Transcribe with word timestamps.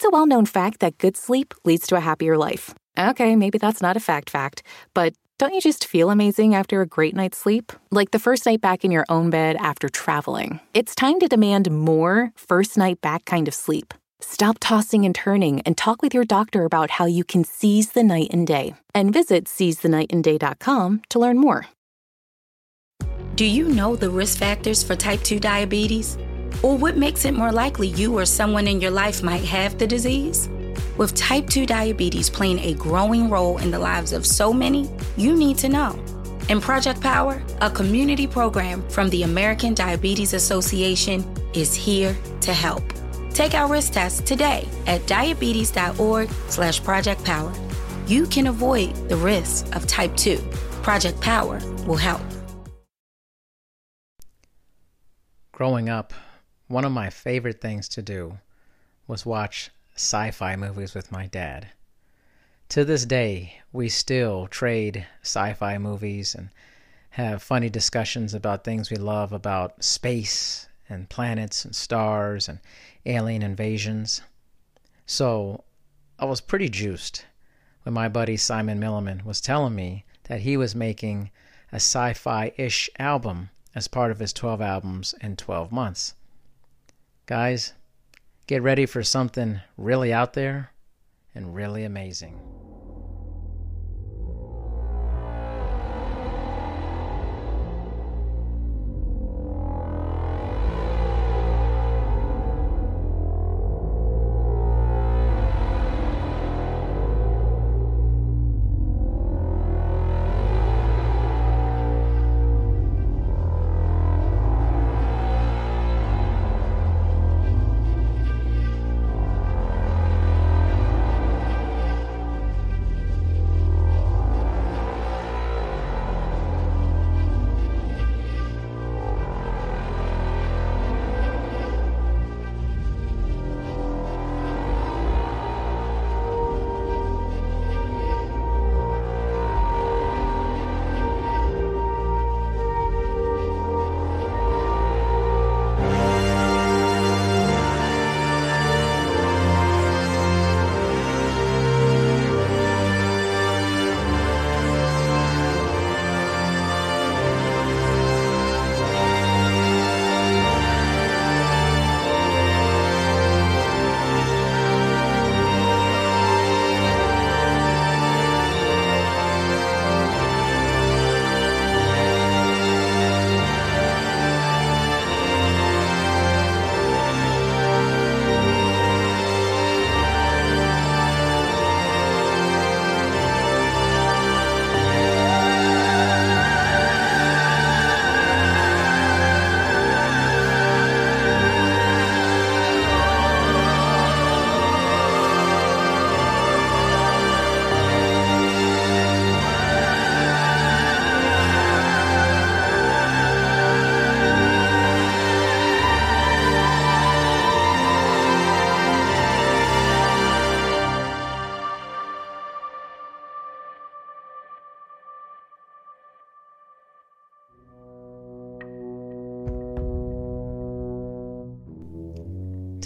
It's 0.00 0.06
a 0.06 0.16
well 0.16 0.24
known 0.24 0.46
fact 0.46 0.80
that 0.80 0.96
good 0.96 1.14
sleep 1.14 1.52
leads 1.66 1.86
to 1.88 1.94
a 1.94 2.00
happier 2.00 2.38
life. 2.38 2.74
Okay, 2.98 3.36
maybe 3.36 3.58
that's 3.58 3.82
not 3.82 3.98
a 3.98 4.00
fact 4.00 4.30
fact, 4.30 4.62
but 4.94 5.12
don't 5.38 5.52
you 5.52 5.60
just 5.60 5.86
feel 5.86 6.08
amazing 6.08 6.54
after 6.54 6.80
a 6.80 6.86
great 6.86 7.14
night's 7.14 7.36
sleep? 7.36 7.70
Like 7.90 8.10
the 8.10 8.18
first 8.18 8.46
night 8.46 8.62
back 8.62 8.82
in 8.82 8.90
your 8.90 9.04
own 9.10 9.28
bed 9.28 9.56
after 9.56 9.90
traveling. 9.90 10.58
It's 10.72 10.94
time 10.94 11.20
to 11.20 11.28
demand 11.28 11.70
more 11.70 12.32
first 12.34 12.78
night 12.78 13.02
back 13.02 13.26
kind 13.26 13.46
of 13.46 13.52
sleep. 13.52 13.92
Stop 14.20 14.56
tossing 14.58 15.04
and 15.04 15.14
turning 15.14 15.60
and 15.66 15.76
talk 15.76 16.00
with 16.00 16.14
your 16.14 16.24
doctor 16.24 16.64
about 16.64 16.92
how 16.92 17.04
you 17.04 17.22
can 17.22 17.44
seize 17.44 17.90
the 17.90 18.02
night 18.02 18.28
and 18.30 18.46
day. 18.46 18.72
And 18.94 19.12
visit 19.12 19.44
seizethenightandday.com 19.44 21.02
to 21.10 21.18
learn 21.18 21.36
more. 21.36 21.66
Do 23.34 23.44
you 23.44 23.68
know 23.68 23.96
the 23.96 24.08
risk 24.08 24.38
factors 24.38 24.82
for 24.82 24.96
type 24.96 25.20
2 25.20 25.38
diabetes? 25.38 26.16
Or 26.62 26.76
what 26.76 26.96
makes 26.96 27.24
it 27.24 27.32
more 27.34 27.52
likely 27.52 27.88
you 27.88 28.18
or 28.18 28.26
someone 28.26 28.68
in 28.68 28.80
your 28.80 28.90
life 28.90 29.22
might 29.22 29.44
have 29.44 29.78
the 29.78 29.86
disease? 29.86 30.48
With 30.98 31.14
type 31.14 31.48
2 31.48 31.64
diabetes 31.64 32.28
playing 32.28 32.58
a 32.58 32.74
growing 32.74 33.30
role 33.30 33.58
in 33.58 33.70
the 33.70 33.78
lives 33.78 34.12
of 34.12 34.26
so 34.26 34.52
many, 34.52 34.90
you 35.16 35.34
need 35.34 35.56
to 35.58 35.68
know. 35.68 35.98
In 36.50 36.60
Project 36.60 37.00
Power, 37.00 37.42
a 37.60 37.70
community 37.70 38.26
program 38.26 38.86
from 38.90 39.08
the 39.08 39.22
American 39.22 39.72
Diabetes 39.72 40.34
Association 40.34 41.24
is 41.54 41.74
here 41.74 42.14
to 42.42 42.52
help. 42.52 42.82
Take 43.32 43.54
our 43.54 43.70
risk 43.70 43.92
test 43.92 44.26
today 44.26 44.68
at 44.86 45.06
diabetes.org 45.06 46.28
slash 46.48 46.82
project 46.82 47.24
power. 47.24 47.52
You 48.06 48.26
can 48.26 48.48
avoid 48.48 48.94
the 49.08 49.16
risks 49.16 49.70
of 49.72 49.86
type 49.86 50.16
2. 50.16 50.36
Project 50.82 51.20
Power 51.20 51.60
will 51.86 51.96
help. 51.96 52.20
Growing 55.52 55.88
up, 55.88 56.12
one 56.70 56.84
of 56.84 56.92
my 56.92 57.10
favorite 57.10 57.60
things 57.60 57.88
to 57.88 58.00
do 58.00 58.38
was 59.08 59.26
watch 59.26 59.70
sci 59.96 60.30
fi 60.30 60.54
movies 60.54 60.94
with 60.94 61.10
my 61.10 61.26
dad. 61.26 61.66
To 62.68 62.84
this 62.84 63.04
day, 63.04 63.54
we 63.72 63.88
still 63.88 64.46
trade 64.46 65.04
sci 65.20 65.52
fi 65.54 65.78
movies 65.78 66.32
and 66.32 66.50
have 67.10 67.42
funny 67.42 67.68
discussions 67.68 68.34
about 68.34 68.62
things 68.62 68.88
we 68.88 68.98
love 68.98 69.32
about 69.32 69.82
space 69.82 70.68
and 70.88 71.08
planets 71.08 71.64
and 71.64 71.74
stars 71.74 72.48
and 72.48 72.60
alien 73.04 73.42
invasions. 73.42 74.22
So 75.06 75.64
I 76.20 76.24
was 76.24 76.40
pretty 76.40 76.68
juiced 76.68 77.26
when 77.82 77.94
my 77.94 78.08
buddy 78.08 78.36
Simon 78.36 78.78
Milliman 78.78 79.24
was 79.24 79.40
telling 79.40 79.74
me 79.74 80.04
that 80.28 80.42
he 80.42 80.56
was 80.56 80.76
making 80.76 81.32
a 81.72 81.80
sci 81.80 82.12
fi 82.12 82.52
ish 82.56 82.88
album 83.00 83.50
as 83.74 83.88
part 83.88 84.12
of 84.12 84.20
his 84.20 84.32
12 84.32 84.60
albums 84.60 85.16
in 85.20 85.34
12 85.34 85.72
months. 85.72 86.14
Guys, 87.30 87.74
Get 88.50 88.62
ready 88.62 88.84
for 88.84 89.04
something 89.04 89.60
really 89.76 90.12
out 90.12 90.32
there 90.32 90.72
and 91.36 91.54
really 91.54 91.84
amazing. 91.84 92.49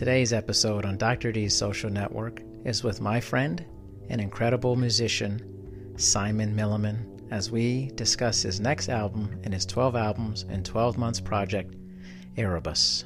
Today's 0.04 0.34
episode 0.34 0.84
on 0.84 0.98
Dr. 0.98 1.32
D's 1.32 1.56
social 1.56 1.88
network 1.88 2.42
is 2.66 2.84
with 2.84 3.00
my 3.00 3.20
friend 3.20 3.64
and 4.10 4.20
incredible 4.20 4.76
musician, 4.76 5.94
Simon 5.96 6.54
Milliman, 6.54 7.32
as 7.32 7.50
we 7.50 7.90
discuss 7.94 8.42
his 8.42 8.60
next 8.60 8.90
album 8.90 9.40
in 9.44 9.52
his 9.52 9.64
12 9.64 9.96
albums 9.96 10.42
and 10.42 10.62
12 10.62 10.98
months 10.98 11.20
project, 11.20 11.76
Erebus. 12.36 13.04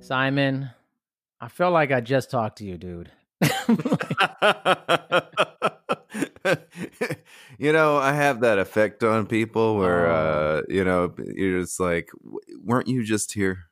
Simon, 0.00 0.70
I 1.38 1.48
feel 1.48 1.70
like 1.70 1.92
I 1.92 2.00
just 2.00 2.30
talked 2.30 2.56
to 2.58 2.64
you, 2.64 2.78
dude. 2.78 3.10
you 7.58 7.72
know, 7.72 7.96
I 7.96 8.12
have 8.12 8.40
that 8.40 8.58
effect 8.58 9.02
on 9.02 9.26
people 9.26 9.76
where, 9.76 10.10
uh, 10.10 10.62
you 10.68 10.84
know, 10.84 11.12
you're 11.34 11.60
just 11.60 11.80
like, 11.80 12.10
weren't 12.62 12.86
you 12.86 13.04
just 13.04 13.32
here? 13.32 13.64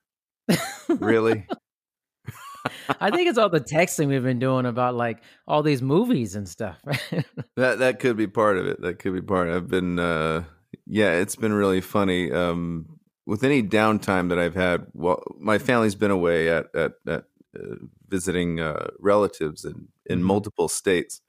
really? 0.89 1.47
I 3.01 3.11
think 3.11 3.29
it's 3.29 3.39
all 3.39 3.49
the 3.49 3.61
texting 3.61 4.09
we've 4.09 4.25
been 4.25 4.41
doing 4.41 4.67
about 4.67 4.97
like 4.97 5.23
all 5.47 5.63
these 5.63 5.83
movies 5.83 6.35
and 6.35 6.49
stuff. 6.49 6.79
that 7.57 7.79
that 7.79 8.01
could 8.01 8.17
be 8.17 8.27
part 8.27 8.59
of 8.59 8.67
it. 8.67 8.81
That 8.83 8.99
could 8.99 9.15
be 9.15 9.23
part. 9.23 9.51
I've 9.51 9.69
been, 9.69 10.01
uh, 10.01 10.45
yeah, 10.85 11.13
it's 11.13 11.37
been 11.37 11.53
really 11.53 11.81
funny. 11.81 12.33
Um, 12.33 12.99
with 13.25 13.45
any 13.45 13.63
downtime 13.63 14.29
that 14.31 14.39
I've 14.39 14.55
had, 14.55 14.87
well, 14.95 15.23
my 15.39 15.59
family's 15.59 15.95
been 15.95 16.11
away 16.11 16.49
at 16.49 16.67
at, 16.75 16.93
at 17.07 17.25
uh, 17.57 17.77
visiting 18.09 18.61
uh, 18.61 18.89
relatives 18.99 19.65
in 19.65 19.89
in 20.07 20.19
mm-hmm. 20.19 20.27
multiple 20.27 20.69
states, 20.69 21.21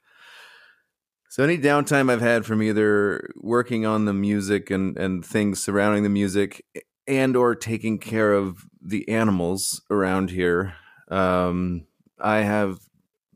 so 1.38 1.44
any 1.44 1.56
downtime 1.56 2.10
I've 2.10 2.20
had 2.20 2.44
from 2.44 2.64
either 2.64 3.30
working 3.36 3.86
on 3.86 4.06
the 4.06 4.12
music 4.12 4.72
and 4.72 4.96
and 4.98 5.24
things 5.24 5.62
surrounding 5.62 6.02
the 6.02 6.08
music 6.08 6.64
and 7.06 7.36
or 7.36 7.54
taking 7.54 7.98
care 7.98 8.32
of 8.32 8.64
the 8.82 9.08
animals 9.08 9.80
around 9.88 10.30
here, 10.30 10.74
um, 11.12 11.86
I 12.18 12.38
have 12.38 12.80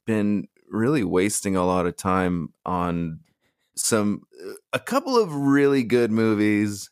been 0.05 0.49
really 0.69 1.05
wasting 1.05 1.55
a 1.55 1.65
lot 1.65 1.87
of 1.87 1.97
time 1.97 2.53
on 2.67 3.21
some 3.77 4.23
a 4.73 4.81
couple 4.81 5.17
of 5.17 5.33
really 5.33 5.85
good 5.85 6.11
movies, 6.11 6.91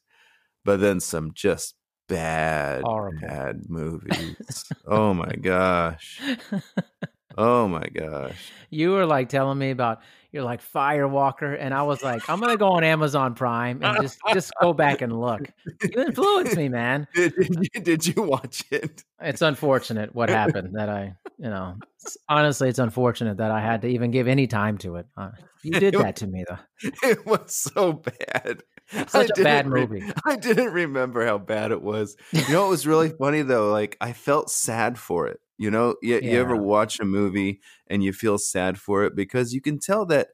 but 0.65 0.79
then 0.79 1.01
some 1.01 1.33
just 1.35 1.75
bad, 2.09 2.83
Horrible. 2.85 3.21
bad 3.21 3.69
movies. 3.69 4.65
oh 4.87 5.13
my 5.13 5.33
gosh. 5.33 6.21
Oh 7.39 7.69
my 7.69 7.85
gosh. 7.95 8.51
you 8.71 8.91
were 8.91 9.07
like 9.07 9.29
telling 9.29 9.59
me 9.59 9.71
about 9.71 10.01
you're 10.33 10.45
like 10.45 10.63
Firewalker, 10.63 11.57
and 11.59 11.75
I 11.75 11.83
was 11.83 12.05
like, 12.05 12.29
I'm 12.31 12.39
gonna 12.39 12.57
go 12.57 12.69
on 12.73 12.85
Amazon 12.85 13.35
Prime 13.35 13.83
and 13.83 14.01
just 14.01 14.19
just 14.33 14.53
go 14.63 14.73
back 14.73 15.01
and 15.01 15.19
look. 15.19 15.51
You 15.83 16.03
influenced 16.05 16.57
me, 16.57 16.69
man. 16.69 17.09
Did, 17.15 17.35
did, 17.35 17.57
you, 17.75 17.81
did 17.81 18.07
you 18.07 18.23
watch 18.23 18.63
it? 18.71 19.03
It's 19.21 19.43
unfortunate 19.43 20.15
what 20.15 20.29
happened 20.31 20.77
that 20.77 20.89
I, 20.89 21.15
you 21.39 21.51
know, 21.51 21.75
it's- 22.01 22.17
honestly, 22.29 22.69
it's 22.69 22.79
unfortunate 22.79 23.39
that 23.39 23.51
I 23.51 23.61
had 23.61 23.83
to 23.83 23.89
even 23.89 24.13
give 24.13 24.29
any 24.29 24.47
time 24.47 24.79
to 24.79 24.97
it. 24.97 25.07
Uh, 25.17 25.31
you 25.65 25.73
did 25.73 25.95
that 25.95 26.17
to 26.17 26.27
me, 26.29 26.45
though. 26.49 26.59
It 27.03 27.27
was 27.27 27.55
so 27.75 27.93
bad. 27.95 28.63
Such 29.09 29.31
a 29.39 29.43
bad 29.43 29.67
movie. 29.67 30.03
I 30.25 30.37
didn't 30.37 30.73
remember 30.73 31.27
how 31.27 31.39
bad 31.39 31.71
it 31.73 31.83
was. 31.83 32.17
You 32.33 32.49
know, 32.51 32.67
it 32.67 32.71
was 32.71 32.87
really 32.87 33.11
funny 33.11 33.43
though. 33.43 33.71
Like 33.71 33.97
I 34.01 34.13
felt 34.13 34.51
sad 34.51 34.97
for 34.99 35.27
it. 35.27 35.41
You 35.61 35.71
know, 35.71 35.97
you, 36.01 36.19
you 36.23 36.41
ever 36.41 36.57
watch 36.57 37.01
a 37.01 37.05
movie 37.05 37.61
and 37.87 38.03
you 38.03 38.15
feel 38.15 38.39
sad 38.39 38.79
for 38.79 39.05
it 39.05 39.15
because 39.15 39.53
you 39.53 39.61
can 39.61 39.79
tell 39.79 40.07
that 40.07 40.29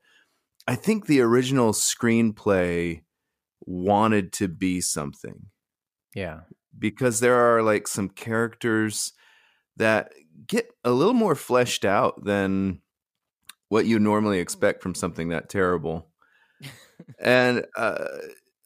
I 0.68 0.76
think 0.76 1.06
the 1.06 1.20
original 1.20 1.72
screenplay 1.72 3.02
wanted 3.60 4.32
to 4.34 4.46
be 4.46 4.80
something 4.80 5.46
Yeah, 6.14 6.42
because 6.78 7.18
there 7.18 7.34
are 7.34 7.60
like 7.60 7.88
some 7.88 8.08
characters 8.08 9.14
that 9.76 10.12
get 10.46 10.68
a 10.84 10.92
little 10.92 11.12
more 11.12 11.34
fleshed 11.34 11.84
out 11.84 12.24
than 12.24 12.82
what 13.68 13.84
you 13.84 13.98
normally 13.98 14.38
expect 14.38 14.80
from 14.80 14.94
something 14.94 15.30
that 15.30 15.48
terrible. 15.48 16.08
and 17.18 17.66
uh, 17.76 18.06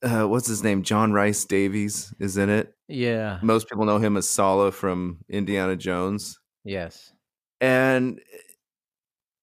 uh, 0.02 0.24
what's 0.24 0.46
his 0.46 0.62
name? 0.62 0.82
John 0.82 1.12
Rhys-Davies 1.12 2.12
is 2.20 2.36
in 2.36 2.50
it. 2.50 2.74
yeah, 2.86 3.38
Most 3.42 3.66
people 3.66 3.86
know 3.86 3.98
him 3.98 4.18
as 4.18 4.28
Sallah 4.28 4.72
from 4.72 5.20
Indiana 5.26 5.74
Jones. 5.74 6.38
Yes, 6.64 7.12
And 7.60 8.20
eh, 8.32 8.36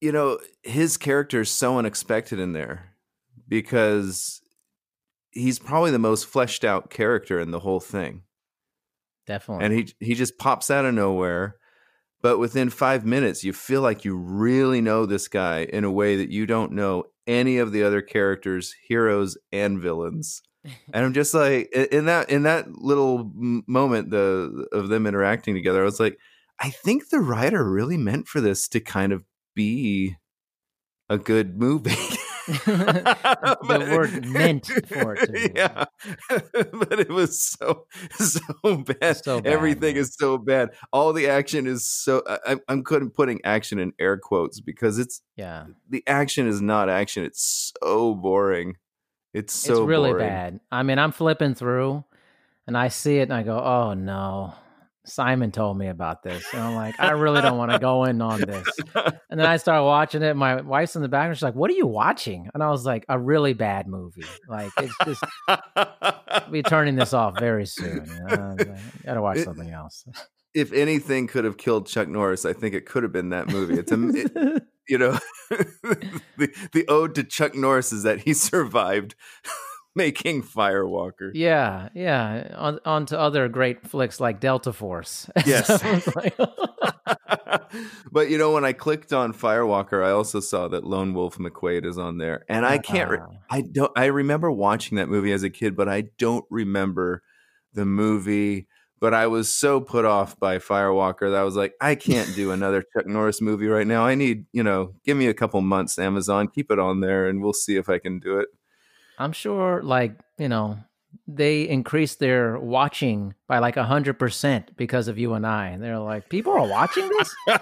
you 0.01 0.11
know, 0.11 0.39
his 0.63 0.97
character 0.97 1.41
is 1.41 1.49
so 1.51 1.77
unexpected 1.79 2.39
in 2.39 2.53
there 2.53 2.93
because 3.47 4.41
he's 5.31 5.59
probably 5.59 5.91
the 5.91 5.99
most 5.99 6.25
fleshed 6.25 6.63
out 6.63 6.89
character 6.89 7.39
in 7.39 7.51
the 7.51 7.59
whole 7.59 7.79
thing. 7.79 8.23
definitely. 9.25 9.65
and 9.65 9.73
he 9.73 9.93
he 9.99 10.13
just 10.13 10.37
pops 10.37 10.69
out 10.71 10.85
of 10.85 10.93
nowhere 10.93 11.55
but 12.21 12.39
within 12.39 12.69
five 12.69 13.05
minutes 13.05 13.43
you 13.43 13.53
feel 13.53 13.81
like 13.81 14.05
you 14.05 14.15
really 14.15 14.81
know 14.81 15.05
this 15.05 15.27
guy 15.27 15.63
in 15.63 15.83
a 15.83 15.91
way 15.91 16.15
that 16.17 16.29
you 16.29 16.45
don't 16.45 16.71
know 16.71 17.03
any 17.27 17.57
of 17.57 17.71
the 17.71 17.83
other 17.83 18.01
characters 18.01 18.73
heroes 18.87 19.37
and 19.51 19.79
villains 19.81 20.41
and 20.93 21.05
i'm 21.05 21.13
just 21.13 21.33
like 21.33 21.69
in 21.71 22.05
that 22.05 22.29
in 22.29 22.43
that 22.43 22.71
little 22.71 23.31
moment 23.67 24.09
the 24.09 24.67
of 24.71 24.89
them 24.89 25.05
interacting 25.05 25.53
together 25.55 25.81
i 25.81 25.85
was 25.85 25.99
like 25.99 26.17
i 26.59 26.69
think 26.69 27.09
the 27.09 27.19
writer 27.19 27.69
really 27.69 27.97
meant 27.97 28.27
for 28.27 28.41
this 28.41 28.67
to 28.67 28.79
kind 28.79 29.11
of 29.13 29.23
be 29.55 30.15
a 31.09 31.17
good 31.17 31.57
movie 31.59 31.95
the 32.47 33.57
But- 33.67 33.81
word 33.89 34.25
meant 34.25 34.65
for 34.87 35.15
it 35.15 35.25
to 35.33 35.51
yeah 35.55 35.85
but 36.73 36.99
it 36.99 37.09
was 37.09 37.39
so 37.41 37.85
so 38.17 38.39
bad 38.77 39.17
So 39.17 39.41
bad, 39.41 39.51
everything 39.51 39.95
man. 39.95 40.01
is 40.03 40.15
so 40.17 40.37
bad 40.37 40.69
all 40.93 41.11
the 41.13 41.27
action 41.27 41.67
is 41.67 41.85
so 41.89 42.23
I, 42.45 42.57
i'm 42.67 42.83
couldn't 42.83 43.11
putting 43.11 43.43
action 43.43 43.79
in 43.79 43.91
air 43.99 44.17
quotes 44.17 44.59
because 44.59 44.97
it's 44.99 45.21
yeah, 45.35 45.65
the 45.89 46.03
action 46.07 46.47
is 46.47 46.61
not 46.61 46.89
action 46.89 47.23
it's 47.25 47.73
so 47.81 48.15
boring 48.15 48.75
it's 49.33 49.53
so 49.53 49.73
it's 49.73 49.87
really 49.87 50.11
boring. 50.11 50.27
bad. 50.27 50.59
I 50.71 50.81
mean, 50.83 50.97
I'm 50.97 51.11
flipping 51.11 51.53
through, 51.53 52.03
and 52.65 52.75
I 52.77 52.87
see 52.87 53.17
it, 53.19 53.23
and 53.23 53.33
I 53.33 53.43
go, 53.43 53.59
"Oh 53.59 53.93
no." 53.93 54.55
Simon 55.07 55.51
told 55.51 55.77
me 55.77 55.87
about 55.87 56.21
this. 56.23 56.43
And 56.53 56.61
I'm 56.61 56.75
like, 56.75 56.99
I 56.99 57.11
really 57.11 57.41
don't 57.41 57.57
want 57.57 57.71
to 57.71 57.79
go 57.79 58.03
in 58.03 58.21
on 58.21 58.41
this. 58.41 58.67
And 59.29 59.37
then 59.39 59.45
I 59.47 59.57
start 59.57 59.83
watching 59.83 60.21
it. 60.21 60.35
My 60.35 60.61
wife's 60.61 60.95
in 60.95 61.01
the 61.01 61.09
background. 61.09 61.35
She's 61.37 61.43
like, 61.43 61.53
What 61.55 61.69
are 61.69 61.73
you 61.75 61.85
watching? 61.87 62.49
And 62.53 62.63
I 62.63 62.69
was 62.69 62.85
like, 62.85 63.05
A 63.09 63.19
really 63.19 63.53
bad 63.53 63.87
movie. 63.87 64.23
Like, 64.47 64.71
it's 64.79 64.95
just, 65.05 65.23
I'll 65.47 66.49
be 66.51 66.63
turning 66.63 66.95
this 66.95 67.13
off 67.13 67.37
very 67.39 67.65
soon. 67.65 68.05
Like, 68.29 68.67
gotta 69.05 69.21
watch 69.21 69.37
It- 69.37 69.43
something 69.45 69.69
else. 69.69 70.05
if 70.53 70.71
anything 70.73 71.27
could 71.27 71.43
have 71.45 71.57
killed 71.57 71.85
chuck 71.87 72.07
norris 72.07 72.45
i 72.45 72.53
think 72.53 72.73
it 72.73 72.85
could 72.85 73.03
have 73.03 73.11
been 73.11 73.29
that 73.29 73.47
movie 73.49 73.75
it's 73.77 73.91
a 73.91 74.09
it- 74.09 74.63
you 74.87 74.97
know 74.97 75.11
the, 75.49 76.49
the 76.71 76.85
ode 76.87 77.13
to 77.15 77.23
chuck 77.23 77.53
norris 77.53 77.91
is 77.91 78.03
that 78.03 78.21
he 78.21 78.33
survived 78.33 79.13
making 79.97 80.43
firewalker 80.43 81.31
yeah, 81.33 81.89
yeah. 81.93 82.53
On, 82.55 82.79
on 82.85 83.05
to 83.07 83.19
other 83.19 83.49
great 83.49 83.85
flicks 83.87 84.19
like 84.19 84.39
Delta 84.39 84.71
Force. 84.71 85.29
Yes. 85.45 85.67
So 85.67 85.79
it's 85.83 86.15
like- 86.15 86.37
but 88.11 88.29
you 88.29 88.37
know, 88.37 88.53
when 88.53 88.65
I 88.65 88.73
clicked 88.73 89.13
on 89.13 89.33
Firewalker, 89.33 90.03
I 90.05 90.11
also 90.11 90.39
saw 90.39 90.67
that 90.69 90.83
Lone 90.85 91.13
Wolf 91.13 91.37
McQuaid 91.37 91.85
is 91.85 91.97
on 91.97 92.17
there, 92.17 92.43
and 92.49 92.65
I 92.65 92.77
can't. 92.77 93.09
Re- 93.09 93.17
Ah. 93.21 93.31
I 93.49 93.61
don't. 93.61 93.91
I 93.95 94.05
remember 94.05 94.51
watching 94.51 94.97
that 94.97 95.09
movie 95.09 95.31
as 95.31 95.43
a 95.43 95.49
kid, 95.49 95.75
but 95.75 95.87
I 95.89 96.05
don't 96.17 96.45
remember 96.49 97.23
the 97.73 97.85
movie. 97.85 98.67
But 98.99 99.13
I 99.13 99.27
was 99.27 99.47
so 99.49 99.79
put 99.79 100.05
off 100.05 100.39
by 100.39 100.57
Firewalker 100.57 101.29
that 101.31 101.35
I 101.39 101.43
was 101.43 101.55
like, 101.55 101.73
I 101.79 101.93
can't 101.95 102.33
do 102.35 102.51
another 102.57 102.83
Chuck 102.93 103.05
Norris 103.05 103.41
movie 103.41 103.67
right 103.67 103.85
now. 103.85 104.05
I 104.05 104.15
need, 104.15 104.45
you 104.51 104.63
know, 104.63 104.95
give 105.05 105.15
me 105.17 105.27
a 105.27 105.35
couple 105.35 105.61
months, 105.61 105.99
Amazon, 105.99 106.47
keep 106.47 106.71
it 106.71 106.79
on 106.79 107.01
there, 107.01 107.27
and 107.27 107.41
we'll 107.41 107.53
see 107.53 107.75
if 107.75 107.89
I 107.89 107.99
can 107.99 108.19
do 108.19 108.39
it. 108.39 108.47
I'm 109.17 109.31
sure, 109.31 109.81
like, 109.83 110.13
you 110.37 110.49
know, 110.49 110.77
they 111.27 111.67
increased 111.67 112.19
their 112.19 112.57
watching 112.57 113.33
by 113.47 113.59
like 113.59 113.75
a 113.75 113.83
hundred 113.83 114.17
percent 114.19 114.75
because 114.77 115.07
of 115.07 115.17
you 115.17 115.33
and 115.33 115.45
I. 115.45 115.67
And 115.69 115.83
they're 115.83 115.99
like, 115.99 116.29
people 116.29 116.53
are 116.53 116.67
watching 116.67 117.09
this. 117.09 117.35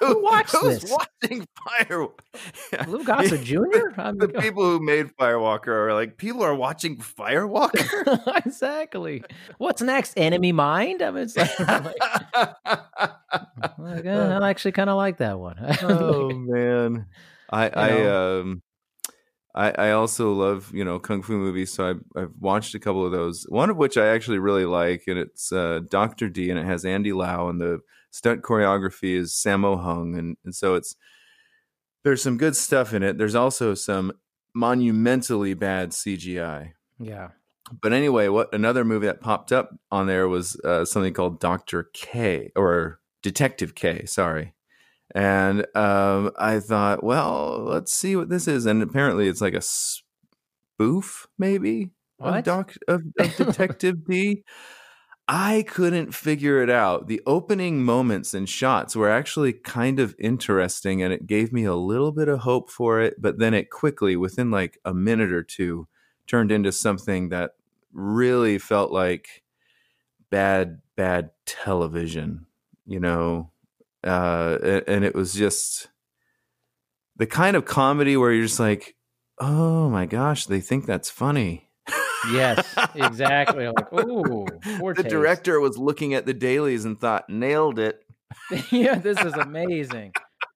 Who 0.00 0.22
watched 0.22 0.52
who's 0.52 0.80
this? 0.80 0.90
watching 0.90 1.46
Firewalker? 1.68 2.88
Lou 2.88 3.04
Gossett 3.04 3.42
Jr. 3.44 3.58
I 3.96 4.12
the 4.12 4.32
people 4.40 4.64
who 4.64 4.80
made 4.80 5.06
Firewalker 5.16 5.68
are 5.68 5.94
like, 5.94 6.16
people 6.16 6.42
are 6.42 6.54
watching 6.54 6.96
Firewalker. 6.96 8.44
exactly. 8.44 9.22
What's 9.58 9.82
next? 9.82 10.14
Enemy 10.16 10.52
Mine. 10.52 11.02
I 11.02 11.10
mean, 11.10 11.24
it's 11.24 11.36
like, 11.36 11.50
I'm 11.60 11.84
like, 11.84 11.96
like, 13.78 14.04
eh, 14.06 14.38
I 14.40 14.50
actually 14.50 14.72
kind 14.72 14.90
of 14.90 14.96
like 14.96 15.18
that 15.18 15.38
one. 15.38 15.56
oh 15.82 16.30
man, 16.30 17.06
I 17.50 17.66
I 17.68 17.88
know? 17.90 18.40
um. 18.40 18.62
I, 19.56 19.70
I 19.70 19.90
also 19.92 20.32
love 20.32 20.70
you 20.74 20.84
know 20.84 20.98
kung 20.98 21.22
fu 21.22 21.38
movies, 21.38 21.72
so 21.72 21.90
I've, 21.90 22.00
I've 22.14 22.32
watched 22.38 22.74
a 22.74 22.78
couple 22.78 23.04
of 23.04 23.12
those. 23.12 23.44
One 23.48 23.70
of 23.70 23.76
which 23.76 23.96
I 23.96 24.08
actually 24.08 24.38
really 24.38 24.66
like, 24.66 25.04
and 25.06 25.18
it's 25.18 25.50
uh, 25.52 25.80
Doctor 25.88 26.28
D, 26.28 26.50
and 26.50 26.58
it 26.58 26.66
has 26.66 26.84
Andy 26.84 27.12
Lau, 27.12 27.48
and 27.48 27.60
the 27.60 27.80
stunt 28.10 28.42
choreography 28.42 29.16
is 29.16 29.32
Sammo 29.32 29.82
Hung, 29.82 30.16
and 30.16 30.36
and 30.44 30.54
so 30.54 30.74
it's 30.74 30.94
there's 32.04 32.22
some 32.22 32.36
good 32.36 32.54
stuff 32.54 32.94
in 32.94 33.02
it. 33.02 33.18
There's 33.18 33.34
also 33.34 33.74
some 33.74 34.12
monumentally 34.54 35.54
bad 35.54 35.90
CGI. 35.90 36.72
yeah. 37.00 37.30
But 37.82 37.92
anyway, 37.92 38.28
what 38.28 38.54
another 38.54 38.84
movie 38.84 39.06
that 39.06 39.20
popped 39.20 39.50
up 39.50 39.70
on 39.90 40.06
there 40.06 40.28
was 40.28 40.54
uh, 40.60 40.84
something 40.84 41.12
called 41.12 41.40
Doctor 41.40 41.90
K 41.92 42.52
or 42.54 43.00
Detective 43.22 43.74
K. 43.74 44.04
Sorry, 44.06 44.54
and 45.14 45.66
um, 45.74 46.32
I 46.38 46.60
thought, 46.60 47.04
well, 47.04 47.64
let's 47.64 47.92
see 47.92 48.16
what 48.16 48.28
this 48.28 48.48
is. 48.48 48.66
And 48.66 48.82
apparently, 48.82 49.28
it's 49.28 49.40
like 49.40 49.54
a 49.54 49.62
spoof, 49.62 51.26
maybe 51.38 51.90
of 52.20 52.42
Doc 52.44 52.74
of, 52.88 53.02
of 53.18 53.36
Detective 53.36 54.04
Dee. 54.06 54.44
I 55.28 55.64
couldn't 55.66 56.14
figure 56.14 56.62
it 56.62 56.70
out. 56.70 57.08
The 57.08 57.20
opening 57.26 57.82
moments 57.82 58.32
and 58.32 58.48
shots 58.48 58.94
were 58.94 59.10
actually 59.10 59.52
kind 59.52 59.98
of 59.98 60.14
interesting, 60.20 61.02
and 61.02 61.12
it 61.12 61.26
gave 61.26 61.52
me 61.52 61.64
a 61.64 61.74
little 61.74 62.12
bit 62.12 62.28
of 62.28 62.40
hope 62.40 62.70
for 62.70 63.00
it. 63.00 63.20
But 63.20 63.38
then 63.38 63.52
it 63.52 63.70
quickly, 63.70 64.16
within 64.16 64.50
like 64.50 64.78
a 64.84 64.94
minute 64.94 65.32
or 65.32 65.42
two, 65.42 65.88
turned 66.28 66.52
into 66.52 66.70
something 66.70 67.30
that 67.30 67.52
really 67.92 68.58
felt 68.58 68.92
like 68.92 69.42
bad, 70.30 70.80
bad 70.96 71.30
television, 71.44 72.46
you 72.86 73.00
know. 73.00 73.50
Uh, 74.06 74.82
and 74.86 75.04
it 75.04 75.14
was 75.14 75.34
just 75.34 75.88
the 77.16 77.26
kind 77.26 77.56
of 77.56 77.64
comedy 77.64 78.16
where 78.16 78.32
you're 78.32 78.46
just 78.46 78.60
like, 78.60 78.94
oh 79.38 79.90
my 79.90 80.06
gosh, 80.06 80.46
they 80.46 80.60
think 80.60 80.86
that's 80.86 81.10
funny. 81.10 81.68
Yes, 82.30 82.66
exactly. 82.94 83.66
Like, 83.76 83.92
ooh, 83.92 84.46
the 84.62 84.94
taste. 85.02 85.08
director 85.08 85.60
was 85.60 85.78
looking 85.78 86.14
at 86.14 86.26
the 86.26 86.34
dailies 86.34 86.84
and 86.84 86.98
thought, 86.98 87.28
nailed 87.28 87.78
it. 87.78 88.02
yeah, 88.70 88.96
this 88.96 89.20
is 89.20 89.34
amazing. 89.34 90.12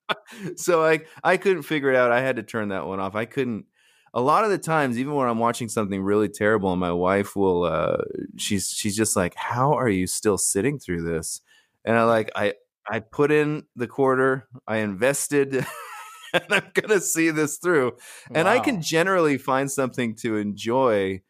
so 0.57 0.85
I 0.85 1.01
I 1.23 1.37
couldn't 1.37 1.63
figure 1.63 1.91
it 1.91 1.97
out. 1.97 2.13
I 2.13 2.21
had 2.21 2.37
to 2.37 2.43
turn 2.43 2.69
that 2.69 2.87
one 2.87 3.01
off. 3.01 3.15
I 3.15 3.25
couldn't. 3.25 3.67
A 4.13 4.21
lot 4.21 4.45
of 4.45 4.51
the 4.51 4.59
times, 4.59 4.99
even 4.99 5.15
when 5.15 5.29
I'm 5.29 5.39
watching 5.39 5.69
something 5.69 6.03
really 6.03 6.29
terrible, 6.29 6.73
and 6.73 6.81
my 6.81 6.93
wife 6.93 7.37
will, 7.37 7.65
uh, 7.65 7.99
she's 8.37 8.69
she's 8.69 8.97
just 8.97 9.17
like, 9.17 9.35
"How 9.37 9.75
are 9.75 9.89
you 9.89 10.07
still 10.07 10.39
sitting 10.39 10.79
through 10.79 11.03
this?" 11.03 11.41
And 11.85 11.97
I 11.97 12.05
like 12.05 12.31
I 12.35 12.55
I 12.89 13.01
put 13.01 13.31
in 13.31 13.65
the 13.77 13.87
quarter, 13.87 14.49
I 14.67 14.79
invested, 14.79 15.55
and 16.33 16.45
I'm 16.51 16.71
gonna 16.75 17.01
see 17.01 17.31
this 17.31 17.59
through. 17.59 17.97
And 18.35 18.49
I 18.49 18.61
can 18.61 18.81
generally 18.81 19.39
find 19.39 19.71
something 19.71 20.15
to 20.17 20.37
enjoy 20.37 21.23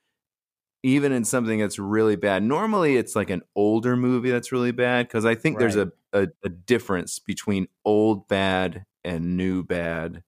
even 0.83 1.13
in 1.13 1.25
something 1.25 1.59
that's 1.59 1.79
really 1.79 2.17
bad. 2.17 2.43
Normally, 2.43 2.97
it's 2.97 3.15
like 3.15 3.31
an 3.31 3.43
older 3.55 3.97
movie 3.97 4.31
that's 4.31 4.53
really 4.53 4.73
bad 4.73 5.07
because 5.09 5.25
I 5.25 5.35
think 5.35 5.59
there's 5.59 5.77
a, 5.77 5.93
a 6.13 6.29
a 6.45 6.49
difference 6.49 7.19
between 7.19 7.69
old 7.85 8.29
bad 8.29 8.85
and 9.05 9.37
new 9.37 9.63
bad. 9.63 10.23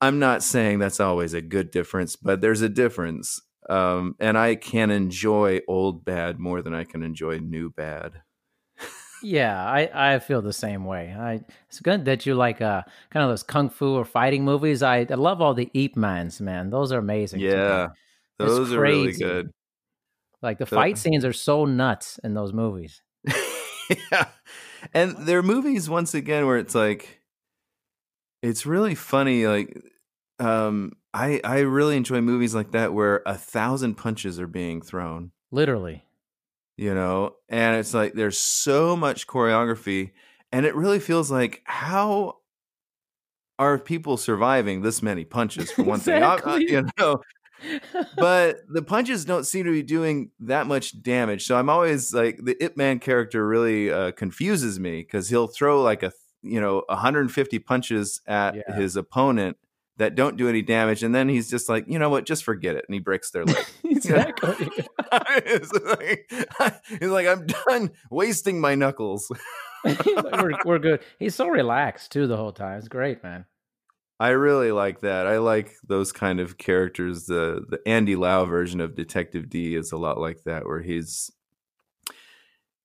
I'm 0.00 0.18
not 0.18 0.42
saying 0.42 0.80
that's 0.80 1.00
always 1.00 1.32
a 1.32 1.40
good 1.40 1.70
difference, 1.70 2.16
but 2.16 2.40
there's 2.40 2.60
a 2.60 2.68
difference. 2.68 3.40
Um, 3.70 4.16
and 4.18 4.36
I 4.36 4.56
can 4.56 4.90
enjoy 4.90 5.60
old 5.68 6.04
bad 6.04 6.40
more 6.40 6.60
than 6.62 6.74
I 6.74 6.82
can 6.82 7.02
enjoy 7.04 7.38
new 7.38 7.70
bad. 7.70 8.22
Yeah, 9.22 9.64
I, 9.64 10.14
I 10.14 10.18
feel 10.18 10.42
the 10.42 10.52
same 10.52 10.84
way. 10.84 11.14
I 11.16 11.40
it's 11.68 11.80
good 11.80 12.04
that 12.06 12.26
you 12.26 12.34
like 12.34 12.60
uh 12.60 12.82
kind 13.10 13.22
of 13.24 13.30
those 13.30 13.42
kung 13.42 13.70
fu 13.70 13.94
or 13.96 14.04
fighting 14.04 14.44
movies. 14.44 14.82
I, 14.82 15.06
I 15.08 15.14
love 15.14 15.40
all 15.40 15.54
the 15.54 15.70
Ip 15.74 15.96
Mans, 15.96 16.40
man. 16.40 16.70
Those 16.70 16.90
are 16.92 16.98
amazing. 16.98 17.40
Yeah, 17.40 17.88
those 18.38 18.72
are 18.72 18.80
really 18.80 19.12
good. 19.12 19.50
Like 20.42 20.58
the 20.58 20.64
The- 20.64 20.74
fight 20.74 20.98
scenes 20.98 21.24
are 21.24 21.32
so 21.32 21.64
nuts 21.64 22.18
in 22.24 22.34
those 22.34 22.52
movies. 22.52 23.00
yeah. 24.10 24.26
And 24.92 25.16
there 25.26 25.38
are 25.38 25.42
movies 25.42 25.88
once 25.88 26.14
again 26.14 26.46
where 26.46 26.58
it's 26.58 26.74
like 26.74 27.20
it's 28.42 28.66
really 28.66 28.94
funny 28.96 29.46
like 29.46 29.80
um 30.40 30.92
I 31.14 31.40
I 31.44 31.60
really 31.60 31.96
enjoy 31.96 32.20
movies 32.20 32.54
like 32.54 32.72
that 32.72 32.92
where 32.92 33.22
a 33.26 33.36
thousand 33.36 33.94
punches 33.94 34.40
are 34.40 34.46
being 34.48 34.82
thrown, 34.82 35.30
Literally. 35.52 36.04
You 36.76 36.94
know, 36.94 37.34
and 37.48 37.76
it's 37.76 37.94
like 37.94 38.14
there's 38.14 38.38
so 38.38 38.96
much 38.96 39.26
choreography 39.26 40.12
and 40.52 40.66
it 40.66 40.74
really 40.74 41.00
feels 41.00 41.30
like 41.30 41.62
how 41.64 42.36
are 43.58 43.78
people 43.78 44.16
surviving 44.16 44.82
this 44.82 45.02
many 45.02 45.24
punches 45.24 45.70
for 45.70 45.82
one 45.84 46.00
thing? 46.00 46.22
I- 46.22 46.36
I- 46.44 46.56
you 46.58 46.84
know, 46.98 47.20
but 48.16 48.56
the 48.68 48.82
punches 48.82 49.24
don't 49.24 49.44
seem 49.44 49.64
to 49.66 49.70
be 49.72 49.82
doing 49.82 50.30
that 50.40 50.66
much 50.66 51.00
damage. 51.02 51.46
So 51.46 51.56
I'm 51.56 51.70
always 51.70 52.12
like 52.12 52.38
the 52.42 52.56
Ip 52.64 52.76
Man 52.76 52.98
character 52.98 53.46
really 53.46 53.90
uh, 53.90 54.10
confuses 54.12 54.80
me 54.80 55.02
because 55.02 55.28
he'll 55.28 55.46
throw 55.46 55.80
like 55.82 56.02
a 56.02 56.12
you 56.42 56.60
know 56.60 56.82
150 56.88 57.58
punches 57.60 58.20
at 58.26 58.56
Yeah. 58.56 58.74
his 58.74 58.96
opponent 58.96 59.56
that 59.98 60.14
don't 60.14 60.36
do 60.36 60.48
any 60.48 60.62
damage, 60.62 61.02
and 61.02 61.14
then 61.14 61.28
he's 61.28 61.50
just 61.50 61.68
like, 61.68 61.84
you 61.86 61.98
know 61.98 62.08
what, 62.08 62.24
just 62.24 62.44
forget 62.44 62.76
it, 62.76 62.84
and 62.88 62.94
he 62.94 63.00
breaks 63.00 63.30
their 63.30 63.44
leg. 63.44 63.64
exactly. 63.84 64.68
It's 65.34 65.72
like- 65.72 66.80
he's 66.88 67.10
like, 67.10 67.26
I'm 67.26 67.46
done 67.46 67.90
wasting 68.10 68.60
my 68.60 68.74
knuckles. 68.74 69.30
We're, 69.84 70.52
we're 70.64 70.78
good. 70.78 71.00
He's 71.18 71.34
so 71.34 71.48
relaxed 71.48 72.12
too 72.12 72.26
the 72.26 72.36
whole 72.36 72.52
time. 72.52 72.78
It's 72.78 72.88
great, 72.88 73.22
man. 73.22 73.44
I 74.18 74.30
really 74.30 74.72
like 74.72 75.00
that. 75.00 75.26
I 75.26 75.38
like 75.38 75.74
those 75.86 76.12
kind 76.12 76.40
of 76.40 76.56
characters. 76.56 77.26
The 77.26 77.64
the 77.68 77.80
Andy 77.86 78.16
Lau 78.16 78.44
version 78.46 78.80
of 78.80 78.94
Detective 78.94 79.50
Dee 79.50 79.74
is 79.74 79.92
a 79.92 79.96
lot 79.98 80.18
like 80.18 80.44
that, 80.44 80.64
where 80.64 80.80
he's 80.80 81.30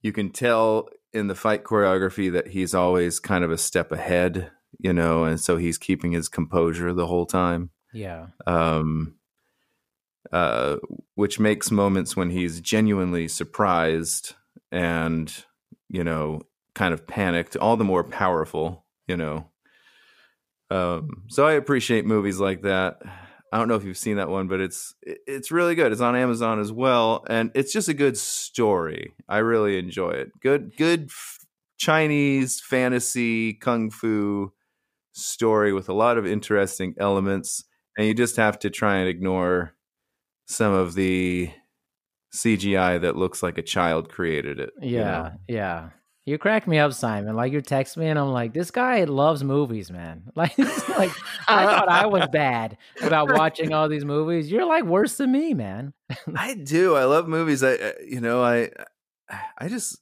you 0.01 0.11
can 0.11 0.29
tell 0.31 0.89
in 1.13 1.27
the 1.27 1.35
fight 1.35 1.63
choreography 1.63 2.31
that 2.33 2.47
he's 2.49 2.73
always 2.73 3.19
kind 3.19 3.43
of 3.43 3.51
a 3.51 3.57
step 3.57 3.91
ahead, 3.91 4.51
you 4.79 4.93
know, 4.93 5.23
and 5.23 5.39
so 5.39 5.57
he's 5.57 5.77
keeping 5.77 6.11
his 6.11 6.29
composure 6.29 6.93
the 6.93 7.07
whole 7.07 7.25
time. 7.25 7.71
Yeah. 7.93 8.27
Um 8.45 9.15
uh 10.31 10.77
which 11.15 11.39
makes 11.39 11.71
moments 11.71 12.15
when 12.15 12.29
he's 12.29 12.59
genuinely 12.59 13.27
surprised 13.27 14.35
and, 14.71 15.45
you 15.89 16.03
know, 16.03 16.41
kind 16.75 16.93
of 16.93 17.07
panicked 17.07 17.55
all 17.55 17.77
the 17.77 17.83
more 17.83 18.03
powerful, 18.03 18.85
you 19.07 19.17
know. 19.17 19.49
Um, 20.69 21.23
so 21.29 21.47
I 21.47 21.53
appreciate 21.53 22.05
movies 22.05 22.39
like 22.39 22.61
that. 22.63 23.01
I 23.51 23.57
don't 23.57 23.69
know 23.69 23.75
if 23.75 23.85
you've 23.85 23.97
seen 23.97 24.17
that 24.17 24.29
one, 24.29 24.47
but 24.47 24.59
it's 24.59 24.93
it's 25.01 25.51
really 25.51 25.75
good. 25.75 25.93
It's 25.93 26.01
on 26.01 26.15
Amazon 26.15 26.59
as 26.59 26.71
well, 26.71 27.23
and 27.29 27.49
it's 27.55 27.71
just 27.71 27.87
a 27.87 27.93
good 27.93 28.17
story. 28.17 29.13
I 29.29 29.37
really 29.37 29.79
enjoy 29.79 30.09
it. 30.09 30.31
Good, 30.41 30.75
good 30.75 31.05
f- 31.05 31.39
Chinese 31.77 32.59
fantasy 32.59 33.53
kung 33.53 33.89
fu 33.89 34.51
story 35.17 35.73
with 35.73 35.89
a 35.89 35.93
lot 35.93 36.17
of 36.17 36.25
interesting 36.25 36.93
elements, 36.99 37.63
and 37.97 38.07
you 38.07 38.13
just 38.13 38.35
have 38.37 38.59
to 38.59 38.69
try 38.69 38.97
and 38.97 39.09
ignore 39.09 39.73
some 40.47 40.73
of 40.73 40.93
the 40.95 41.49
CGI 42.33 43.01
that 43.01 43.15
looks 43.15 43.41
like 43.41 43.57
a 43.57 43.61
child 43.63 44.09
created 44.09 44.59
it. 44.59 44.71
you 44.81 44.97
Yeah. 44.97 45.03
know? 45.03 45.31
Yeah. 45.47 45.89
You 46.25 46.37
crack 46.37 46.67
me 46.67 46.77
up, 46.77 46.91
Simon. 46.91 47.37
Like 47.37 47.53
you 47.53 47.61
text 47.61 47.95
me 47.95 48.07
and 48.07 48.19
I'm 48.19 48.31
like, 48.33 48.53
this 48.53 48.69
guy 48.69 49.05
loves 49.05 49.43
movies, 49.45 49.89
man. 49.89 50.23
Like, 50.35 50.57
like 50.57 51.11
I 51.47 51.65
thought 51.65 51.87
I 51.89 52.05
was 52.05 52.27
bad 52.31 52.77
about 53.01 53.31
watching 53.31 53.73
all 53.73 53.87
these 53.87 54.03
movies. 54.03 54.51
You're 54.51 54.65
like 54.65 54.83
worse 54.83 55.15
than 55.17 55.31
me, 55.31 55.53
man. 55.53 55.93
I 56.35 56.53
do. 56.55 56.95
I 56.95 57.05
love 57.05 57.27
movies. 57.29 57.63
I, 57.63 57.71
I- 57.75 57.93
you 58.05 58.19
know, 58.19 58.43
I, 58.43 58.71
I 59.57 59.69
just, 59.69 59.99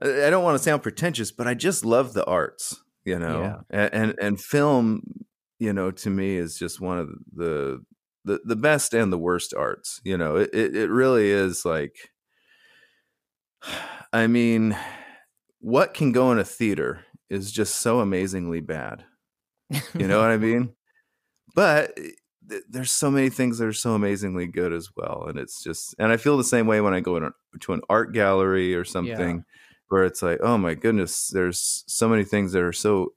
I 0.00 0.26
I 0.26 0.30
don't 0.30 0.44
want 0.44 0.56
to 0.56 0.62
sound 0.62 0.82
pretentious, 0.84 1.32
but 1.32 1.48
I 1.48 1.54
just 1.54 1.84
love 1.84 2.12
the 2.14 2.24
arts. 2.24 2.80
You 3.04 3.18
know, 3.18 3.54
and, 3.70 3.94
and 3.94 4.14
and 4.20 4.40
film, 4.40 5.02
you 5.58 5.72
know, 5.72 5.90
to 5.90 6.10
me 6.10 6.36
is 6.36 6.58
just 6.58 6.80
one 6.80 6.98
of 6.98 7.08
the 7.32 7.82
the 8.24 8.40
the 8.44 8.56
best 8.56 8.94
and 8.94 9.12
the 9.12 9.18
worst 9.18 9.54
arts. 9.54 10.00
You 10.04 10.18
know, 10.18 10.36
it 10.36 10.50
it, 10.52 10.76
it 10.76 10.90
really 10.90 11.30
is 11.30 11.64
like, 11.64 11.96
I 14.12 14.26
mean, 14.26 14.76
what 15.60 15.94
can 15.94 16.12
go 16.12 16.32
in 16.32 16.38
a 16.38 16.44
theater 16.44 17.04
is 17.30 17.52
just 17.52 17.76
so 17.76 18.00
amazingly 18.00 18.60
bad. 18.60 19.04
You 19.96 20.08
know 20.08 20.20
what 20.20 20.30
I 20.30 20.36
mean? 20.38 20.74
But 21.54 21.92
eh, 21.98 22.10
th- 22.48 22.64
there's 22.68 22.92
so 22.92 23.10
many 23.10 23.30
things 23.30 23.58
that 23.58 23.66
are 23.66 23.72
so 23.72 23.94
amazingly 23.94 24.46
good 24.46 24.72
as 24.72 24.90
well, 24.96 25.26
and 25.28 25.38
it's 25.38 25.62
just, 25.62 25.94
and 25.98 26.12
I 26.12 26.16
feel 26.16 26.36
the 26.36 26.44
same 26.44 26.66
way 26.66 26.80
when 26.80 26.94
I 26.94 27.00
go 27.00 27.16
in 27.16 27.24
a, 27.24 27.32
to 27.60 27.72
an 27.74 27.82
art 27.88 28.12
gallery 28.12 28.74
or 28.74 28.84
something, 28.84 29.44
where 29.88 30.04
it's 30.04 30.22
like, 30.22 30.38
oh 30.42 30.58
my 30.58 30.74
goodness, 30.74 31.28
there's 31.28 31.84
so 31.86 32.08
many 32.08 32.24
things 32.24 32.52
that 32.52 32.62
are 32.62 32.72
so 32.72 33.12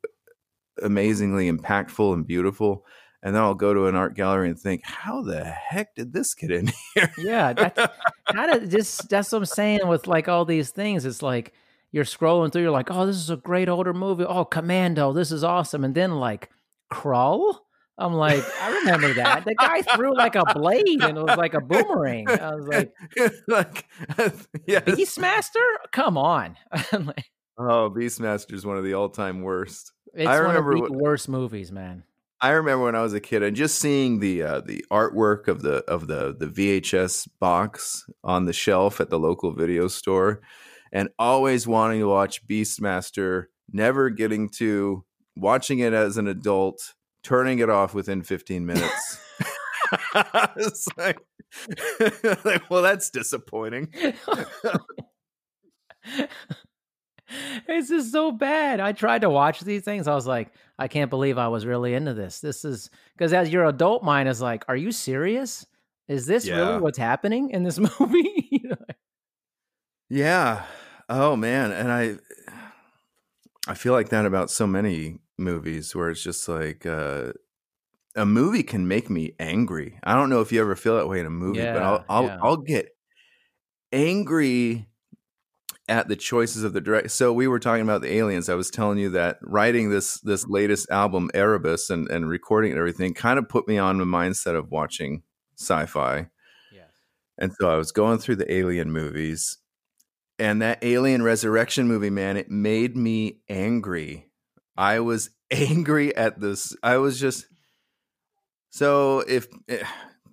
amazingly 0.81 1.51
impactful 1.51 2.13
and 2.13 2.25
beautiful, 2.25 2.85
and 3.23 3.35
then 3.35 3.41
I'll 3.41 3.53
go 3.53 3.73
to 3.73 3.87
an 3.87 3.95
art 3.95 4.15
gallery 4.15 4.49
and 4.49 4.59
think, 4.59 4.81
how 4.83 5.21
the 5.21 5.43
heck 5.43 5.95
did 5.95 6.11
this 6.13 6.33
get 6.33 6.51
in 6.51 6.71
here? 6.95 7.11
Yeah, 7.17 7.53
that's 7.53 7.79
how 8.27 8.47
did 8.47 8.69
just 8.71 9.09
that's 9.09 9.31
what 9.31 9.39
I'm 9.39 9.45
saying 9.45 9.87
with 9.87 10.07
like 10.07 10.27
all 10.27 10.45
these 10.45 10.71
things. 10.71 11.05
It's 11.05 11.21
like 11.21 11.53
you're 11.91 12.05
scrolling 12.05 12.51
through, 12.51 12.63
you're 12.63 12.71
like, 12.71 12.89
oh, 12.89 13.05
this 13.05 13.17
is 13.17 13.29
a 13.29 13.37
great 13.37 13.69
older 13.69 13.93
movie. 13.93 14.23
Oh, 14.23 14.45
Commando, 14.45 15.13
this 15.13 15.31
is 15.31 15.43
awesome. 15.43 15.83
And 15.83 15.93
then 15.93 16.19
like 16.19 16.49
Krull. 16.91 17.59
I'm 17.97 18.13
like, 18.13 18.43
I 18.61 18.79
remember 18.79 19.13
that. 19.15 19.45
The 19.45 19.53
guy 19.55 19.81
threw 19.83 20.15
like 20.15 20.35
a 20.35 20.43
blade 20.55 21.01
and 21.03 21.17
it 21.17 21.21
was 21.23 21.37
like 21.37 21.53
a 21.53 21.61
boomerang. 21.61 22.27
I 22.29 22.55
was 22.55 22.65
like, 22.67 22.93
like, 23.47 23.85
yes. 24.67 24.83
Beastmaster? 24.83 25.65
Come 25.91 26.17
on. 26.17 26.55
Like, 26.93 27.25
Oh, 27.57 27.91
Beastmaster 27.95 28.53
is 28.53 28.65
one 28.65 28.77
of 28.77 28.83
the 28.83 28.93
all-time 28.95 29.41
worst. 29.41 29.91
it's 30.15 30.27
I 30.27 30.39
one 30.39 30.47
remember 30.47 30.71
of 30.71 30.75
the 30.77 30.81
what- 30.83 30.91
worst 30.93 31.29
movies, 31.29 31.71
man. 31.71 32.03
I 32.43 32.49
remember 32.51 32.85
when 32.85 32.95
I 32.95 33.03
was 33.03 33.13
a 33.13 33.19
kid 33.19 33.43
and 33.43 33.55
just 33.55 33.77
seeing 33.77 34.19
the 34.19 34.41
uh, 34.41 34.61
the 34.61 34.83
artwork 34.91 35.47
of 35.47 35.61
the 35.61 35.83
of 35.87 36.07
the 36.07 36.35
the 36.35 36.47
VHS 36.47 37.27
box 37.39 38.03
on 38.23 38.45
the 38.45 38.53
shelf 38.53 38.99
at 38.99 39.11
the 39.11 39.19
local 39.19 39.53
video 39.53 39.87
store, 39.87 40.41
and 40.91 41.09
always 41.19 41.67
wanting 41.67 41.99
to 41.99 42.07
watch 42.07 42.47
Beastmaster, 42.47 43.43
never 43.71 44.09
getting 44.09 44.49
to 44.57 45.05
watching 45.35 45.77
it 45.79 45.93
as 45.93 46.17
an 46.17 46.27
adult, 46.27 46.81
turning 47.23 47.59
it 47.59 47.69
off 47.69 47.93
within 47.93 48.21
15 48.23 48.65
minutes. 48.65 49.19
it's 50.55 50.87
like, 50.97 51.19
like, 52.45 52.69
well, 52.69 52.81
that's 52.81 53.09
disappointing. 53.09 53.89
it's 57.67 57.89
just 57.89 58.11
so 58.11 58.31
bad. 58.31 58.79
I 58.79 58.91
tried 58.91 59.21
to 59.21 59.29
watch 59.29 59.61
these 59.61 59.83
things. 59.83 60.07
I 60.07 60.15
was 60.15 60.27
like, 60.27 60.53
I 60.79 60.87
can't 60.87 61.09
believe 61.09 61.37
I 61.37 61.47
was 61.47 61.65
really 61.65 61.93
into 61.93 62.13
this. 62.13 62.39
This 62.39 62.65
is 62.65 62.89
because 63.17 63.33
as 63.33 63.49
your 63.49 63.65
adult 63.65 64.03
mind 64.03 64.29
is 64.29 64.41
like, 64.41 64.63
are 64.67 64.75
you 64.75 64.91
serious? 64.91 65.65
Is 66.07 66.25
this 66.25 66.45
Yeah. 66.45 66.57
really 66.57 66.81
what's 66.81 66.97
happening 66.97 67.49
in 67.51 67.63
this 67.63 67.77
movie? 67.99 68.47
You 68.51 68.69
know? 68.69 68.75
Yeah. 70.09 70.63
Oh 71.09 71.35
man, 71.35 71.71
and 71.71 71.91
I 71.91 72.15
I 73.67 73.75
feel 73.75 73.93
like 73.93 74.09
that 74.09 74.25
about 74.25 74.49
so 74.49 74.65
many 74.67 75.19
movies 75.41 75.95
where 75.95 76.09
it's 76.09 76.23
just 76.23 76.47
like 76.47 76.85
uh 76.85 77.31
a 78.15 78.25
movie 78.25 78.63
can 78.63 78.87
make 78.87 79.09
me 79.09 79.35
angry. 79.39 79.97
I 80.03 80.15
don't 80.15 80.29
know 80.29 80.41
if 80.41 80.51
you 80.51 80.59
ever 80.61 80.75
feel 80.75 80.97
that 80.97 81.07
way 81.07 81.19
in 81.19 81.25
a 81.25 81.29
movie, 81.31 81.63
but 81.63 81.81
I'll 81.81 82.05
I'll 82.09 82.23
yeah. 82.25 82.37
I'll 82.41 82.57
get 82.57 82.89
angry 83.91 84.87
at 85.87 86.07
the 86.07 86.15
choices 86.15 86.63
of 86.63 86.73
the 86.73 86.81
director. 86.81 87.09
So 87.09 87.33
we 87.33 87.47
were 87.47 87.59
talking 87.59 87.83
about 87.83 88.01
the 88.01 88.13
aliens. 88.13 88.49
I 88.49 88.55
was 88.55 88.69
telling 88.69 88.97
you 88.97 89.09
that 89.11 89.37
writing 89.41 89.89
this 89.89 90.19
this 90.21 90.47
latest 90.47 90.89
album 90.89 91.29
Erebus 91.33 91.89
and 91.89 92.09
and 92.09 92.29
recording 92.29 92.71
and 92.71 92.79
everything 92.79 93.13
kind 93.13 93.39
of 93.39 93.49
put 93.49 93.67
me 93.67 93.77
on 93.77 93.97
the 93.97 94.05
mindset 94.05 94.55
of 94.57 94.71
watching 94.71 95.23
sci-fi. 95.57 96.27
yes. 96.73 96.89
And 97.37 97.51
so 97.59 97.69
I 97.69 97.77
was 97.77 97.91
going 97.91 98.19
through 98.19 98.37
the 98.37 98.51
alien 98.51 98.91
movies 98.91 99.57
and 100.41 100.61
that 100.63 100.83
alien 100.83 101.21
resurrection 101.21 101.87
movie, 101.87 102.09
man, 102.09 102.35
it 102.35 102.49
made 102.49 102.97
me 102.97 103.41
angry. 103.47 104.30
I 104.77 104.99
was 104.99 105.29
angry 105.51 106.15
at 106.15 106.39
this. 106.39 106.75
I 106.83 106.97
was 106.97 107.19
just 107.19 107.45
so 108.71 109.19
if 109.19 109.47
eh, 109.67 109.83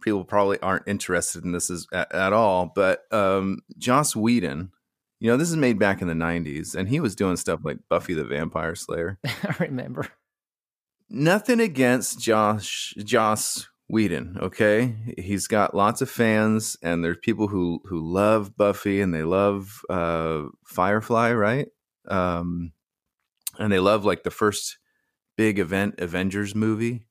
people 0.00 0.24
probably 0.24 0.58
aren't 0.60 0.88
interested 0.88 1.44
in 1.44 1.52
this 1.52 1.70
as, 1.70 1.86
at, 1.92 2.14
at 2.14 2.32
all, 2.32 2.70
but 2.74 3.02
um, 3.12 3.58
Joss 3.76 4.14
Whedon, 4.14 4.70
you 5.20 5.30
know, 5.30 5.36
this 5.36 5.50
is 5.50 5.56
made 5.56 5.78
back 5.78 6.00
in 6.00 6.08
the 6.08 6.14
90s, 6.14 6.74
and 6.74 6.88
he 6.88 7.00
was 7.00 7.16
doing 7.16 7.36
stuff 7.36 7.60
like 7.64 7.78
Buffy 7.90 8.14
the 8.14 8.24
Vampire 8.24 8.74
Slayer. 8.74 9.18
I 9.24 9.54
remember. 9.58 10.06
Nothing 11.10 11.60
against 11.60 12.20
Josh 12.20 12.94
Joss 12.98 13.66
Whedon, 13.88 14.38
okay? 14.40 14.94
He's 15.16 15.46
got 15.46 15.74
lots 15.74 16.02
of 16.02 16.10
fans, 16.10 16.76
and 16.82 17.02
there's 17.02 17.16
people 17.22 17.48
who 17.48 17.80
who 17.86 18.00
love 18.00 18.56
Buffy 18.56 19.00
and 19.00 19.12
they 19.12 19.22
love 19.24 19.80
uh, 19.88 20.42
Firefly, 20.66 21.32
right? 21.32 21.68
Um, 22.06 22.72
and 23.58 23.72
they 23.72 23.78
love 23.78 24.04
like 24.04 24.22
the 24.22 24.30
first 24.30 24.78
big 25.36 25.58
event 25.58 25.96
Avengers 25.98 26.54
movie, 26.54 27.06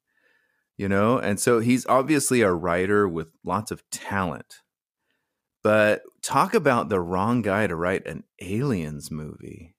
you 0.78 0.88
know? 0.88 1.18
And 1.18 1.40
so 1.40 1.60
he's 1.60 1.86
obviously 1.88 2.42
a 2.42 2.52
writer 2.52 3.08
with 3.08 3.30
lots 3.44 3.72
of 3.72 3.84
talent. 3.90 4.62
But 5.64 6.04
talk 6.22 6.54
about 6.54 6.90
the 6.90 7.00
wrong 7.00 7.42
guy 7.42 7.68
to 7.68 7.76
write 7.76 8.08
an 8.08 8.24
aliens 8.42 9.12
movie. 9.12 9.76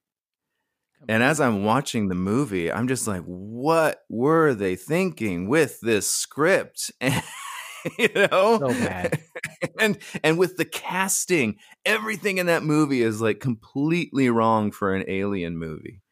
And 1.08 1.22
as 1.22 1.40
I'm 1.40 1.64
watching 1.64 2.08
the 2.08 2.14
movie, 2.14 2.72
I'm 2.72 2.88
just 2.88 3.06
like, 3.06 3.22
what 3.22 4.00
were 4.08 4.54
they 4.54 4.74
thinking 4.74 5.48
with 5.48 5.80
this 5.80 6.10
script? 6.10 6.90
And, 7.00 7.22
you 7.98 8.08
know? 8.14 8.58
So 8.58 8.68
bad. 8.68 9.20
and 9.78 9.98
and 10.24 10.38
with 10.38 10.56
the 10.56 10.64
casting, 10.64 11.56
everything 11.84 12.38
in 12.38 12.46
that 12.46 12.64
movie 12.64 13.02
is 13.02 13.20
like 13.20 13.40
completely 13.40 14.28
wrong 14.28 14.72
for 14.72 14.94
an 14.94 15.04
alien 15.06 15.56
movie. 15.56 16.02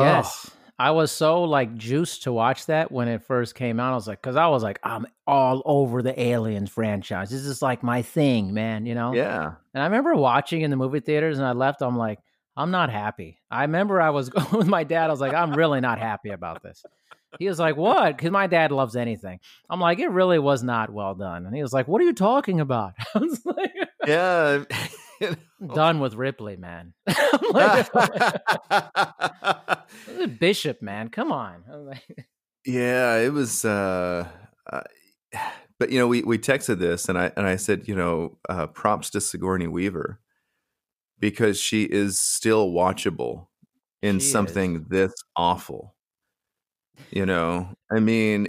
Yes. 0.00 0.50
I 0.78 0.90
was 0.90 1.12
so 1.12 1.44
like 1.44 1.76
juiced 1.76 2.24
to 2.24 2.32
watch 2.32 2.66
that 2.66 2.90
when 2.90 3.06
it 3.06 3.22
first 3.22 3.54
came 3.54 3.78
out. 3.78 3.92
I 3.92 3.94
was 3.94 4.08
like, 4.08 4.20
because 4.20 4.36
I 4.36 4.48
was 4.48 4.62
like, 4.62 4.80
I'm 4.82 5.06
all 5.26 5.62
over 5.64 6.02
the 6.02 6.20
Aliens 6.20 6.68
franchise. 6.70 7.30
This 7.30 7.42
is 7.42 7.62
like 7.62 7.82
my 7.82 8.02
thing, 8.02 8.52
man. 8.52 8.84
You 8.84 8.94
know? 8.96 9.14
Yeah. 9.14 9.52
And 9.72 9.82
I 9.82 9.86
remember 9.86 10.14
watching 10.16 10.62
in 10.62 10.70
the 10.70 10.76
movie 10.76 11.00
theaters, 11.00 11.38
and 11.38 11.46
I 11.46 11.52
left. 11.52 11.80
I'm 11.80 11.96
like, 11.96 12.18
I'm 12.56 12.70
not 12.70 12.90
happy. 12.90 13.38
I 13.50 13.62
remember 13.62 14.00
I 14.00 14.10
was 14.10 14.28
going 14.30 14.50
with 14.50 14.66
my 14.66 14.84
dad. 14.84 15.10
I 15.10 15.12
was 15.12 15.20
like, 15.20 15.34
I'm 15.34 15.52
really 15.52 15.80
not 15.80 15.98
happy 15.98 16.30
about 16.30 16.62
this. 16.62 16.84
He 17.38 17.48
was 17.48 17.58
like, 17.58 17.76
What? 17.76 18.16
Because 18.16 18.30
my 18.30 18.46
dad 18.46 18.72
loves 18.72 18.96
anything. 18.96 19.40
I'm 19.68 19.80
like, 19.80 19.98
It 19.98 20.10
really 20.10 20.38
was 20.38 20.62
not 20.62 20.90
well 20.90 21.14
done. 21.14 21.46
And 21.46 21.54
he 21.54 21.62
was 21.62 21.72
like, 21.72 21.88
What 21.88 22.00
are 22.00 22.04
you 22.04 22.12
talking 22.12 22.60
about? 22.60 22.94
I 23.14 23.18
was 23.18 23.44
like, 23.44 23.72
Yeah. 24.06 24.64
Done 25.74 26.00
with 26.00 26.14
Ripley, 26.14 26.56
man. 26.56 26.94
Like, 27.52 27.88
Bishop, 30.38 30.82
man. 30.82 31.08
Come 31.08 31.30
on. 31.30 31.62
Like, 31.68 32.26
yeah, 32.64 33.16
it 33.18 33.32
was. 33.32 33.64
uh, 33.64 34.26
uh 34.70 34.80
but 35.78 35.90
you 35.90 35.98
know, 35.98 36.08
we 36.08 36.22
we 36.22 36.38
texted 36.38 36.78
this, 36.78 37.08
and 37.08 37.18
I 37.18 37.32
and 37.36 37.46
I 37.46 37.56
said, 37.56 37.86
you 37.86 37.94
know, 37.94 38.38
uh, 38.48 38.66
props 38.68 39.10
to 39.10 39.20
Sigourney 39.20 39.66
Weaver 39.66 40.20
because 41.20 41.60
she 41.60 41.84
is 41.84 42.18
still 42.18 42.70
watchable 42.70 43.48
in 44.02 44.18
She 44.18 44.26
something 44.26 44.76
is. 44.76 44.82
this 44.88 45.12
awful. 45.36 45.94
You 47.10 47.26
know, 47.26 47.70
I 47.94 48.00
mean, 48.00 48.48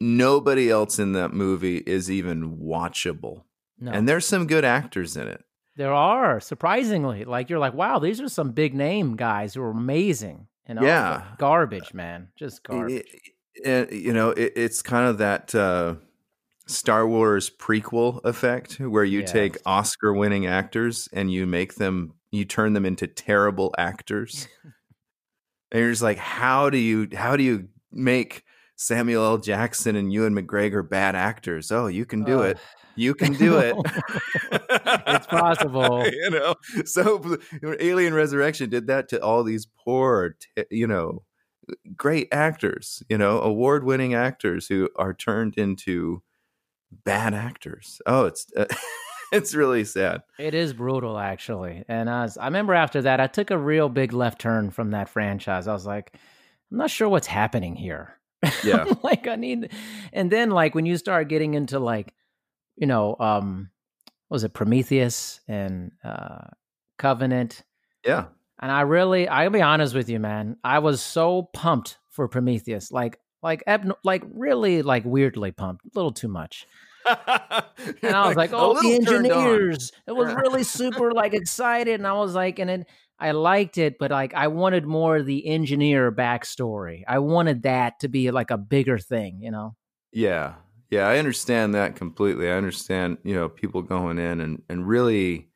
nobody 0.00 0.70
else 0.70 0.98
in 0.98 1.12
that 1.12 1.32
movie 1.32 1.78
is 1.78 2.10
even 2.10 2.58
watchable, 2.58 3.42
no. 3.78 3.90
and 3.92 4.08
there's 4.08 4.26
some 4.26 4.46
good 4.46 4.64
actors 4.64 5.16
in 5.16 5.26
it. 5.28 5.44
There 5.80 5.94
are 5.94 6.40
surprisingly 6.40 7.24
like 7.24 7.48
you're 7.48 7.58
like, 7.58 7.72
wow, 7.72 7.98
these 7.98 8.20
are 8.20 8.28
some 8.28 8.50
big 8.50 8.74
name 8.74 9.16
guys 9.16 9.54
who 9.54 9.62
are 9.62 9.70
amazing. 9.70 10.46
And 10.66 10.78
Yeah. 10.78 11.22
garbage, 11.38 11.94
man, 11.94 12.28
just 12.36 12.62
garbage. 12.64 13.06
and 13.64 13.90
you 13.90 14.12
know 14.12 14.28
it, 14.32 14.52
it's 14.56 14.82
kind 14.82 15.08
of 15.08 15.16
that 15.16 15.54
uh, 15.54 15.94
Star 16.66 17.08
Wars 17.08 17.48
prequel 17.48 18.22
effect 18.26 18.78
where 18.78 19.04
you 19.04 19.22
take 19.22 19.56
Oscar 19.64 20.12
winning 20.12 20.44
actors 20.44 21.08
and 21.14 21.32
you 21.32 21.46
make 21.46 21.76
them 21.76 22.12
you 22.30 22.44
turn 22.44 22.74
them 22.74 22.84
into 22.84 23.06
terrible 23.06 23.74
actors 23.78 24.48
and 25.72 25.80
you're 25.80 25.92
just 25.92 26.02
like 26.02 26.18
how 26.18 26.68
do 26.68 26.76
you 26.76 27.08
how 27.14 27.38
do 27.38 27.42
you 27.42 27.68
make 27.90 28.44
Samuel 28.76 29.24
L. 29.24 29.38
Jackson 29.38 29.96
and 29.96 30.12
Ewan 30.12 30.34
McGregor 30.34 30.86
bad 30.86 31.16
actors 31.16 31.72
oh 31.72 31.86
you 31.86 32.04
can 32.04 32.22
do 32.22 32.40
Ugh. 32.40 32.50
it 32.50 32.58
you 32.96 33.14
can 33.14 33.32
do 33.34 33.58
it 33.58 33.76
It's 35.06 35.26
possible. 35.26 36.04
you 36.06 36.30
know 36.30 36.54
so 36.84 37.38
Alien 37.80 38.14
Resurrection 38.14 38.70
did 38.70 38.86
that 38.88 39.08
to 39.10 39.22
all 39.22 39.44
these 39.44 39.66
poor 39.84 40.36
t- 40.56 40.64
you 40.70 40.86
know 40.86 41.22
great 41.96 42.28
actors, 42.32 43.02
you 43.08 43.18
know, 43.18 43.40
award 43.40 43.84
winning 43.84 44.14
actors 44.14 44.66
who 44.68 44.88
are 44.96 45.14
turned 45.14 45.56
into 45.56 46.22
bad 47.04 47.34
actors. 47.34 48.00
Oh, 48.06 48.26
it's 48.26 48.46
uh, 48.56 48.66
it's 49.32 49.54
really 49.54 49.84
sad. 49.84 50.22
It 50.38 50.54
is 50.54 50.72
brutal, 50.72 51.18
actually. 51.18 51.84
And 51.88 52.08
I, 52.10 52.22
was, 52.22 52.36
I 52.36 52.46
remember 52.46 52.74
after 52.74 53.02
that, 53.02 53.20
I 53.20 53.26
took 53.26 53.50
a 53.50 53.58
real 53.58 53.88
big 53.88 54.12
left 54.12 54.40
turn 54.40 54.70
from 54.70 54.90
that 54.90 55.08
franchise. 55.08 55.68
I 55.68 55.72
was 55.72 55.86
like, 55.86 56.14
I'm 56.70 56.78
not 56.78 56.90
sure 56.90 57.08
what's 57.08 57.26
happening 57.26 57.76
here. 57.76 58.16
Yeah. 58.64 58.84
Like 59.02 59.26
I 59.26 59.36
need, 59.36 59.72
and 60.12 60.30
then 60.30 60.50
like 60.50 60.74
when 60.74 60.86
you 60.86 60.96
start 60.96 61.28
getting 61.28 61.54
into 61.54 61.78
like, 61.78 62.14
you 62.80 62.86
know, 62.86 63.14
um, 63.20 63.70
what 64.28 64.36
was 64.36 64.44
it 64.44 64.54
Prometheus 64.54 65.40
and 65.46 65.92
uh, 66.02 66.48
Covenant? 66.98 67.62
Yeah. 68.04 68.26
And 68.60 68.72
I 68.72 68.80
really, 68.82 69.28
I'll 69.28 69.50
be 69.50 69.62
honest 69.62 69.94
with 69.94 70.08
you, 70.08 70.18
man. 70.18 70.56
I 70.64 70.80
was 70.80 71.00
so 71.00 71.44
pumped 71.54 71.98
for 72.10 72.26
Prometheus, 72.26 72.90
like, 72.90 73.18
like, 73.42 73.62
abno- 73.66 73.96
like, 74.04 74.22
really, 74.32 74.82
like, 74.82 75.04
weirdly 75.04 75.52
pumped, 75.52 75.84
a 75.84 75.90
little 75.94 76.12
too 76.12 76.28
much. 76.28 76.66
And 78.02 78.14
I 78.14 78.28
was 78.28 78.36
like, 78.36 78.52
A 78.52 78.56
oh, 78.56 78.74
the 78.74 78.88
little 78.88 79.06
turned 79.06 79.32
on. 79.32 79.38
engineers. 79.46 79.92
It 80.06 80.12
was 80.12 80.34
really 80.34 80.64
super 80.64 81.12
like 81.12 81.32
excited. 81.42 81.94
And 81.94 82.06
I 82.06 82.12
was 82.12 82.34
like, 82.34 82.58
and 82.58 82.70
it, 82.70 82.86
I 83.18 83.30
liked 83.32 83.78
it, 83.78 83.96
but 83.98 84.10
like 84.10 84.34
I 84.34 84.48
wanted 84.48 84.86
more 84.86 85.16
of 85.16 85.26
the 85.26 85.46
engineer 85.46 86.12
backstory. 86.12 87.02
I 87.08 87.18
wanted 87.20 87.62
that 87.62 88.00
to 88.00 88.08
be 88.08 88.30
like 88.30 88.50
a 88.50 88.58
bigger 88.58 88.98
thing, 88.98 89.40
you 89.42 89.50
know? 89.50 89.76
Yeah. 90.12 90.54
Yeah, 90.90 91.06
I 91.06 91.18
understand 91.18 91.74
that 91.74 91.96
completely. 91.96 92.50
I 92.50 92.54
understand, 92.56 93.18
you 93.22 93.34
know, 93.34 93.48
people 93.48 93.82
going 93.82 94.18
in 94.18 94.40
and 94.40 94.62
and 94.68 94.86
really 94.88 95.50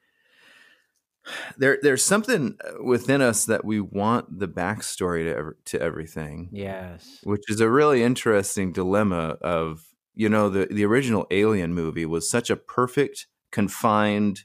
there 1.57 1.79
there's 1.83 2.05
something 2.05 2.59
within 2.83 3.21
us 3.21 3.47
that 3.47 3.65
we 3.65 3.81
want 3.81 4.39
the 4.39 4.49
backstory 4.49 5.25
to 5.25 5.35
ever, 5.37 5.59
to 5.67 5.81
everything. 5.81 6.53
Yes. 6.53 7.21
which 7.25 7.43
is 7.49 7.61
a 7.61 7.71
really 7.71 8.03
interesting 8.03 8.73
dilemma 8.73 9.39
of 9.43 9.87
you 10.15 10.29
know 10.29 10.49
the 10.51 10.67
the 10.67 10.85
original 10.85 11.27
alien 11.31 11.75
movie 11.75 12.07
was 12.07 12.31
such 12.31 12.51
a 12.51 12.57
perfect 12.57 13.29
confined 13.53 14.45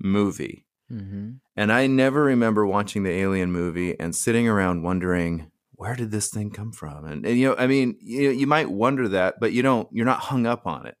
movie 0.00 0.66
hmm 0.88 1.40
and 1.56 1.72
i 1.72 1.86
never 1.86 2.22
remember 2.24 2.66
watching 2.66 3.02
the 3.04 3.10
alien 3.10 3.52
movie 3.52 3.98
and 4.00 4.14
sitting 4.16 4.48
around 4.48 4.82
wondering 4.82 5.50
where 5.78 5.94
did 5.94 6.10
this 6.10 6.28
thing 6.28 6.50
come 6.50 6.72
from? 6.72 7.04
And, 7.04 7.24
and 7.24 7.38
you 7.38 7.48
know 7.48 7.54
i 7.56 7.66
mean 7.68 7.96
you, 8.00 8.30
you 8.30 8.46
might 8.48 8.68
wonder 8.68 9.06
that 9.08 9.36
but 9.40 9.52
you 9.52 9.62
don't 9.62 9.88
you're 9.92 10.04
not 10.12 10.20
hung 10.20 10.44
up 10.44 10.66
on 10.66 10.86
it. 10.86 10.96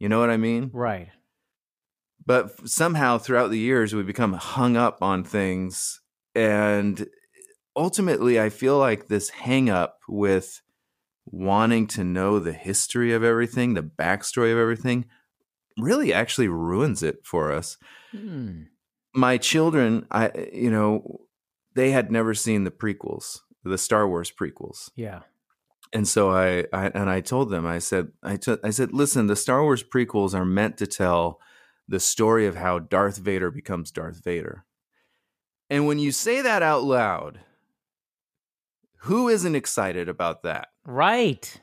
You 0.00 0.08
know 0.08 0.18
what 0.18 0.30
i 0.30 0.36
mean? 0.36 0.70
Right. 0.72 1.08
but 2.26 2.68
somehow 2.68 3.18
throughout 3.18 3.50
the 3.50 3.58
years 3.58 3.94
we 3.94 4.02
become 4.02 4.32
hung 4.34 4.76
up 4.76 5.02
on 5.02 5.24
things. 5.24 6.00
And 6.34 7.06
ultimately 7.76 8.40
i 8.40 8.48
feel 8.50 8.78
like 8.78 9.06
this 9.06 9.28
hang 9.30 9.70
up 9.70 9.98
with 10.08 10.60
wanting 11.26 11.86
to 11.86 12.02
know 12.02 12.40
the 12.40 12.52
history 12.52 13.12
of 13.12 13.22
everything 13.22 13.74
the 13.74 13.82
backstory 13.82 14.50
of 14.52 14.58
everything 14.58 15.04
really 15.78 16.12
actually 16.12 16.48
ruins 16.48 17.02
it 17.02 17.18
for 17.24 17.52
us. 17.52 17.76
Hmm. 18.10 18.62
my 19.14 19.36
children 19.38 20.04
i 20.10 20.30
you 20.52 20.70
know 20.70 21.20
they 21.76 21.92
had 21.92 22.10
never 22.10 22.34
seen 22.34 22.64
the 22.64 22.72
prequels 22.72 23.38
the 23.64 23.78
star 23.78 24.08
wars 24.08 24.30
prequels 24.32 24.90
Yeah. 24.96 25.20
and 25.92 26.06
so 26.08 26.30
I, 26.30 26.64
I 26.72 26.86
and 26.94 27.10
I 27.10 27.20
told 27.20 27.50
them 27.50 27.66
I 27.66 27.78
said 27.78 28.08
I 28.22 28.36
t- 28.36 28.56
I 28.64 28.70
said 28.70 28.92
listen 28.92 29.26
the 29.26 29.36
Star 29.36 29.62
Wars 29.62 29.82
prequels 29.82 30.34
are 30.34 30.44
meant 30.44 30.76
to 30.78 30.86
tell 30.86 31.40
the 31.88 32.00
story 32.00 32.46
of 32.46 32.54
how 32.56 32.78
Darth 32.78 33.18
Vader 33.18 33.50
becomes 33.50 33.90
Darth 33.90 34.22
Vader. 34.22 34.64
And 35.68 35.86
when 35.86 35.98
you 35.98 36.12
say 36.12 36.40
that 36.42 36.62
out 36.62 36.84
loud, 36.84 37.40
who 39.02 39.28
isn't 39.28 39.54
excited 39.56 40.08
about 40.08 40.42
that? 40.42 40.68
Right. 40.84 41.60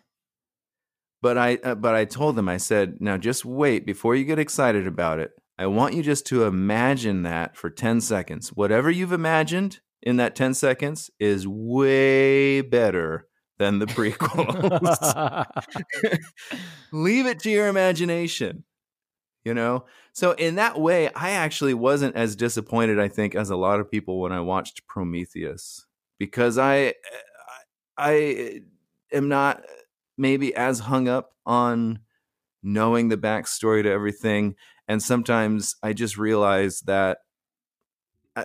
But 1.21 1.37
I 1.37 1.55
uh, 1.63 1.75
but 1.75 1.95
I 1.95 2.05
told 2.05 2.35
them 2.35 2.49
I 2.49 2.57
said 2.57 2.97
now 2.99 3.17
just 3.17 3.45
wait 3.45 3.85
before 3.85 4.15
you 4.15 4.23
get 4.25 4.39
excited 4.39 4.85
about 4.87 5.19
it. 5.19 5.31
I 5.57 5.65
want 5.67 5.95
you 5.95 6.03
just 6.03 6.27
to 6.27 6.43
imagine 6.43 7.23
that 7.23 7.55
for 7.57 7.69
10 7.71 8.01
seconds. 8.01 8.49
Whatever 8.49 8.91
you've 8.91 9.11
imagined 9.11 9.79
in 10.01 10.17
that 10.17 10.35
10 10.35 10.53
seconds 10.53 11.09
is 11.19 11.47
way 11.47 12.61
better 12.61 13.27
than 13.57 13.79
the 13.79 13.87
prequels. 13.87 15.45
leave 16.91 17.25
it 17.25 17.39
to 17.39 17.49
your 17.49 17.67
imagination 17.67 18.63
you 19.43 19.53
know 19.53 19.85
so 20.13 20.31
in 20.33 20.55
that 20.55 20.79
way 20.79 21.09
i 21.13 21.31
actually 21.31 21.73
wasn't 21.73 22.15
as 22.15 22.35
disappointed 22.35 22.99
i 22.99 23.07
think 23.07 23.35
as 23.35 23.49
a 23.49 23.55
lot 23.55 23.79
of 23.79 23.89
people 23.89 24.19
when 24.19 24.31
i 24.31 24.39
watched 24.39 24.85
prometheus 24.87 25.85
because 26.19 26.57
i 26.57 26.93
i 27.97 28.61
am 29.11 29.27
not 29.27 29.61
maybe 30.17 30.53
as 30.55 30.79
hung 30.79 31.07
up 31.07 31.31
on 31.45 31.99
knowing 32.63 33.09
the 33.09 33.17
backstory 33.17 33.83
to 33.83 33.89
everything. 33.89 34.55
And 34.87 35.01
sometimes 35.01 35.75
I 35.83 35.93
just 35.93 36.17
realize 36.17 36.81
that 36.81 37.19
uh, 38.35 38.43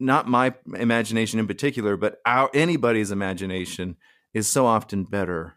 not 0.00 0.26
my 0.26 0.54
imagination 0.74 1.38
in 1.38 1.46
particular, 1.46 1.96
but 1.96 2.16
our 2.26 2.50
anybody's 2.54 3.10
imagination 3.10 3.96
is 4.34 4.48
so 4.48 4.66
often 4.66 5.04
better 5.04 5.54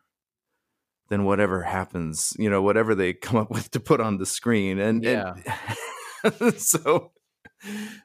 than 1.10 1.26
whatever 1.26 1.64
happens, 1.64 2.34
you 2.40 2.50
know, 2.50 2.62
whatever 2.62 2.96
they 2.96 3.14
come 3.14 3.38
up 3.38 3.50
with 3.52 3.72
to 3.72 3.80
put 3.80 4.02
on 4.02 4.18
the 4.18 4.26
screen. 4.26 4.80
And, 4.80 5.04
Yeah. 5.04 5.34
and 6.24 6.54
so 6.58 7.12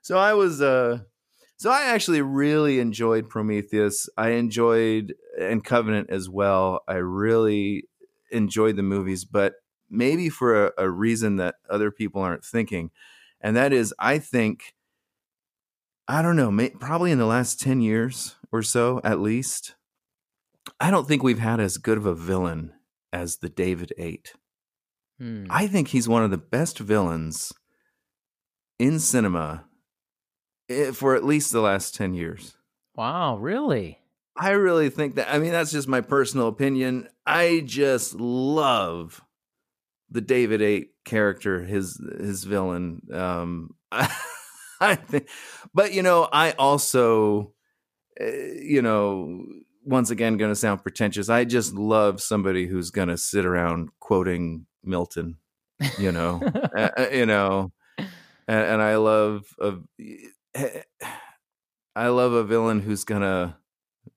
so 0.03 0.18
I 0.18 0.35
was 0.35 0.61
uh 0.61 1.01
so 1.57 1.70
I 1.70 1.87
actually 1.87 2.22
really 2.22 2.79
enjoyed 2.79 3.29
Prometheus. 3.29 4.09
I 4.16 4.31
enjoyed 4.31 5.14
and 5.40 5.64
Covenant 5.64 6.11
as 6.11 6.29
well. 6.29 6.83
I 6.87 6.94
really 6.96 7.88
enjoyed 8.31 8.77
the 8.77 8.83
movies, 8.83 9.24
but 9.24 9.55
maybe 9.90 10.29
for 10.29 10.66
a, 10.66 10.72
a 10.79 10.90
reason 10.90 11.37
that 11.37 11.57
other 11.68 11.90
people 11.90 12.22
aren't 12.22 12.44
thinking. 12.44 12.90
And 13.40 13.57
that 13.57 13.72
is 13.72 13.94
I 13.98 14.18
think 14.18 14.74
I 16.09 16.23
don't 16.23 16.37
know, 16.37 16.51
may, 16.51 16.71
probably 16.71 17.12
in 17.12 17.18
the 17.18 17.27
last 17.27 17.61
10 17.61 17.83
years 17.83 18.37
or 18.51 18.62
so 18.62 19.01
at 19.05 19.21
least, 19.21 19.75
I 20.81 20.90
don't 20.90 21.07
think 21.07 21.23
we've 21.23 21.38
had 21.38 21.61
as 21.61 21.77
good 21.77 21.99
of 21.99 22.07
a 22.07 22.14
villain 22.14 22.73
as 23.12 23.37
the 23.37 23.51
David 23.51 23.92
8. 23.99 24.33
Hmm. 25.18 25.47
I 25.51 25.66
think 25.66 25.88
he's 25.88 26.09
one 26.09 26.25
of 26.25 26.31
the 26.31 26.38
best 26.38 26.79
villains 26.79 27.53
in 28.79 28.99
cinema 28.99 29.64
eh, 30.71 30.92
for 30.92 31.14
at 31.14 31.25
least 31.25 31.53
the 31.53 31.61
last 31.61 31.94
10 31.94 32.14
years. 32.14 32.57
Wow, 32.94 33.37
really? 33.37 33.99
I 34.35 34.51
really 34.51 34.88
think 34.88 35.16
that, 35.16 35.33
I 35.33 35.38
mean, 35.38 35.53
that's 35.53 35.73
just 35.73 35.88
my 35.88 36.01
personal 36.01 36.49
opinion. 36.49 37.09
I 37.27 37.62
just 37.66 38.14
love 38.14 39.21
the 40.11 40.21
David 40.21 40.62
8 40.62 40.90
character, 41.05 41.64
his 41.64 42.01
his 42.18 42.44
villain. 42.44 43.03
Um, 43.12 43.75
I 44.80 44.94
think, 44.96 45.28
but 45.74 45.92
you 45.92 46.02
know, 46.02 46.28
I 46.32 46.52
also, 46.52 47.52
uh, 48.20 48.24
you 48.26 48.82
know, 48.82 49.44
once 49.84 50.10
again, 50.10 50.36
going 50.36 50.50
to 50.52 50.56
sound 50.56 50.82
pretentious. 50.82 51.28
I 51.28 51.44
just 51.44 51.74
love 51.74 52.20
somebody 52.20 52.66
who's 52.66 52.90
going 52.90 53.08
to 53.08 53.18
sit 53.18 53.44
around 53.46 53.90
quoting 54.00 54.66
Milton. 54.84 55.38
You 55.96 56.12
know, 56.12 56.46
uh, 56.76 56.90
you 57.12 57.26
know, 57.26 57.72
and, 58.48 58.64
and 58.64 58.82
I 58.82 58.96
love 58.96 59.44
a, 59.60 59.74
I 61.96 62.08
love 62.08 62.32
a 62.32 62.44
villain 62.44 62.80
who's 62.80 63.04
going 63.04 63.22
to 63.22 63.56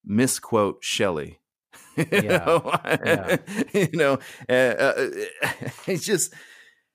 misquote 0.05 0.83
Shelley. 0.83 1.39
you 1.97 2.05
Yeah, 2.19 2.39
know, 2.45 2.73
yeah. 3.05 3.31
you 3.73 3.89
know, 3.93 4.19
uh, 4.49 4.53
uh, 4.53 5.09
it's 5.87 6.05
just 6.05 6.33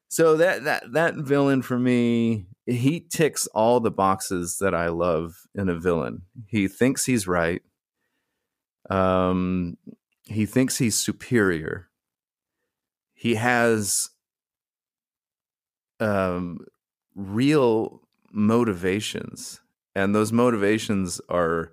so 0.08 0.36
that 0.38 0.64
that 0.64 0.92
that 0.92 1.14
villain 1.16 1.62
for 1.62 1.78
me, 1.78 2.46
he 2.66 3.00
ticks 3.00 3.46
all 3.48 3.80
the 3.80 3.90
boxes 3.90 4.58
that 4.58 4.74
I 4.74 4.88
love 4.88 5.34
in 5.54 5.68
a 5.68 5.78
villain. 5.78 6.22
He 6.48 6.66
thinks 6.68 7.04
he's 7.04 7.26
right. 7.28 7.62
Um, 8.90 9.76
he 10.24 10.46
thinks 10.46 10.78
he's 10.78 10.96
superior. 10.96 11.88
He 13.14 13.36
has 13.36 14.10
um 15.98 16.58
real 17.14 18.02
motivations, 18.30 19.60
and 19.94 20.14
those 20.14 20.32
motivations 20.32 21.20
are 21.28 21.72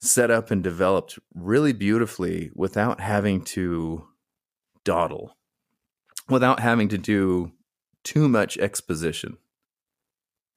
set 0.00 0.30
up 0.30 0.50
and 0.50 0.62
developed 0.62 1.18
really 1.34 1.72
beautifully 1.72 2.50
without 2.54 3.00
having 3.00 3.40
to 3.42 4.06
dawdle, 4.84 5.36
without 6.28 6.60
having 6.60 6.88
to 6.88 6.98
do 6.98 7.52
too 8.04 8.28
much 8.28 8.58
exposition. 8.58 9.38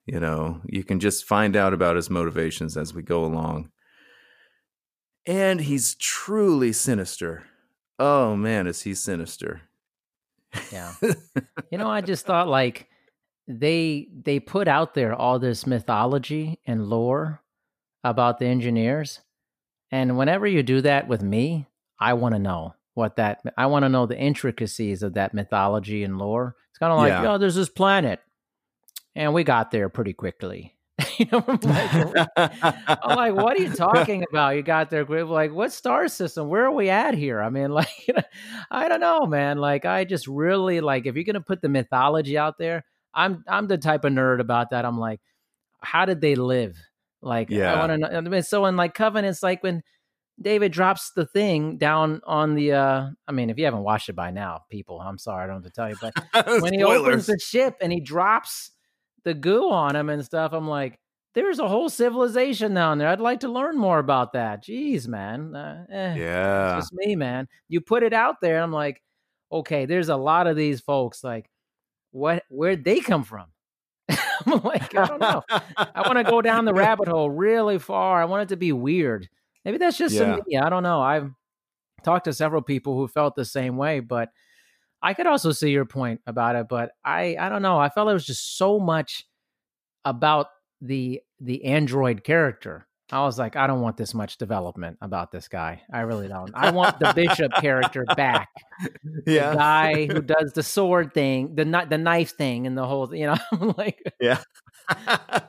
You 0.06 0.20
know, 0.20 0.60
you 0.66 0.84
can 0.84 1.00
just 1.00 1.24
find 1.24 1.56
out 1.56 1.74
about 1.74 1.96
his 1.96 2.08
motivations 2.08 2.76
as 2.76 2.94
we 2.94 3.02
go 3.02 3.24
along. 3.24 3.70
And 5.26 5.60
he's 5.60 5.96
truly 5.96 6.72
sinister. 6.72 7.44
Oh 7.98 8.36
man, 8.36 8.66
is 8.66 8.82
he 8.82 8.94
sinister? 8.94 9.62
Yeah. 10.72 10.94
you 11.70 11.78
know, 11.78 11.90
I 11.90 12.00
just 12.02 12.24
thought 12.24 12.48
like 12.48 12.88
they 13.48 14.08
they 14.22 14.38
put 14.38 14.68
out 14.68 14.94
there 14.94 15.14
all 15.14 15.38
this 15.38 15.66
mythology 15.66 16.60
and 16.66 16.86
lore 16.86 17.42
about 18.04 18.38
the 18.38 18.46
engineers. 18.46 19.20
And 19.90 20.16
whenever 20.16 20.46
you 20.46 20.62
do 20.62 20.80
that 20.82 21.08
with 21.08 21.22
me, 21.22 21.66
I 21.98 22.14
want 22.14 22.34
to 22.34 22.38
know 22.38 22.74
what 22.94 23.16
that 23.16 23.40
I 23.56 23.66
want 23.66 23.84
to 23.84 23.88
know 23.88 24.06
the 24.06 24.18
intricacies 24.18 25.02
of 25.02 25.14
that 25.14 25.34
mythology 25.34 26.04
and 26.04 26.18
lore. 26.18 26.54
It's 26.70 26.78
kind 26.78 26.92
of 26.92 26.98
like, 26.98 27.10
Yeah. 27.10 27.32
oh, 27.32 27.38
there's 27.38 27.54
this 27.56 27.68
planet. 27.68 28.20
And 29.16 29.32
we 29.32 29.44
got 29.44 29.70
there 29.70 29.88
pretty 29.88 30.12
quickly. 30.12 30.76
you 31.18 31.26
know, 31.32 31.42
I'm 31.48 31.58
like, 31.62 32.28
I'm 32.36 33.16
like, 33.16 33.34
what 33.34 33.58
are 33.58 33.62
you 33.62 33.72
talking 33.72 34.24
about? 34.30 34.56
You 34.56 34.62
got 34.62 34.90
there 34.90 35.06
quick. 35.06 35.26
Like, 35.26 35.52
what 35.52 35.72
star 35.72 36.06
system? 36.08 36.48
Where 36.48 36.66
are 36.66 36.72
we 36.72 36.90
at 36.90 37.14
here? 37.14 37.40
I 37.40 37.48
mean, 37.48 37.70
like, 37.72 37.88
you 38.06 38.14
know, 38.14 38.22
I 38.70 38.88
don't 38.88 39.00
know, 39.00 39.26
man. 39.26 39.56
Like, 39.56 39.86
I 39.86 40.04
just 40.04 40.26
really 40.26 40.80
like 40.80 41.06
if 41.06 41.14
you're 41.14 41.24
gonna 41.24 41.40
put 41.40 41.62
the 41.62 41.70
mythology 41.70 42.36
out 42.36 42.58
there, 42.58 42.84
I'm 43.14 43.42
I'm 43.48 43.66
the 43.66 43.78
type 43.78 44.04
of 44.04 44.12
nerd 44.12 44.40
about 44.40 44.70
that. 44.70 44.84
I'm 44.84 44.98
like, 44.98 45.20
how 45.80 46.04
did 46.04 46.20
they 46.20 46.34
live? 46.34 46.76
Like, 47.22 47.50
I 47.50 47.78
want 47.78 47.92
to 47.92 47.98
know. 47.98 48.08
I 48.08 48.20
mean, 48.20 48.42
so 48.42 48.66
in 48.66 48.76
like 48.76 48.92
Covenants, 48.92 49.42
like 49.42 49.62
when 49.62 49.82
David 50.40 50.72
drops 50.72 51.12
the 51.12 51.24
thing 51.24 51.78
down 51.78 52.20
on 52.26 52.54
the. 52.54 52.72
uh 52.72 53.10
I 53.26 53.32
mean, 53.32 53.48
if 53.48 53.58
you 53.58 53.64
haven't 53.64 53.82
watched 53.82 54.10
it 54.10 54.14
by 54.14 54.30
now, 54.30 54.64
people, 54.70 55.00
I'm 55.00 55.16
sorry, 55.16 55.44
I 55.44 55.46
don't 55.46 55.62
have 55.62 55.64
to 55.64 55.70
tell 55.70 55.88
you, 55.88 55.96
but 56.00 56.60
when 56.60 56.74
he 56.74 56.84
opens 56.84 57.26
the 57.26 57.38
ship 57.38 57.76
and 57.80 57.90
he 57.90 58.00
drops 58.00 58.72
the 59.26 59.34
goo 59.34 59.70
on 59.70 59.96
him 59.96 60.08
and 60.08 60.24
stuff, 60.24 60.52
I'm 60.52 60.68
like, 60.68 60.98
there's 61.34 61.58
a 61.58 61.68
whole 61.68 61.90
civilization 61.90 62.72
down 62.72 62.96
there. 62.96 63.08
I'd 63.08 63.20
like 63.20 63.40
to 63.40 63.48
learn 63.48 63.76
more 63.76 63.98
about 63.98 64.32
that. 64.34 64.64
Jeez, 64.64 65.06
man. 65.08 65.54
Uh, 65.54 65.84
eh, 65.90 66.14
yeah. 66.14 66.78
It's 66.78 66.86
just 66.86 66.92
me, 66.94 67.16
man. 67.16 67.48
You 67.68 67.80
put 67.80 68.04
it 68.04 68.12
out 68.14 68.40
there, 68.40 68.62
I'm 68.62 68.72
like, 68.72 69.02
okay, 69.50 69.84
there's 69.84 70.08
a 70.08 70.16
lot 70.16 70.46
of 70.46 70.56
these 70.56 70.80
folks. 70.80 71.24
Like, 71.24 71.50
what? 72.12 72.44
Where'd 72.48 72.84
they 72.84 73.00
come 73.00 73.24
from? 73.24 73.46
I'm 74.08 74.62
like, 74.62 74.96
I 74.96 75.06
don't 75.06 75.20
know. 75.20 75.42
I 75.50 76.02
want 76.06 76.18
to 76.18 76.24
go 76.24 76.40
down 76.40 76.64
the 76.64 76.72
rabbit 76.84 77.08
hole 77.08 77.28
really 77.28 77.80
far. 77.80 78.22
I 78.22 78.26
want 78.26 78.44
it 78.44 78.48
to 78.50 78.56
be 78.56 78.72
weird. 78.72 79.28
Maybe 79.64 79.78
that's 79.78 79.98
just 79.98 80.14
Yeah. 80.14 80.38
me. 80.46 80.56
I 80.56 80.70
don't 80.70 80.84
know. 80.84 81.00
I've 81.02 81.32
talked 82.04 82.26
to 82.26 82.32
several 82.32 82.62
people 82.62 82.96
who 82.96 83.08
felt 83.08 83.34
the 83.34 83.44
same 83.44 83.76
way, 83.76 83.98
but 83.98 84.30
I 85.06 85.14
could 85.14 85.28
also 85.28 85.52
see 85.52 85.70
your 85.70 85.84
point 85.84 86.20
about 86.26 86.56
it. 86.56 86.66
But 86.68 86.90
I, 87.04 87.36
I 87.38 87.48
don't 87.48 87.62
know. 87.62 87.78
I 87.78 87.90
felt 87.90 88.10
it 88.10 88.12
was 88.12 88.26
just 88.26 88.58
so 88.58 88.80
much 88.80 89.24
about 90.04 90.48
the 90.80 91.20
the 91.40 91.64
android 91.64 92.24
character. 92.24 92.88
I 93.12 93.20
was 93.20 93.38
like, 93.38 93.54
I 93.54 93.68
don't 93.68 93.82
want 93.82 93.96
this 93.96 94.14
much 94.14 94.36
development 94.36 94.98
about 95.00 95.30
this 95.30 95.46
guy. 95.46 95.82
I 95.92 96.00
really 96.00 96.26
don't. 96.26 96.50
I 96.54 96.72
want 96.72 96.98
the 96.98 97.12
bishop 97.14 97.52
character 97.54 98.04
back. 98.16 98.48
The 99.24 99.32
yeah. 99.32 99.54
guy 99.54 100.06
who 100.06 100.20
does 100.36 100.52
the 100.52 100.62
sword 100.62 101.14
thing, 101.14 101.54
the 101.54 101.64
the 101.88 101.96
knife 101.96 102.36
thing, 102.36 102.66
and 102.66 102.76
the 102.76 102.84
whole. 102.84 103.14
You 103.14 103.28
know, 103.28 103.36
I'm 103.52 103.74
like 103.78 104.02
Yeah. 104.20 104.42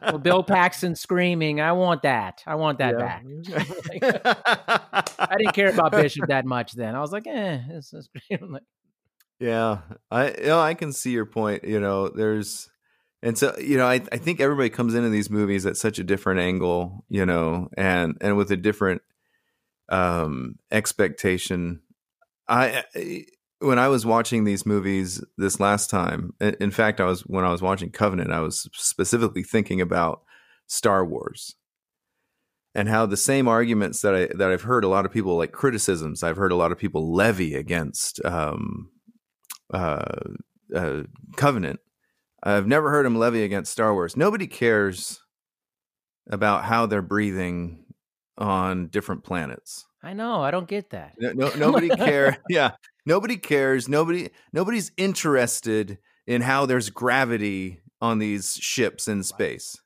well, 0.04 0.20
Bill 0.20 0.44
Paxton 0.44 0.96
screaming. 0.96 1.60
I 1.60 1.74
want 1.74 2.04
that. 2.04 2.42
I 2.48 2.56
want 2.56 2.78
that 2.78 2.98
back. 2.98 3.26
I 5.20 5.36
didn't 5.38 5.54
care 5.54 5.70
about 5.70 5.92
Bishop 5.92 6.28
that 6.28 6.46
much 6.46 6.72
then. 6.74 6.96
I 6.96 7.02
was 7.02 7.12
like, 7.12 7.28
eh, 7.28 7.60
this 7.70 7.92
is 7.92 8.08
great. 8.08 8.42
I'm 8.42 8.52
like, 8.52 8.64
Yeah, 9.40 9.82
I 10.10 10.32
you 10.32 10.46
know 10.48 10.60
I 10.60 10.74
can 10.74 10.92
see 10.94 11.12
your 11.12 11.26
point. 11.26 11.64
You 11.64 11.80
know, 11.80 12.10
there's 12.10 12.70
and 13.22 13.38
so 13.38 13.56
you 13.60 13.78
know 13.78 13.86
I 13.86 13.96
I 14.12 14.18
think 14.18 14.40
everybody 14.40 14.70
comes 14.70 14.96
into 14.96 15.10
these 15.10 15.30
movies 15.30 15.66
at 15.66 15.78
such 15.78 16.00
a 16.00 16.04
different 16.04 16.40
angle, 16.40 17.06
you 17.10 17.26
know, 17.26 17.70
and 17.78 18.18
and 18.22 18.36
with 18.38 18.52
a 18.52 18.58
different 18.58 19.02
um 19.90 20.56
expectation. 20.72 21.82
I 22.50 22.86
I- 22.96 23.26
when 23.62 23.80
I 23.80 23.88
was 23.90 24.06
watching 24.06 24.44
these 24.46 24.66
movies 24.66 25.24
this 25.38 25.60
last 25.60 25.90
time, 25.90 26.34
in 26.42 26.72
fact, 26.72 27.02
I 27.02 27.06
was 27.06 27.22
when 27.22 27.46
I 27.46 27.52
was 27.52 27.62
watching 27.62 27.92
Covenant, 27.92 28.32
I 28.32 28.42
was 28.42 28.70
specifically 28.74 29.44
thinking 29.44 29.82
about 29.82 30.22
Star 30.68 31.06
Wars 31.06 31.56
and 32.76 32.90
how 32.90 33.06
the 33.06 33.18
same 33.18 33.48
arguments 33.48 34.02
that 34.02 34.16
I 34.16 34.28
that 34.36 34.52
I've 34.52 34.62
heard 34.64 34.84
a 34.84 34.88
lot 34.88 35.06
of 35.06 35.12
people 35.12 35.36
like 35.38 35.52
criticisms 35.52 36.24
I've 36.24 36.38
heard 36.38 36.52
a 36.52 36.56
lot 36.56 36.72
of 36.72 36.78
people 36.78 37.14
levy 37.14 37.56
against 37.56 38.24
um, 38.26 38.90
uh, 39.74 40.06
uh, 40.74 41.04
Covenant. 41.36 41.80
I've 42.44 42.68
never 42.68 42.90
heard 42.92 43.06
him 43.06 43.18
levy 43.18 43.44
against 43.44 43.72
Star 43.72 43.94
Wars. 43.94 44.16
Nobody 44.16 44.48
cares 44.48 45.22
about 46.30 46.66
how 46.66 46.86
they're 46.86 47.02
breathing 47.02 47.86
on 48.38 48.88
different 48.88 49.24
planets. 49.24 49.86
I 50.04 50.14
know. 50.14 50.42
I 50.42 50.52
don't 50.52 50.68
get 50.68 50.92
that. 50.92 51.14
No, 51.18 51.32
no 51.34 51.50
nobody 51.56 51.90
care. 51.90 52.38
Yeah, 52.50 52.72
nobody 53.06 53.38
cares. 53.38 53.90
Nobody, 53.90 54.30
nobody's 54.54 54.92
interested 54.98 55.98
in 56.26 56.42
how 56.42 56.66
there's 56.66 56.90
gravity 56.90 57.82
on 58.02 58.20
these 58.20 58.58
ships 58.62 59.08
in 59.08 59.24
space. 59.24 59.78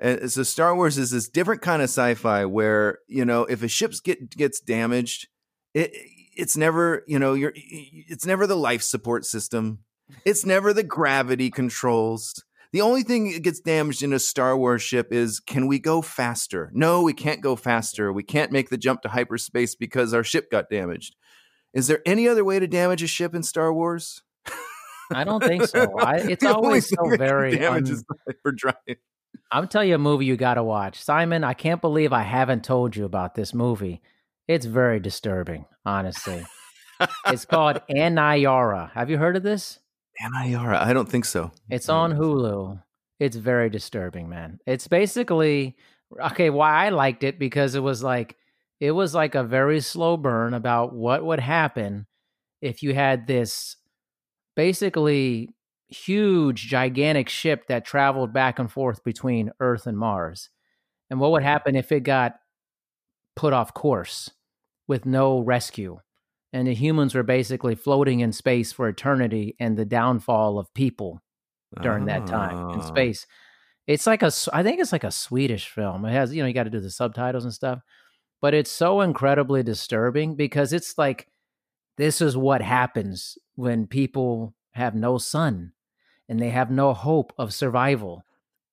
And 0.00 0.30
so 0.30 0.42
Star 0.44 0.76
Wars 0.76 0.98
is 0.98 1.10
this 1.10 1.28
different 1.28 1.62
kind 1.62 1.82
of 1.82 1.86
sci-fi 1.86 2.44
where 2.44 2.98
you 3.08 3.24
know 3.24 3.44
if 3.44 3.62
a 3.62 3.68
ship 3.68 3.92
get 4.04 4.36
gets 4.36 4.60
damaged, 4.60 5.26
it 5.74 5.92
it's 6.38 6.56
never 6.56 7.04
you 7.06 7.18
know 7.18 7.34
you're 7.34 7.52
it's 7.54 8.24
never 8.24 8.46
the 8.46 8.56
life 8.56 8.82
support 8.82 9.24
system 9.26 9.80
it's 10.24 10.46
never 10.46 10.72
the 10.72 10.82
gravity 10.82 11.50
controls 11.50 12.42
the 12.72 12.80
only 12.80 13.02
thing 13.02 13.32
that 13.32 13.42
gets 13.42 13.60
damaged 13.60 14.02
in 14.02 14.12
a 14.12 14.18
star 14.18 14.56
wars 14.56 14.82
ship 14.82 15.12
is 15.12 15.40
can 15.40 15.66
we 15.66 15.78
go 15.78 16.00
faster 16.00 16.70
no 16.72 17.02
we 17.02 17.12
can't 17.12 17.40
go 17.40 17.56
faster 17.56 18.12
we 18.12 18.22
can't 18.22 18.52
make 18.52 18.70
the 18.70 18.78
jump 18.78 19.02
to 19.02 19.08
hyperspace 19.08 19.74
because 19.74 20.14
our 20.14 20.24
ship 20.24 20.50
got 20.50 20.70
damaged 20.70 21.16
is 21.74 21.86
there 21.86 22.00
any 22.06 22.28
other 22.28 22.44
way 22.44 22.58
to 22.58 22.66
damage 22.66 23.02
a 23.02 23.06
ship 23.06 23.34
in 23.34 23.42
star 23.42 23.72
wars 23.72 24.22
I 25.10 25.24
don't 25.24 25.42
think 25.42 25.64
so. 25.66 25.98
I, 25.98 26.16
it's 26.16 26.44
always 26.44 26.86
so 26.86 27.16
very. 27.16 27.56
damages 27.56 28.04
un- 28.10 28.16
hyperdrive 28.26 28.74
I'm 29.50 29.68
telling 29.68 29.88
you 29.88 29.94
a 29.94 29.98
movie 29.98 30.26
you 30.26 30.36
got 30.36 30.54
to 30.54 30.62
watch. 30.62 31.02
Simon, 31.02 31.44
I 31.44 31.54
can't 31.54 31.80
believe 31.80 32.12
I 32.12 32.22
haven't 32.22 32.64
told 32.64 32.94
you 32.94 33.04
about 33.04 33.34
this 33.34 33.54
movie. 33.54 34.02
It's 34.48 34.64
very 34.64 34.98
disturbing, 34.98 35.66
honestly. 35.84 36.44
it's 37.26 37.44
called 37.44 37.80
Aniara. 37.90 38.90
Have 38.92 39.10
you 39.10 39.18
heard 39.18 39.36
of 39.36 39.42
this? 39.42 39.78
Aniara, 40.22 40.80
I 40.80 40.94
don't 40.94 41.08
think 41.08 41.26
so. 41.26 41.52
It's 41.68 41.90
on 41.90 42.14
Hulu. 42.14 42.82
It's 43.20 43.36
very 43.36 43.68
disturbing, 43.68 44.30
man. 44.30 44.58
It's 44.66 44.88
basically 44.88 45.76
okay, 46.18 46.48
why 46.48 46.86
I 46.86 46.88
liked 46.88 47.24
it 47.24 47.38
because 47.38 47.74
it 47.74 47.82
was 47.82 48.02
like 48.02 48.36
it 48.80 48.92
was 48.92 49.14
like 49.14 49.34
a 49.34 49.44
very 49.44 49.80
slow 49.80 50.16
burn 50.16 50.54
about 50.54 50.94
what 50.94 51.24
would 51.24 51.40
happen 51.40 52.06
if 52.62 52.82
you 52.82 52.94
had 52.94 53.26
this 53.26 53.76
basically 54.56 55.54
huge 55.88 56.68
gigantic 56.68 57.28
ship 57.28 57.66
that 57.68 57.84
traveled 57.84 58.32
back 58.32 58.58
and 58.58 58.70
forth 58.70 59.04
between 59.04 59.50
Earth 59.60 59.86
and 59.86 59.98
Mars. 59.98 60.48
And 61.10 61.20
what 61.20 61.32
would 61.32 61.40
mm-hmm. 61.40 61.48
happen 61.48 61.76
if 61.76 61.92
it 61.92 62.00
got 62.00 62.36
put 63.36 63.52
off 63.52 63.74
course 63.74 64.30
with 64.88 65.06
no 65.06 65.38
rescue? 65.40 66.00
And 66.52 66.66
the 66.66 66.74
humans 66.74 67.14
were 67.14 67.22
basically 67.22 67.74
floating 67.76 68.20
in 68.20 68.32
space 68.32 68.72
for 68.72 68.88
eternity 68.88 69.54
and 69.60 69.76
the 69.76 69.84
downfall 69.84 70.58
of 70.58 70.72
people 70.74 71.20
during 71.82 72.06
that 72.06 72.26
time 72.26 72.70
in 72.70 72.80
Ah. 72.80 72.86
space. 72.86 73.26
It's 73.86 74.06
like 74.06 74.22
a, 74.22 74.32
I 74.52 74.62
think 74.62 74.80
it's 74.80 74.92
like 74.92 75.04
a 75.04 75.10
Swedish 75.10 75.68
film. 75.68 76.04
It 76.06 76.12
has, 76.12 76.34
you 76.34 76.42
know, 76.42 76.48
you 76.48 76.54
got 76.54 76.64
to 76.64 76.70
do 76.70 76.80
the 76.80 76.90
subtitles 76.90 77.44
and 77.44 77.52
stuff, 77.52 77.80
but 78.40 78.54
it's 78.54 78.70
so 78.70 79.02
incredibly 79.02 79.62
disturbing 79.62 80.34
because 80.34 80.72
it's 80.72 80.96
like, 80.96 81.28
this 81.98 82.20
is 82.20 82.36
what 82.36 82.62
happens 82.62 83.36
when 83.56 83.86
people 83.86 84.54
have 84.72 84.94
no 84.94 85.18
sun 85.18 85.72
and 86.28 86.40
they 86.40 86.50
have 86.50 86.70
no 86.70 86.94
hope 86.94 87.32
of 87.38 87.52
survival 87.52 88.24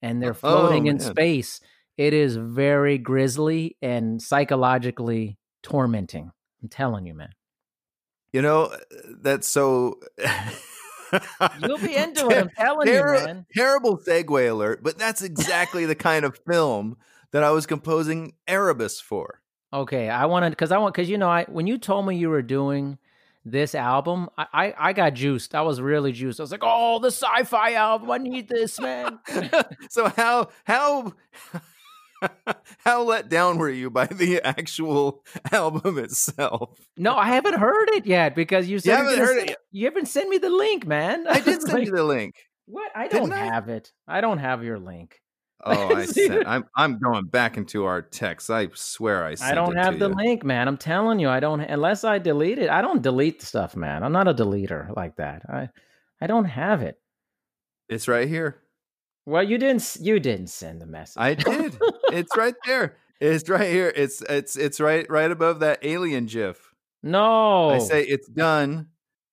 and 0.01 0.21
they're 0.21 0.33
floating 0.33 0.87
in 0.87 0.97
man. 0.97 1.05
space. 1.05 1.59
It 1.97 2.13
is 2.13 2.35
very 2.37 2.97
grisly 2.97 3.77
and 3.81 4.21
psychologically 4.21 5.37
tormenting. 5.65 6.31
I'm 6.61 6.69
telling 6.69 7.07
you, 7.07 7.15
man. 7.15 7.29
You 8.31 8.43
know, 8.43 8.65
uh, 8.65 8.77
that's 9.19 9.47
so. 9.47 9.99
You'll 11.59 11.79
be 11.79 11.95
into 11.95 12.29
it. 12.29 12.37
I'm 12.37 12.49
telling 12.49 12.87
you, 12.87 13.03
man. 13.03 13.45
Terrible 13.51 13.97
segue 13.97 14.51
alert, 14.51 14.83
but 14.83 14.99
that's 14.99 15.21
exactly 15.23 15.85
the 15.85 15.95
kind 15.95 16.23
of 16.23 16.39
film 16.47 16.97
that 17.31 17.43
I 17.43 17.49
was 17.49 17.65
composing 17.65 18.33
Erebus 18.47 19.01
for. 19.01 19.41
Okay, 19.73 20.07
I 20.07 20.27
wanted 20.27 20.51
because 20.51 20.71
I 20.71 20.77
want 20.77 20.93
because 20.93 21.09
you 21.09 21.17
know 21.17 21.29
I 21.29 21.45
when 21.45 21.65
you 21.65 21.79
told 21.79 22.05
me 22.05 22.15
you 22.15 22.29
were 22.29 22.43
doing 22.43 22.99
this 23.43 23.73
album, 23.73 24.29
I, 24.37 24.45
I 24.53 24.73
I 24.89 24.93
got 24.93 25.15
juiced. 25.15 25.55
I 25.55 25.61
was 25.61 25.81
really 25.81 26.11
juiced. 26.11 26.39
I 26.39 26.43
was 26.43 26.51
like, 26.51 26.63
oh, 26.63 26.99
the 26.99 27.07
sci-fi 27.07 27.73
album. 27.73 28.11
I 28.11 28.19
need 28.19 28.47
this, 28.47 28.79
man. 28.79 29.19
so 29.89 30.09
how 30.09 30.49
how 30.65 31.13
how 32.79 33.03
let 33.03 33.29
down 33.29 33.57
were 33.57 33.69
you 33.69 33.89
by 33.89 34.05
the 34.07 34.41
actual 34.41 35.23
album 35.51 35.97
itself? 35.97 36.79
no, 36.97 37.15
I 37.15 37.27
haven't 37.27 37.55
heard 37.59 37.89
it 37.91 38.05
yet 38.05 38.35
because 38.35 38.67
you 38.69 38.79
said 38.79 38.89
you're 38.89 38.97
haven't 38.97 39.19
heard 39.19 39.37
send- 39.37 39.41
it 39.41 39.49
yet? 39.49 39.57
You 39.71 39.85
haven't 39.85 40.07
sent 40.07 40.29
me 40.29 40.37
the 40.37 40.49
link, 40.49 40.85
man. 40.87 41.27
I 41.27 41.39
did 41.41 41.61
send 41.61 41.73
Like, 41.73 41.85
you 41.85 41.91
the 41.91 42.03
link. 42.03 42.35
What? 42.67 42.91
I 42.95 43.07
Didn't 43.07 43.29
don't 43.29 43.33
I? 43.39 43.45
have 43.45 43.69
it. 43.69 43.91
I 44.07 44.21
don't 44.21 44.39
have 44.39 44.63
your 44.63 44.79
link. 44.79 45.19
Oh, 45.67 45.95
I 45.95 46.05
sent. 46.05 46.45
I'm 46.45 46.65
I'm 46.75 46.99
going 46.99 47.25
back 47.25 47.57
into 47.57 47.85
our 47.85 48.01
text. 48.01 48.51
I 48.51 48.67
swear 48.75 49.23
I 49.23 49.33
sent. 49.33 49.51
I 49.51 49.55
don't 49.55 49.75
have 49.77 49.97
the 49.97 50.09
you. 50.09 50.15
link, 50.15 50.43
man. 50.43 50.67
I'm 50.67 50.77
telling 50.77 51.17
you, 51.17 51.27
I 51.29 51.39
don't 51.39 51.59
unless 51.61 52.03
I 52.03 52.19
delete 52.19 52.59
it. 52.59 52.69
I 52.69 52.81
don't 52.83 53.01
delete 53.01 53.41
stuff, 53.41 53.75
man. 53.75 54.03
I'm 54.03 54.11
not 54.11 54.27
a 54.27 54.33
deleter 54.33 54.95
like 54.95 55.15
that. 55.15 55.41
I 55.49 55.69
I 56.21 56.27
don't 56.27 56.45
have 56.45 56.83
it. 56.83 56.99
It's 57.89 58.07
right 58.07 58.27
here. 58.27 58.61
Well, 59.25 59.43
you 59.43 59.57
didn't. 59.57 59.97
You 59.99 60.19
didn't 60.19 60.47
send 60.47 60.81
the 60.81 60.85
message. 60.85 61.15
I 61.17 61.33
did. 61.33 61.77
it's 62.11 62.35
right 62.37 62.55
there. 62.65 62.97
It's 63.19 63.49
right 63.49 63.69
here. 63.69 63.91
It's 63.95 64.21
it's 64.21 64.55
it's 64.55 64.79
right 64.79 65.05
right 65.09 65.31
above 65.31 65.59
that 65.61 65.79
alien 65.83 66.25
GIF. 66.25 66.73
no. 67.01 67.69
I 67.69 67.79
say 67.79 68.03
it's 68.03 68.27
done. 68.27 68.87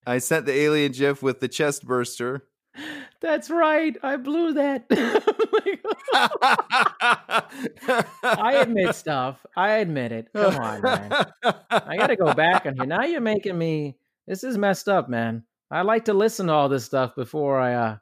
I 0.06 0.18
sent 0.18 0.46
the 0.46 0.52
alien 0.52 0.92
GIF 0.92 1.22
with 1.22 1.40
the 1.40 1.48
chest 1.48 1.86
burster. 1.86 2.46
That's 3.20 3.50
right. 3.50 3.96
I 4.02 4.16
blew 4.16 4.54
that. 4.54 4.86
I 8.22 8.54
admit 8.54 8.94
stuff. 8.94 9.44
I 9.56 9.72
admit 9.74 10.12
it. 10.12 10.28
Come 10.34 10.56
on, 10.56 10.82
man. 10.82 11.12
I 11.70 11.96
got 11.96 12.08
to 12.08 12.16
go 12.16 12.32
back 12.34 12.66
on 12.66 12.76
here. 12.76 12.86
Now 12.86 13.02
you're 13.04 13.20
making 13.20 13.56
me. 13.58 13.96
This 14.26 14.44
is 14.44 14.58
messed 14.58 14.88
up, 14.88 15.08
man. 15.08 15.44
I 15.70 15.82
like 15.82 16.04
to 16.06 16.14
listen 16.14 16.46
to 16.48 16.52
all 16.52 16.68
this 16.68 16.84
stuff 16.84 17.14
before 17.14 17.58
I 17.60 17.74
uh 17.74 17.96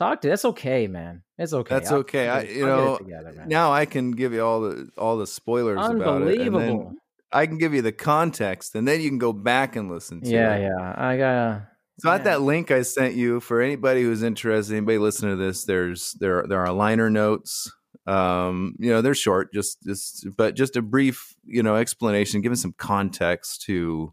talk 0.00 0.20
to. 0.22 0.28
It. 0.28 0.30
That's 0.30 0.44
okay, 0.46 0.86
man. 0.88 1.22
It's 1.38 1.52
okay. 1.52 1.74
That's 1.74 1.90
I'll- 1.92 1.98
okay. 1.98 2.28
I'll 2.28 2.38
I, 2.38 2.42
you 2.42 2.68
I'll 2.68 2.76
know, 2.84 2.96
together, 2.98 3.44
now 3.46 3.72
I 3.72 3.84
can 3.86 4.10
give 4.10 4.32
you 4.32 4.42
all 4.44 4.60
the 4.62 4.88
all 4.98 5.16
the 5.16 5.26
spoilers 5.26 5.78
about 5.78 5.90
it, 5.90 5.94
and 5.94 6.08
Unbelievable. 6.08 6.94
I 7.32 7.46
can 7.46 7.58
give 7.58 7.72
you 7.74 7.82
the 7.82 7.92
context, 7.92 8.74
and 8.74 8.88
then 8.88 9.00
you 9.00 9.08
can 9.08 9.18
go 9.18 9.32
back 9.32 9.76
and 9.76 9.88
listen 9.88 10.20
to 10.22 10.28
Yeah, 10.28 10.54
it. 10.56 10.62
yeah. 10.62 10.94
I 10.96 11.16
got. 11.16 11.62
So 12.00 12.10
at 12.10 12.24
that 12.24 12.40
link 12.42 12.70
I 12.70 12.82
sent 12.82 13.14
you 13.14 13.40
for 13.40 13.60
anybody 13.60 14.02
who's 14.02 14.22
interested, 14.22 14.74
anybody 14.74 14.98
listening 14.98 15.36
to 15.38 15.44
this, 15.44 15.64
there's 15.64 16.12
there 16.18 16.44
there 16.48 16.60
are 16.60 16.72
liner 16.72 17.08
notes. 17.10 17.70
Um, 18.06 18.74
you 18.78 18.90
know, 18.90 19.02
they're 19.02 19.14
short, 19.14 19.52
just 19.52 19.82
just 19.84 20.26
but 20.36 20.56
just 20.56 20.76
a 20.76 20.82
brief, 20.82 21.36
you 21.44 21.62
know, 21.62 21.76
explanation, 21.76 22.40
giving 22.40 22.56
some 22.56 22.72
context 22.76 23.62
to 23.66 24.12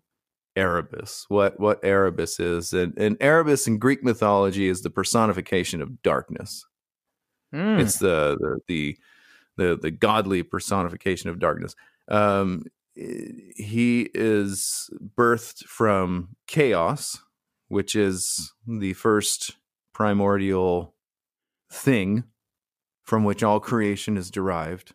Erebus, 0.57 1.25
what 1.29 1.59
what 1.59 1.79
Erebus 1.83 2.39
is, 2.39 2.73
and 2.73 2.97
and 2.97 3.15
Erebus 3.21 3.67
in 3.67 3.77
Greek 3.77 4.03
mythology 4.03 4.67
is 4.67 4.81
the 4.81 4.89
personification 4.89 5.81
of 5.81 6.01
darkness. 6.01 6.65
Mm, 7.53 7.79
It's 7.79 7.99
the 7.99 8.35
the 8.39 8.59
the 8.67 8.97
the 9.57 9.77
the 9.81 9.91
godly 9.91 10.43
personification 10.43 11.29
of 11.29 11.39
darkness. 11.39 11.75
Um, 12.09 12.65
he 12.95 14.09
is 14.15 14.89
birthed 15.15 15.63
from 15.65 16.35
chaos, 16.47 17.19
which 17.67 17.95
is 17.95 18.51
the 18.65 18.93
first 18.93 19.55
primordial 19.93 20.95
thing 21.71 22.23
from 23.03 23.23
which 23.23 23.43
all 23.43 23.59
creation 23.59 24.17
is 24.17 24.31
derived. 24.31 24.93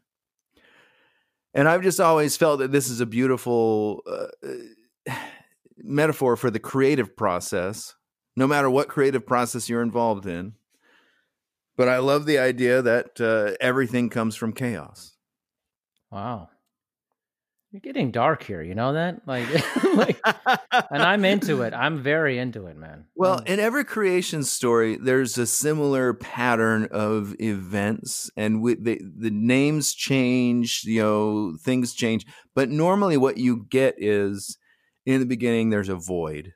And 1.55 1.69
I've 1.69 1.83
just 1.83 2.01
always 2.01 2.37
felt 2.37 2.59
that 2.61 2.73
this 2.73 2.89
is 2.89 3.01
a 3.01 3.07
beautiful 3.07 4.03
uh, 4.07 5.15
metaphor 5.79 6.37
for 6.37 6.51
the 6.51 6.59
creative 6.61 7.17
process, 7.17 7.95
no 8.37 8.47
matter 8.47 8.69
what 8.71 8.89
creative 8.89 9.27
process 9.27 9.69
you're 9.69 9.83
involved 9.83 10.27
in. 10.27 10.55
But 11.77 11.89
I 11.89 11.99
love 11.99 12.27
the 12.27 12.39
idea 12.39 12.83
that 12.83 13.21
uh, 13.21 13.57
everything 13.61 14.09
comes 14.11 14.37
from 14.37 14.53
chaos. 14.53 15.17
wow. 16.11 16.49
You're 17.71 17.81
getting 17.81 18.11
dark 18.11 18.43
here. 18.43 18.61
You 18.61 18.75
know 18.75 18.93
that? 18.93 19.23
Like, 19.27 19.47
like, 19.95 20.21
and 20.91 21.03
I'm 21.03 21.25
into 21.25 21.63
it. 21.63 21.73
I'm 21.73 22.03
very 22.03 22.37
into 22.37 22.67
it, 22.67 22.77
man. 22.77 23.07
Well, 23.15 23.39
Mm. 23.41 23.47
in 23.47 23.61
every 23.61 23.87
creation 23.87 24.45
story, 24.45 24.99
there's 24.99 25.39
a 25.39 25.47
similar 25.47 26.13
pattern 26.13 26.87
of 26.91 27.35
events, 27.41 28.31
and 28.37 28.61
we, 28.61 28.75
the 28.75 29.01
the 29.17 29.31
names 29.31 29.95
change, 29.95 30.83
you 30.85 31.01
know, 31.01 31.57
things 31.63 31.95
change. 31.95 32.27
But 32.55 32.69
normally, 32.69 33.17
what 33.17 33.39
you 33.39 33.65
get 33.71 33.95
is 33.97 34.59
in 35.07 35.21
the 35.21 35.27
beginning, 35.27 35.71
there's 35.71 35.89
a 35.89 35.97
void, 35.97 36.55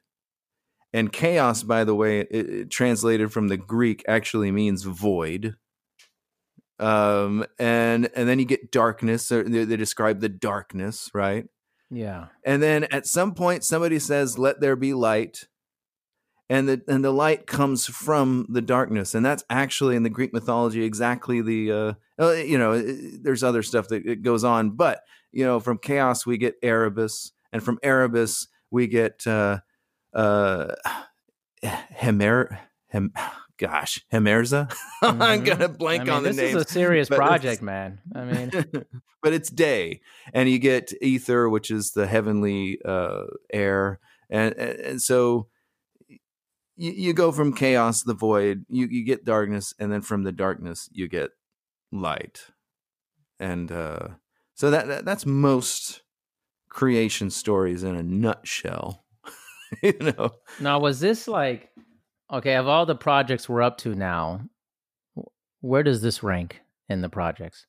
and 0.93 1.13
chaos. 1.13 1.63
By 1.63 1.85
the 1.85 1.95
way, 1.95 2.21
it, 2.21 2.29
it 2.31 2.71
translated 2.71 3.33
from 3.33 3.49
the 3.49 3.57
Greek 3.57 4.05
actually 4.09 4.51
means 4.51 4.83
void. 4.85 5.57
Um, 6.79 7.45
and 7.59 8.11
and 8.15 8.29
then 8.29 8.39
you 8.39 8.45
get 8.45 8.71
darkness. 8.71 9.33
Or 9.33 9.43
they, 9.43 9.65
they 9.65 9.77
describe 9.77 10.21
the 10.21 10.29
darkness, 10.29 11.11
right? 11.15 11.47
yeah. 11.91 12.27
And 12.45 12.63
then 12.63 12.85
at 12.91 13.07
some 13.07 13.35
point, 13.35 13.65
somebody 13.65 13.99
says, 13.99 14.39
"Let 14.39 14.61
there 14.61 14.77
be 14.77 14.93
light," 14.93 15.49
and 16.51 16.69
the 16.69 16.83
and 16.87 17.05
the 17.05 17.13
light 17.13 17.47
comes 17.47 17.87
from 17.87 18.47
the 18.51 18.61
darkness, 18.61 19.15
and 19.15 19.25
that's 19.25 19.45
actually 19.49 19.97
in 19.97 20.03
the 20.03 20.11
Greek 20.11 20.33
mythology 20.35 20.85
exactly 20.85 21.41
the 21.41 21.73
uh, 21.73 21.93
uh, 22.21 22.33
you 22.33 22.59
know. 22.59 22.73
uh, 22.73 22.93
There's 23.23 23.43
other 23.43 23.63
stuff 23.63 23.89
that 23.89 24.07
it 24.07 24.23
goes 24.23 24.45
on, 24.45 24.71
but 24.77 25.01
you 25.33 25.45
know, 25.45 25.61
from 25.61 25.79
chaos 25.79 26.27
we 26.27 26.39
get 26.39 26.57
Erebus, 26.63 27.33
and 27.53 27.63
from 27.63 27.79
Erebus 27.83 28.49
we 28.71 28.87
get 28.87 29.27
uh, 29.27 29.59
uh, 30.15 30.75
Hemer. 31.65 32.59
Hem, 32.89 33.13
gosh, 33.59 34.05
Hemerza. 34.13 34.75
Mm-hmm. 35.05 35.23
I'm 35.23 35.45
gonna 35.45 35.69
blank 35.69 36.03
I 36.03 36.05
mean, 36.05 36.13
on 36.15 36.23
the 36.23 36.33
name. 36.33 36.55
This 36.55 36.55
is 36.55 36.63
a 36.63 36.69
serious 36.73 37.09
project, 37.11 37.61
man. 37.61 38.01
I 38.15 38.25
mean, 38.25 38.51
but 39.23 39.35
it's 39.35 39.51
day, 39.51 40.01
and 40.33 40.49
you 40.49 40.59
get 40.59 40.91
ether, 41.03 41.51
which 41.51 41.71
is 41.71 41.93
the 41.93 42.07
heavenly 42.07 42.79
uh, 42.83 43.25
air, 43.53 44.01
and, 44.31 44.55
and, 44.57 44.81
and 44.81 45.03
so 45.03 45.49
you, 46.77 46.93
you 46.93 47.13
go 47.13 47.31
from 47.31 47.53
chaos, 47.53 48.03
the 48.03 48.15
void, 48.15 48.65
you 48.71 48.87
you 48.87 49.05
get 49.05 49.27
darkness, 49.27 49.75
and 49.79 49.93
then 49.93 50.01
from 50.01 50.23
the 50.23 50.33
darkness 50.33 50.89
you 50.93 51.09
get 51.09 51.31
light, 51.93 52.47
and 53.39 53.71
uh, 53.71 54.09
so 54.55 54.71
that, 54.71 54.89
that 54.89 55.05
that's 55.05 55.27
most 55.27 56.03
creation 56.77 57.31
stories 57.31 57.83
in 57.83 57.97
a 57.97 58.03
nutshell. 58.03 59.05
you 59.83 59.95
know. 59.99 60.31
Now, 60.61 60.79
was 60.79 61.01
this 61.01 61.27
like 61.27 61.71
okay? 62.33 62.55
Of 62.55 62.69
all 62.69 62.87
the 62.87 62.95
projects 62.95 63.49
we're 63.49 63.63
up 63.63 63.79
to 63.79 63.95
now, 63.95 64.43
where 65.61 65.83
does 65.83 66.03
this 66.03 66.23
rank 66.23 66.61
in 66.89 67.01
the 67.01 67.09
projects? 67.09 67.67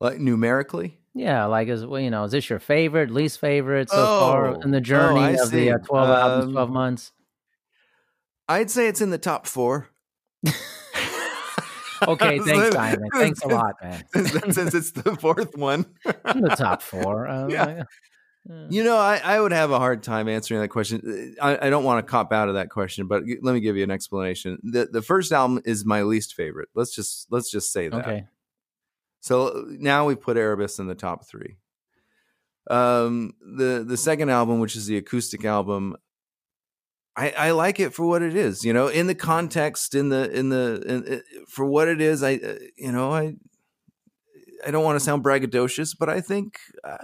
Like 0.00 0.20
numerically? 0.20 0.98
Yeah, 1.14 1.46
like 1.46 1.68
is 1.68 1.84
well, 1.84 2.00
you 2.00 2.10
know, 2.10 2.24
is 2.24 2.32
this 2.32 2.48
your 2.48 2.60
favorite, 2.60 3.10
least 3.10 3.40
favorite 3.40 3.90
so 3.90 3.96
oh, 3.98 4.20
far 4.20 4.62
in 4.62 4.70
the 4.70 4.80
journey 4.80 5.36
oh, 5.36 5.42
of 5.42 5.48
see. 5.48 5.64
the 5.64 5.72
uh, 5.72 5.78
twelve 5.78 6.08
um, 6.08 6.16
albums, 6.16 6.52
twelve 6.52 6.70
months? 6.70 7.12
I'd 8.48 8.70
say 8.70 8.86
it's 8.86 9.00
in 9.00 9.10
the 9.10 9.18
top 9.18 9.46
four. 9.46 9.88
okay, 12.02 12.38
thanks, 12.44 12.74
Simon. 12.74 13.08
Thanks 13.14 13.42
a 13.42 13.48
lot, 13.48 13.76
man. 13.82 14.04
Since 14.12 14.74
it's 14.74 14.90
the 14.92 15.16
fourth 15.16 15.56
one, 15.56 15.86
the 16.04 16.54
top 16.58 16.82
four. 16.82 17.28
Uh, 17.28 17.48
yeah. 17.48 17.84
You 18.70 18.82
know, 18.82 18.96
I, 18.96 19.20
I 19.22 19.40
would 19.40 19.52
have 19.52 19.70
a 19.70 19.78
hard 19.78 20.02
time 20.02 20.26
answering 20.26 20.60
that 20.60 20.68
question. 20.68 21.36
I, 21.40 21.66
I 21.66 21.70
don't 21.70 21.84
want 21.84 22.04
to 22.04 22.10
cop 22.10 22.32
out 22.32 22.48
of 22.48 22.54
that 22.54 22.70
question, 22.70 23.06
but 23.06 23.22
let 23.42 23.52
me 23.52 23.60
give 23.60 23.76
you 23.76 23.84
an 23.84 23.90
explanation. 23.90 24.58
the 24.62 24.88
The 24.90 25.02
first 25.02 25.30
album 25.30 25.60
is 25.64 25.84
my 25.84 26.02
least 26.02 26.34
favorite. 26.34 26.70
Let's 26.74 26.94
just 26.94 27.26
let's 27.30 27.50
just 27.50 27.70
say 27.70 27.88
that. 27.88 28.00
Okay. 28.00 28.24
So 29.20 29.66
now 29.68 30.06
we 30.06 30.14
put 30.14 30.38
Erebus 30.38 30.78
in 30.78 30.86
the 30.86 30.94
top 30.94 31.28
three. 31.28 31.58
Um, 32.70 33.34
the 33.40 33.84
the 33.86 33.96
second 33.96 34.30
album, 34.30 34.58
which 34.58 34.74
is 34.74 34.86
the 34.86 34.96
acoustic 34.96 35.44
album, 35.44 35.96
I, 37.16 37.30
I 37.30 37.50
like 37.50 37.80
it 37.80 37.92
for 37.92 38.06
what 38.06 38.22
it 38.22 38.36
is. 38.36 38.64
You 38.64 38.72
know, 38.72 38.88
in 38.88 39.06
the 39.06 39.14
context, 39.14 39.94
in 39.94 40.08
the 40.08 40.30
in 40.30 40.48
the 40.48 40.82
in, 40.86 41.22
for 41.48 41.66
what 41.66 41.88
it 41.88 42.00
is. 42.00 42.22
I 42.22 42.34
uh, 42.34 42.54
you 42.76 42.92
know 42.92 43.12
I 43.12 43.34
I 44.66 44.70
don't 44.70 44.84
want 44.84 44.96
to 44.96 45.04
sound 45.04 45.24
braggadocious, 45.24 45.96
but 45.98 46.08
I 46.08 46.20
think 46.20 46.58
uh, 46.84 46.96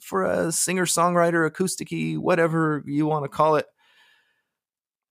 for 0.00 0.24
a 0.24 0.52
singer 0.52 0.84
songwriter, 0.84 1.48
acousticy, 1.48 2.18
whatever 2.18 2.82
you 2.86 3.06
want 3.06 3.24
to 3.24 3.28
call 3.28 3.56
it, 3.56 3.66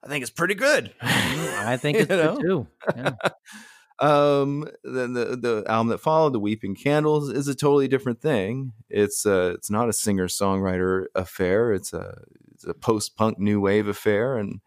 I 0.03 0.07
think 0.07 0.21
it's 0.21 0.31
pretty 0.31 0.55
good. 0.55 0.93
I 1.01 1.77
think 1.77 1.97
it's 1.97 2.07
good 2.07 2.39
too. 2.39 2.67
Yeah. 2.95 3.11
um, 3.99 4.67
then 4.83 5.13
the 5.13 5.37
the 5.37 5.63
album 5.67 5.89
that 5.89 5.99
followed, 5.99 6.33
"The 6.33 6.39
Weeping 6.39 6.75
Candles," 6.75 7.29
is 7.29 7.47
a 7.47 7.55
totally 7.55 7.87
different 7.87 8.21
thing. 8.21 8.73
It's 8.89 9.25
uh, 9.25 9.53
it's 9.55 9.69
not 9.69 9.89
a 9.89 9.93
singer 9.93 10.27
songwriter 10.27 11.05
affair. 11.15 11.73
It's 11.73 11.93
a 11.93 12.21
it's 12.57 12.65
a 12.65 12.73
post 12.73 13.15
punk 13.15 13.39
new 13.39 13.61
wave 13.61 13.87
affair, 13.87 14.37
and 14.37 14.61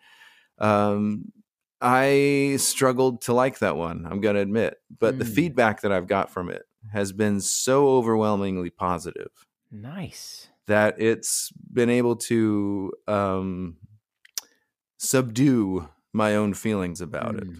um, 0.58 1.32
I 1.80 2.56
struggled 2.58 3.22
to 3.22 3.32
like 3.32 3.58
that 3.58 3.76
one. 3.76 4.06
I'm 4.08 4.20
going 4.20 4.36
to 4.36 4.42
admit, 4.42 4.76
but 4.98 5.14
mm. 5.14 5.18
the 5.18 5.24
feedback 5.24 5.80
that 5.80 5.92
I've 5.92 6.06
got 6.06 6.30
from 6.30 6.50
it 6.50 6.62
has 6.92 7.12
been 7.12 7.40
so 7.40 7.88
overwhelmingly 7.88 8.70
positive. 8.70 9.30
Nice. 9.70 10.48
That 10.66 11.00
it's 11.00 11.50
been 11.72 11.90
able 11.90 12.16
to 12.16 12.92
um, 13.08 13.76
subdue 14.98 15.88
my 16.12 16.36
own 16.36 16.54
feelings 16.54 17.00
about 17.00 17.34
mm. 17.34 17.42
it. 17.42 17.58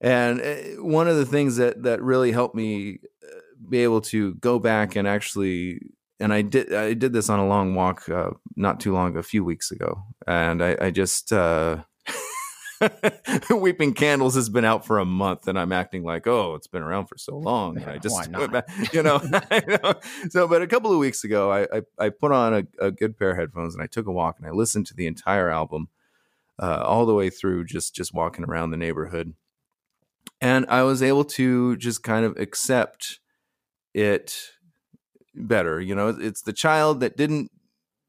And 0.00 0.40
eh, 0.40 0.74
one 0.78 1.08
of 1.08 1.16
the 1.16 1.26
things 1.26 1.56
that 1.56 1.84
that 1.84 2.02
really 2.02 2.32
helped 2.32 2.54
me 2.54 2.98
uh, 3.22 3.38
be 3.68 3.78
able 3.78 4.00
to 4.02 4.34
go 4.34 4.58
back 4.58 4.96
and 4.96 5.06
actually 5.06 5.80
and 6.20 6.32
I 6.32 6.42
did 6.42 6.72
I 6.72 6.94
did 6.94 7.12
this 7.12 7.28
on 7.28 7.38
a 7.38 7.46
long 7.46 7.74
walk 7.74 8.08
uh, 8.08 8.30
not 8.56 8.80
too 8.80 8.92
long 8.92 9.16
a 9.16 9.22
few 9.22 9.44
weeks 9.44 9.70
ago, 9.70 10.02
and 10.26 10.62
I, 10.62 10.76
I 10.80 10.90
just 10.90 11.32
uh, 11.32 11.82
Weeping 13.50 13.94
Candles 13.94 14.34
has 14.34 14.48
been 14.48 14.64
out 14.64 14.86
for 14.86 14.98
a 14.98 15.04
month, 15.04 15.48
and 15.48 15.58
I'm 15.58 15.72
acting 15.72 16.02
like, 16.02 16.26
oh, 16.26 16.54
it's 16.54 16.66
been 16.66 16.82
around 16.82 17.06
for 17.06 17.18
so 17.18 17.36
long. 17.36 17.76
And 17.78 17.90
I 17.90 17.98
just, 17.98 18.16
you 18.92 19.02
know, 19.02 19.20
so. 20.28 20.48
But 20.48 20.62
a 20.62 20.66
couple 20.66 20.92
of 20.92 20.98
weeks 20.98 21.24
ago, 21.24 21.50
I 21.50 21.78
I, 21.78 22.06
I 22.06 22.08
put 22.10 22.32
on 22.32 22.54
a, 22.54 22.86
a, 22.86 22.90
good 22.90 23.18
pair 23.18 23.30
of 23.30 23.36
headphones 23.36 23.74
and 23.74 23.82
I 23.82 23.86
took 23.86 24.06
a 24.06 24.12
walk 24.12 24.36
and 24.38 24.46
I 24.46 24.50
listened 24.50 24.86
to 24.88 24.94
the 24.94 25.06
entire 25.06 25.50
album, 25.50 25.88
uh, 26.58 26.82
all 26.84 27.06
the 27.06 27.14
way 27.14 27.30
through, 27.30 27.64
just 27.64 27.94
just 27.94 28.14
walking 28.14 28.44
around 28.44 28.70
the 28.70 28.76
neighborhood, 28.76 29.34
and 30.40 30.66
I 30.68 30.82
was 30.82 31.02
able 31.02 31.24
to 31.24 31.76
just 31.76 32.02
kind 32.02 32.24
of 32.24 32.36
accept 32.38 33.20
it 33.92 34.53
better. 35.34 35.80
You 35.80 35.94
know, 35.94 36.08
it's 36.08 36.42
the 36.42 36.52
child 36.52 37.00
that 37.00 37.16
didn't 37.16 37.50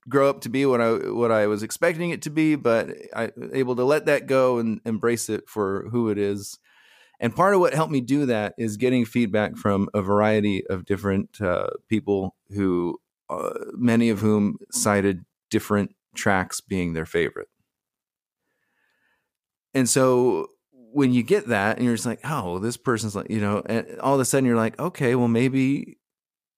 grow 0.08 0.30
up 0.30 0.42
to 0.42 0.50
be 0.50 0.66
what 0.66 0.82
I 0.82 0.92
what 1.12 1.32
I 1.32 1.48
was 1.48 1.64
expecting 1.64 2.12
it 2.12 2.22
to 2.24 2.30
be, 2.30 2.56
but 2.56 2.90
I 3.16 3.32
able 3.54 3.76
to 3.76 3.84
let 3.84 4.06
that 4.06 4.28
go 4.28 4.60
and 4.60 4.80
embrace 4.86 5.30
it 5.30 5.50
for 5.50 5.88
who 5.92 6.10
it 6.10 6.18
is. 6.18 6.60
And 7.20 7.36
part 7.36 7.54
of 7.54 7.60
what 7.60 7.74
helped 7.74 7.94
me 7.94 8.02
do 8.02 8.26
that 8.26 8.54
is 8.58 8.78
getting 8.78 9.06
feedback 9.06 9.56
from 9.56 9.88
a 9.94 10.02
variety 10.02 10.68
of 10.68 10.86
different 10.86 11.40
uh, 11.40 11.68
people 11.88 12.36
who, 12.50 13.00
uh, 13.30 13.54
many 13.74 14.10
of 14.10 14.20
whom 14.20 14.58
cited 14.70 15.24
different 15.50 15.96
tracks 16.14 16.60
being 16.60 16.94
their 16.94 17.06
favorite. 17.06 17.48
And 19.74 19.88
so 19.88 20.48
when 20.72 21.14
you 21.14 21.24
get 21.24 21.48
that 21.48 21.78
and 21.78 21.86
you're 21.86 21.96
just 21.96 22.06
like, 22.06 22.20
oh, 22.24 22.60
this 22.60 22.78
person's 22.78 23.16
like, 23.16 23.30
you 23.30 23.40
know, 23.40 23.62
and 23.66 24.00
all 24.00 24.16
of 24.16 24.20
a 24.20 24.26
sudden 24.26 24.46
you're 24.46 24.56
like, 24.56 24.80
okay, 24.80 25.16
well, 25.16 25.28
maybe 25.28 25.98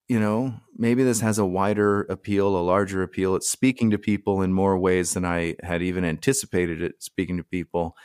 you 0.07 0.19
know, 0.19 0.53
maybe 0.77 1.03
this 1.03 1.19
has 1.19 1.37
a 1.37 1.45
wider 1.45 2.03
appeal, 2.03 2.47
a 2.55 2.61
larger 2.61 3.03
appeal. 3.03 3.35
It's 3.35 3.49
speaking 3.49 3.91
to 3.91 3.97
people 3.97 4.41
in 4.41 4.53
more 4.53 4.77
ways 4.77 5.13
than 5.13 5.25
I 5.25 5.55
had 5.63 5.81
even 5.81 6.05
anticipated 6.05 6.81
it 6.81 7.03
speaking 7.03 7.37
to 7.37 7.43
people. 7.43 7.95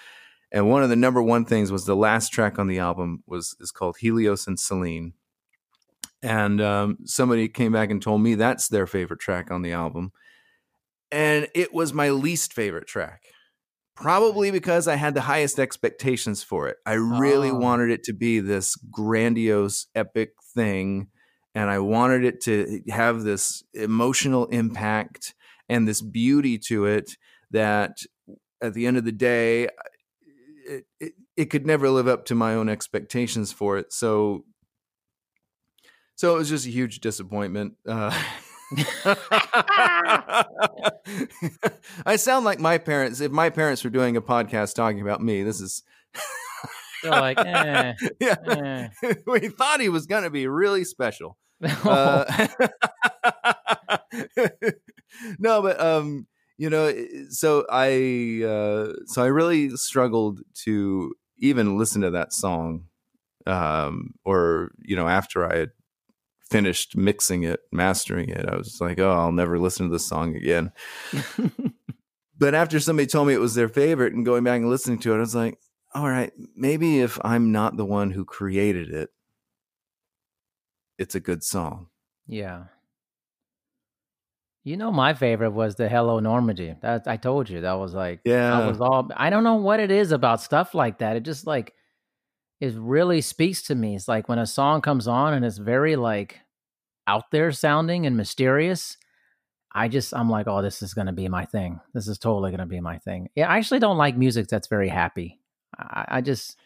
And 0.51 0.69
one 0.69 0.83
of 0.83 0.91
the 0.91 0.97
number 0.97 1.23
one 1.23 1.45
things 1.45 1.71
was 1.71 1.87
the 1.87 1.97
last 1.97 2.31
track 2.31 2.59
on 2.59 2.67
the 2.67 2.79
album 2.79 3.23
was 3.27 3.57
is 3.61 3.71
called 3.71 3.97
Helios 3.99 4.47
and 4.47 4.59
Selene. 4.59 5.15
And 6.23 6.61
um, 6.61 6.99
somebody 7.05 7.49
came 7.49 7.73
back 7.73 7.91
and 7.91 8.03
told 8.03 8.21
me 8.21 8.35
that's 8.35 8.69
their 8.69 8.87
favorite 8.87 9.21
track 9.21 9.51
on 9.51 9.63
the 9.63 9.73
album. 9.73 10.13
And 11.11 11.49
it 11.55 11.73
was 11.73 11.93
my 11.93 12.11
least 12.11 12.53
favorite 12.53 12.87
track. 12.87 13.23
Probably 13.95 14.51
because 14.51 14.89
I 14.89 14.97
had 14.97 15.15
the 15.15 15.21
highest 15.21 15.59
expectations 15.61 16.43
for 16.43 16.69
it. 16.69 16.79
I 16.87 16.95
really 16.95 17.51
oh. 17.51 17.59
wanted 17.59 17.91
it 17.91 18.05
to 18.05 18.13
be 18.13 18.41
this 18.41 18.75
grandiose, 18.91 19.87
epic 19.95 20.33
thing 20.55 21.09
and 21.55 21.71
I 21.71 21.79
wanted 21.79 22.25
it 22.25 22.41
to 22.43 22.83
have 22.89 23.23
this 23.23 23.63
emotional 23.75 24.47
impact 24.47 25.35
and 25.69 25.87
this 25.87 26.01
beauty 26.01 26.59
to 26.69 26.87
it 26.87 27.17
that 27.51 27.99
at 28.63 28.75
the 28.75 28.87
end 28.87 28.97
of 28.97 29.05
the 29.05 29.13
day 29.13 29.69
it, 30.67 30.85
it, 31.01 31.13
it, 31.37 31.45
could 31.47 31.67
never 31.67 31.91
live 31.91 32.09
up 32.09 32.25
to 32.27 32.35
my 32.35 32.55
own 32.55 32.69
expectations 32.69 33.53
for 33.53 33.79
it 33.79 33.93
so 33.93 34.45
so 36.15 36.35
it 36.35 36.39
was 36.39 36.49
just 36.49 36.67
a 36.67 36.71
huge 36.71 37.01
disappointment 37.01 37.75
uh, 37.87 38.17
I 42.07 42.17
sound 42.17 42.47
like 42.47 42.59
my 42.59 42.79
parents. 42.79 43.21
If 43.21 43.31
my 43.31 43.51
parents 43.51 43.85
were 43.85 43.91
doing 43.91 44.17
a 44.17 44.23
podcast 44.23 44.75
talking 44.75 45.03
about 45.03 45.21
me, 45.21 45.43
this 45.43 45.61
is 45.61 45.83
they're 47.03 47.13
like, 47.13 47.39
eh, 47.45 47.95
yeah. 48.21 48.37
Eh. 49.03 49.15
we 49.27 49.49
thought 49.49 49.81
he 49.81 49.89
was 49.89 50.07
going 50.07 50.23
to 50.23 50.31
be 50.31 50.47
really 50.47 50.85
special. 50.85 51.37
uh, 51.85 52.47
no, 55.39 55.63
but 55.63 55.81
um, 55.81 56.27
you 56.59 56.71
know, 56.71 56.93
so 57.31 57.65
I 57.71 58.43
uh, 58.45 58.93
so 59.07 59.23
I 59.23 59.27
really 59.27 59.71
struggled 59.77 60.41
to 60.65 61.15
even 61.39 61.79
listen 61.79 62.03
to 62.03 62.11
that 62.11 62.33
song, 62.33 62.87
um, 63.47 64.15
or 64.25 64.73
you 64.81 64.97
know, 64.97 65.09
after 65.09 65.51
I 65.51 65.57
had 65.57 65.71
finished 66.51 66.97
mixing 66.97 67.45
it, 67.45 67.61
mastering 67.71 68.29
it, 68.29 68.47
I 68.49 68.57
was 68.57 68.79
like, 68.81 68.99
oh, 68.99 69.13
I'll 69.13 69.33
never 69.33 69.59
listen 69.59 69.87
to 69.87 69.93
this 69.93 70.07
song 70.07 70.37
again. 70.37 70.73
but 72.39 72.55
after 72.55 72.79
somebody 72.79 73.07
told 73.07 73.29
me 73.29 73.35
it 73.35 73.41
was 73.41 73.55
their 73.55 73.71
favorite 73.71 74.13
and 74.13 74.25
going 74.25 74.45
back 74.45 74.61
and 74.61 74.69
listening 74.69 74.99
to 75.01 75.13
it, 75.13 75.17
I 75.17 75.21
was 75.21 75.35
like, 75.35 75.59
all 75.95 76.09
right, 76.09 76.33
maybe 76.55 77.01
if 77.01 77.19
I'm 77.25 77.53
not 77.53 77.77
the 77.77 77.87
one 77.87 78.11
who 78.11 78.25
created 78.25 78.91
it, 78.91 79.11
it's 81.03 81.15
a 81.17 81.21
good 81.21 81.43
song. 81.43 81.89
Yeah. 82.27 82.65
You 84.65 84.77
know, 84.77 84.93
my 84.93 85.15
favorite 85.15 85.51
was 85.51 85.75
the 85.75 85.89
Hello 85.89 86.21
Normandy. 86.21 86.77
That 86.81 87.09
I 87.09 87.17
told 87.17 87.51
you 87.51 87.63
that 87.63 87.73
was 87.73 87.93
like, 87.93 88.21
yeah, 88.25 88.57
I 88.57 88.69
was 88.69 88.81
all. 88.81 89.11
I 89.17 89.29
don't 89.29 89.43
know 89.43 89.57
what 89.57 89.81
it 89.81 89.91
is 89.91 90.13
about 90.13 90.41
stuff 90.41 90.73
like 90.73 90.99
that. 90.99 91.17
It 91.17 91.25
just 91.25 91.49
like 91.49 91.75
it 92.61 92.73
really 92.77 93.21
speaks 93.21 93.63
to 93.63 93.75
me. 93.75 93.97
It's 93.97 94.07
like 94.07 94.29
when 94.29 94.39
a 94.39 94.47
song 94.47 94.81
comes 94.81 95.09
on 95.09 95.35
and 95.35 95.45
it's 95.45 95.59
very 95.59 95.97
like 95.97 96.39
out 97.09 97.33
there 97.33 97.51
sounding 97.51 98.07
and 98.07 98.17
mysterious. 98.17 98.97
I 99.75 99.89
just 99.89 100.15
I'm 100.15 100.31
like, 100.31 100.47
oh, 100.47 100.63
this 100.63 100.81
is 100.81 100.95
gonna 100.95 101.13
be 101.13 101.29
my 101.29 101.45
thing. 101.45 101.81
This 101.93 102.07
is 102.07 102.19
totally 102.19 102.53
gonna 102.53 102.67
be 102.67 102.81
my 102.81 102.99
thing. 102.99 103.31
Yeah, 103.35 103.49
I 103.49 103.59
actually 103.59 103.81
don't 103.81 103.99
like 103.99 104.17
music 104.17 104.47
that's 104.47 104.69
very 104.69 104.89
happy. 104.89 105.41
I, 105.77 106.05
I 106.09 106.21
just 106.21 106.57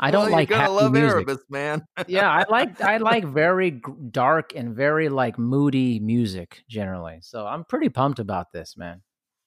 I 0.00 0.10
don't 0.10 0.24
well, 0.24 0.32
like 0.32 0.48
happy 0.48 0.70
love 0.70 0.92
music. 0.92 1.10
Erebus, 1.10 1.44
man. 1.50 1.84
yeah, 2.08 2.30
I 2.30 2.44
like 2.48 2.80
I 2.80 2.96
like 2.96 3.24
very 3.24 3.80
dark 4.10 4.54
and 4.56 4.74
very 4.74 5.10
like 5.10 5.38
moody 5.38 6.00
music 6.00 6.64
generally. 6.68 7.18
So 7.20 7.46
I'm 7.46 7.64
pretty 7.64 7.90
pumped 7.90 8.18
about 8.18 8.50
this, 8.52 8.76
man. 8.78 9.02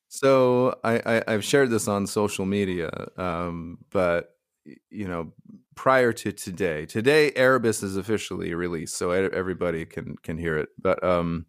So 0.10 0.76
I, 0.84 1.02
I 1.18 1.24
I've 1.28 1.44
shared 1.44 1.72
this 1.72 1.88
on 1.88 2.06
social 2.06 2.46
media, 2.46 2.92
um, 3.18 3.80
but 3.90 4.30
you 4.92 5.08
know, 5.08 5.34
prior 5.76 6.14
to 6.14 6.32
today, 6.32 6.86
today 6.86 7.32
Erebus 7.36 7.82
is 7.82 7.98
officially 7.98 8.54
released, 8.54 8.96
so 8.96 9.10
everybody 9.10 9.86
can 9.86 10.16
can 10.22 10.38
hear 10.38 10.58
it. 10.58 10.70
But 10.80 11.04
um, 11.04 11.48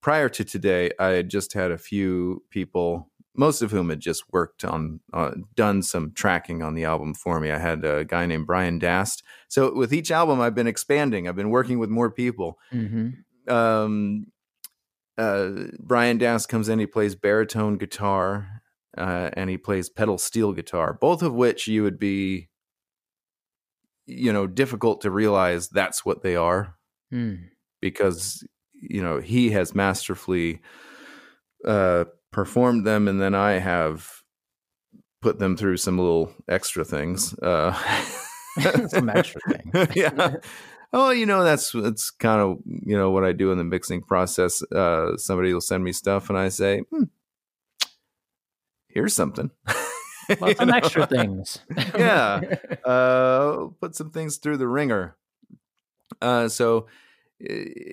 prior 0.00 0.28
to 0.28 0.44
today, 0.44 0.90
I 0.98 1.08
had 1.08 1.28
just 1.28 1.52
had 1.52 1.70
a 1.70 1.78
few 1.78 2.42
people, 2.50 3.09
most 3.34 3.62
of 3.62 3.70
whom 3.70 3.90
had 3.90 4.00
just 4.00 4.24
worked 4.32 4.64
on, 4.64 5.00
uh, 5.12 5.32
done 5.54 5.82
some 5.82 6.12
tracking 6.12 6.62
on 6.62 6.74
the 6.74 6.84
album 6.84 7.14
for 7.14 7.40
me. 7.40 7.50
I 7.50 7.58
had 7.58 7.84
a 7.84 8.04
guy 8.04 8.26
named 8.26 8.46
Brian 8.46 8.78
Dast. 8.78 9.22
So 9.48 9.72
with 9.74 9.92
each 9.92 10.10
album, 10.10 10.40
I've 10.40 10.54
been 10.54 10.66
expanding. 10.66 11.28
I've 11.28 11.36
been 11.36 11.50
working 11.50 11.78
with 11.78 11.90
more 11.90 12.10
people. 12.10 12.58
Mm-hmm. 12.72 13.52
Um, 13.52 14.26
uh, 15.16 15.50
Brian 15.78 16.18
Dast 16.18 16.48
comes 16.48 16.68
in. 16.68 16.78
He 16.78 16.86
plays 16.86 17.14
baritone 17.14 17.76
guitar, 17.78 18.62
uh, 18.98 19.30
and 19.34 19.48
he 19.48 19.58
plays 19.58 19.88
pedal 19.88 20.18
steel 20.18 20.52
guitar. 20.52 20.92
Both 20.92 21.22
of 21.22 21.34
which 21.34 21.68
you 21.68 21.82
would 21.82 21.98
be, 21.98 22.48
you 24.06 24.32
know, 24.32 24.46
difficult 24.46 25.02
to 25.02 25.10
realize 25.10 25.68
that's 25.68 26.04
what 26.04 26.22
they 26.22 26.36
are 26.36 26.76
Mm. 27.12 27.48
because 27.80 28.46
you 28.72 29.02
know 29.02 29.18
he 29.18 29.50
has 29.50 29.74
masterfully 29.74 30.60
uh 31.64 32.04
performed 32.32 32.86
them 32.86 33.08
and 33.08 33.20
then 33.20 33.34
i 33.34 33.52
have 33.52 34.22
put 35.22 35.38
them 35.38 35.56
through 35.56 35.76
some 35.76 35.98
little 35.98 36.32
extra 36.48 36.84
things 36.84 37.34
uh 37.40 37.72
Some 38.88 39.08
extra 39.08 39.40
things. 39.48 39.88
yeah 39.96 40.34
oh 40.92 41.10
you 41.10 41.24
know 41.24 41.44
that's 41.44 41.70
that's 41.72 42.10
kind 42.10 42.40
of 42.40 42.58
you 42.64 42.96
know 42.96 43.10
what 43.10 43.24
i 43.24 43.32
do 43.32 43.52
in 43.52 43.58
the 43.58 43.64
mixing 43.64 44.02
process 44.02 44.62
uh 44.72 45.16
somebody 45.16 45.52
will 45.54 45.60
send 45.60 45.84
me 45.84 45.92
stuff 45.92 46.28
and 46.28 46.38
i 46.38 46.48
say 46.48 46.80
hmm, 46.90 47.04
here's 48.88 49.14
something 49.14 49.50
Well, 50.40 50.54
some 50.54 50.68
know? 50.68 50.76
extra 50.76 51.06
things. 51.08 51.58
Yeah. 51.76 52.40
uh, 52.84 53.66
put 53.80 53.96
some 53.96 54.10
things 54.12 54.36
through 54.36 54.58
the 54.58 54.68
ringer. 54.68 55.16
Uh, 56.22 56.48
so 56.48 56.86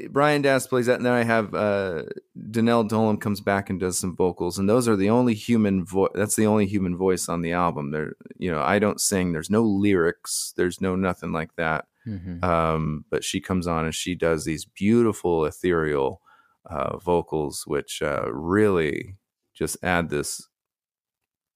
Brian 0.10 0.42
Das 0.42 0.68
plays 0.68 0.88
that, 0.88 0.98
and 0.98 1.06
then 1.06 1.14
I 1.14 1.24
have 1.24 1.54
uh, 1.54 2.04
Danelle 2.38 2.88
Dolan 2.88 3.18
comes 3.18 3.40
back 3.40 3.70
and 3.70 3.80
does 3.80 3.98
some 3.98 4.16
vocals, 4.16 4.60
and 4.60 4.70
those 4.70 4.88
are 4.88 4.96
the 4.96 5.10
only 5.10 5.34
human 5.34 5.86
voice. 5.86 6.12
That's 6.16 6.36
the 6.36 6.48
only 6.48 6.66
human 6.66 6.98
voice 6.98 7.30
on 7.30 7.42
the 7.42 7.54
album. 7.54 7.92
There, 7.92 8.14
you 8.38 8.52
know, 8.52 8.62
I 8.62 8.80
don't 8.80 9.00
sing. 9.00 9.32
There's 9.32 9.50
no 9.50 9.64
lyrics. 9.64 10.54
There's 10.58 10.82
no 10.82 10.96
nothing 10.96 11.32
like 11.32 11.56
that. 11.56 11.86
Mhm. 12.06 12.44
Um, 12.44 13.06
but 13.10 13.24
she 13.24 13.40
comes 13.42 13.68
on 13.68 13.86
and 13.86 13.96
she 13.96 14.16
does 14.16 14.46
these 14.46 14.66
beautiful 14.66 15.46
ethereal 15.46 16.22
uh, 16.66 16.98
vocals, 16.98 17.64
which 17.68 18.02
uh, 18.02 18.26
really 18.32 19.16
just 19.54 19.78
add 19.84 20.10
this 20.10 20.48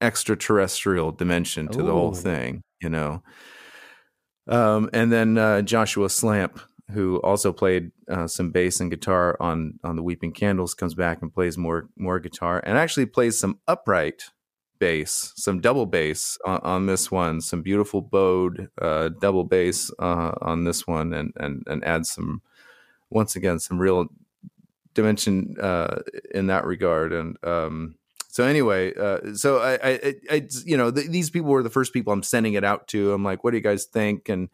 extraterrestrial 0.02 1.12
dimension 1.12 1.68
to 1.68 1.84
the 1.84 1.92
whole 1.92 2.14
thing, 2.14 2.64
you 2.82 2.90
know. 2.90 3.22
Um, 4.48 4.90
and 4.92 5.12
then 5.12 5.38
uh, 5.38 5.62
Joshua 5.62 6.10
Slamp, 6.10 6.60
who 6.92 7.18
also 7.22 7.52
played 7.52 7.92
uh, 8.10 8.28
some 8.28 8.52
bass 8.52 8.80
and 8.80 8.92
guitar 8.92 9.38
on 9.40 9.80
on 9.84 9.96
the 9.96 10.04
Weeping 10.04 10.32
Candles, 10.32 10.74
comes 10.74 10.94
back 10.94 11.22
and 11.22 11.34
plays 11.34 11.58
more 11.58 11.90
more 11.96 12.20
guitar 12.20 12.62
and 12.66 12.78
actually 12.78 13.06
plays 13.06 13.38
some 13.38 13.60
upright 13.68 14.26
bass, 14.80 15.34
some 15.36 15.62
double 15.62 15.86
bass 15.86 16.38
on, 16.46 16.60
on 16.64 16.86
this 16.88 17.12
one, 17.12 17.40
some 17.40 17.62
beautiful 17.62 18.02
bowed 18.02 18.70
uh, 18.82 19.10
double 19.20 19.44
bass 19.44 19.92
uh, 20.00 20.32
on 20.42 20.64
this 20.64 20.88
one, 20.88 21.14
and 21.14 21.34
and 21.38 21.64
and 21.68 21.84
adds 21.86 22.12
some 22.12 22.42
once 23.10 23.36
again 23.36 23.60
some 23.60 23.80
real 23.80 24.08
dimension 24.94 25.56
uh, 25.62 26.02
in 26.34 26.48
that 26.48 26.66
regard. 26.66 27.14
And 27.14 27.38
um, 27.44 27.96
so 28.28 28.44
anyway, 28.44 28.94
uh, 28.96 29.34
so 29.36 29.60
I, 29.60 29.74
I, 29.74 30.16
I, 30.30 30.48
you 30.66 30.78
know, 30.78 30.92
th- 30.92 31.10
these 31.10 31.30
people 31.30 31.50
were 31.50 31.64
the 31.64 31.70
first 31.70 31.94
people 31.94 32.14
I'm 32.14 32.24
sending 32.24 32.54
it 32.54 32.64
out 32.64 32.88
to. 32.90 33.14
I'm 33.14 33.24
like, 33.24 33.44
what 33.44 33.52
do 33.52 33.58
you 33.58 33.64
guys 33.64 33.86
think? 33.86 34.30
And 34.30 34.50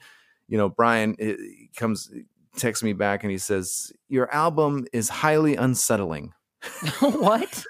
you 0.48 0.58
know, 0.58 0.70
Brian 0.70 1.16
uh, 1.22 1.34
comes 1.78 2.10
texts 2.58 2.84
me 2.84 2.94
back 2.94 3.24
and 3.24 3.32
he 3.32 3.38
says, 3.38 3.92
your 4.08 4.34
album 4.34 4.86
is 4.92 5.10
highly 5.10 5.56
unsettling. 5.56 6.34
what? 7.00 7.64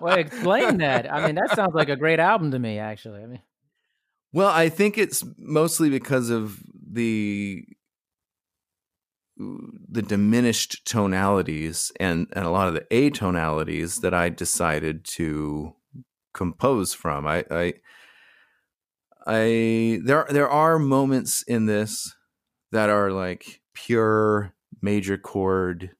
well, 0.00 0.18
explain 0.18 0.78
that. 0.78 1.12
I 1.12 1.26
mean, 1.26 1.34
that 1.34 1.54
sounds 1.56 1.74
like 1.74 1.88
a 1.88 1.96
great 1.96 2.20
album 2.20 2.50
to 2.50 2.58
me, 2.58 2.78
actually. 2.78 3.22
I 3.22 3.26
mean, 3.26 3.40
Well, 4.32 4.48
I 4.48 4.68
think 4.68 4.98
it's 4.98 5.24
mostly 5.38 5.90
because 5.90 6.30
of 6.30 6.60
the 6.90 7.64
the 9.88 10.02
diminished 10.02 10.84
tonalities 10.84 11.92
and 12.00 12.26
and 12.32 12.44
a 12.44 12.50
lot 12.50 12.66
of 12.66 12.74
the 12.74 12.84
atonalities 12.90 14.00
that 14.00 14.12
I 14.12 14.28
decided 14.28 15.04
to 15.04 15.74
compose 16.34 16.92
from. 16.92 17.26
I 17.26 17.44
I, 17.50 17.74
I 19.28 20.00
there 20.04 20.26
there 20.30 20.48
are 20.48 20.78
moments 20.78 21.42
in 21.42 21.66
this 21.66 22.14
that 22.72 22.88
are 22.88 23.12
like 23.12 23.60
pure 23.74 24.54
major 24.82 25.18
chord 25.18 25.90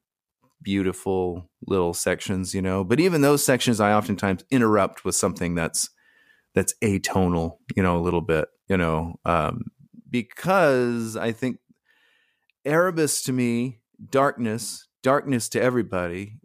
beautiful 0.61 1.49
little 1.65 1.93
sections, 1.93 2.53
you 2.53 2.61
know. 2.61 2.83
But 2.83 2.99
even 2.99 3.21
those 3.21 3.43
sections 3.43 3.79
I 3.79 3.93
oftentimes 3.93 4.43
interrupt 4.51 5.05
with 5.05 5.15
something 5.15 5.55
that's 5.55 5.89
that's 6.55 6.73
atonal, 6.83 7.57
you 7.75 7.83
know, 7.83 7.97
a 7.97 8.01
little 8.01 8.21
bit, 8.21 8.47
you 8.67 8.77
know, 8.77 9.19
um, 9.25 9.65
because 10.09 11.15
I 11.15 11.31
think 11.31 11.59
Erebus 12.65 13.23
to 13.23 13.33
me, 13.33 13.79
darkness, 14.09 14.87
darkness 15.03 15.49
to 15.49 15.61
everybody, 15.61 16.37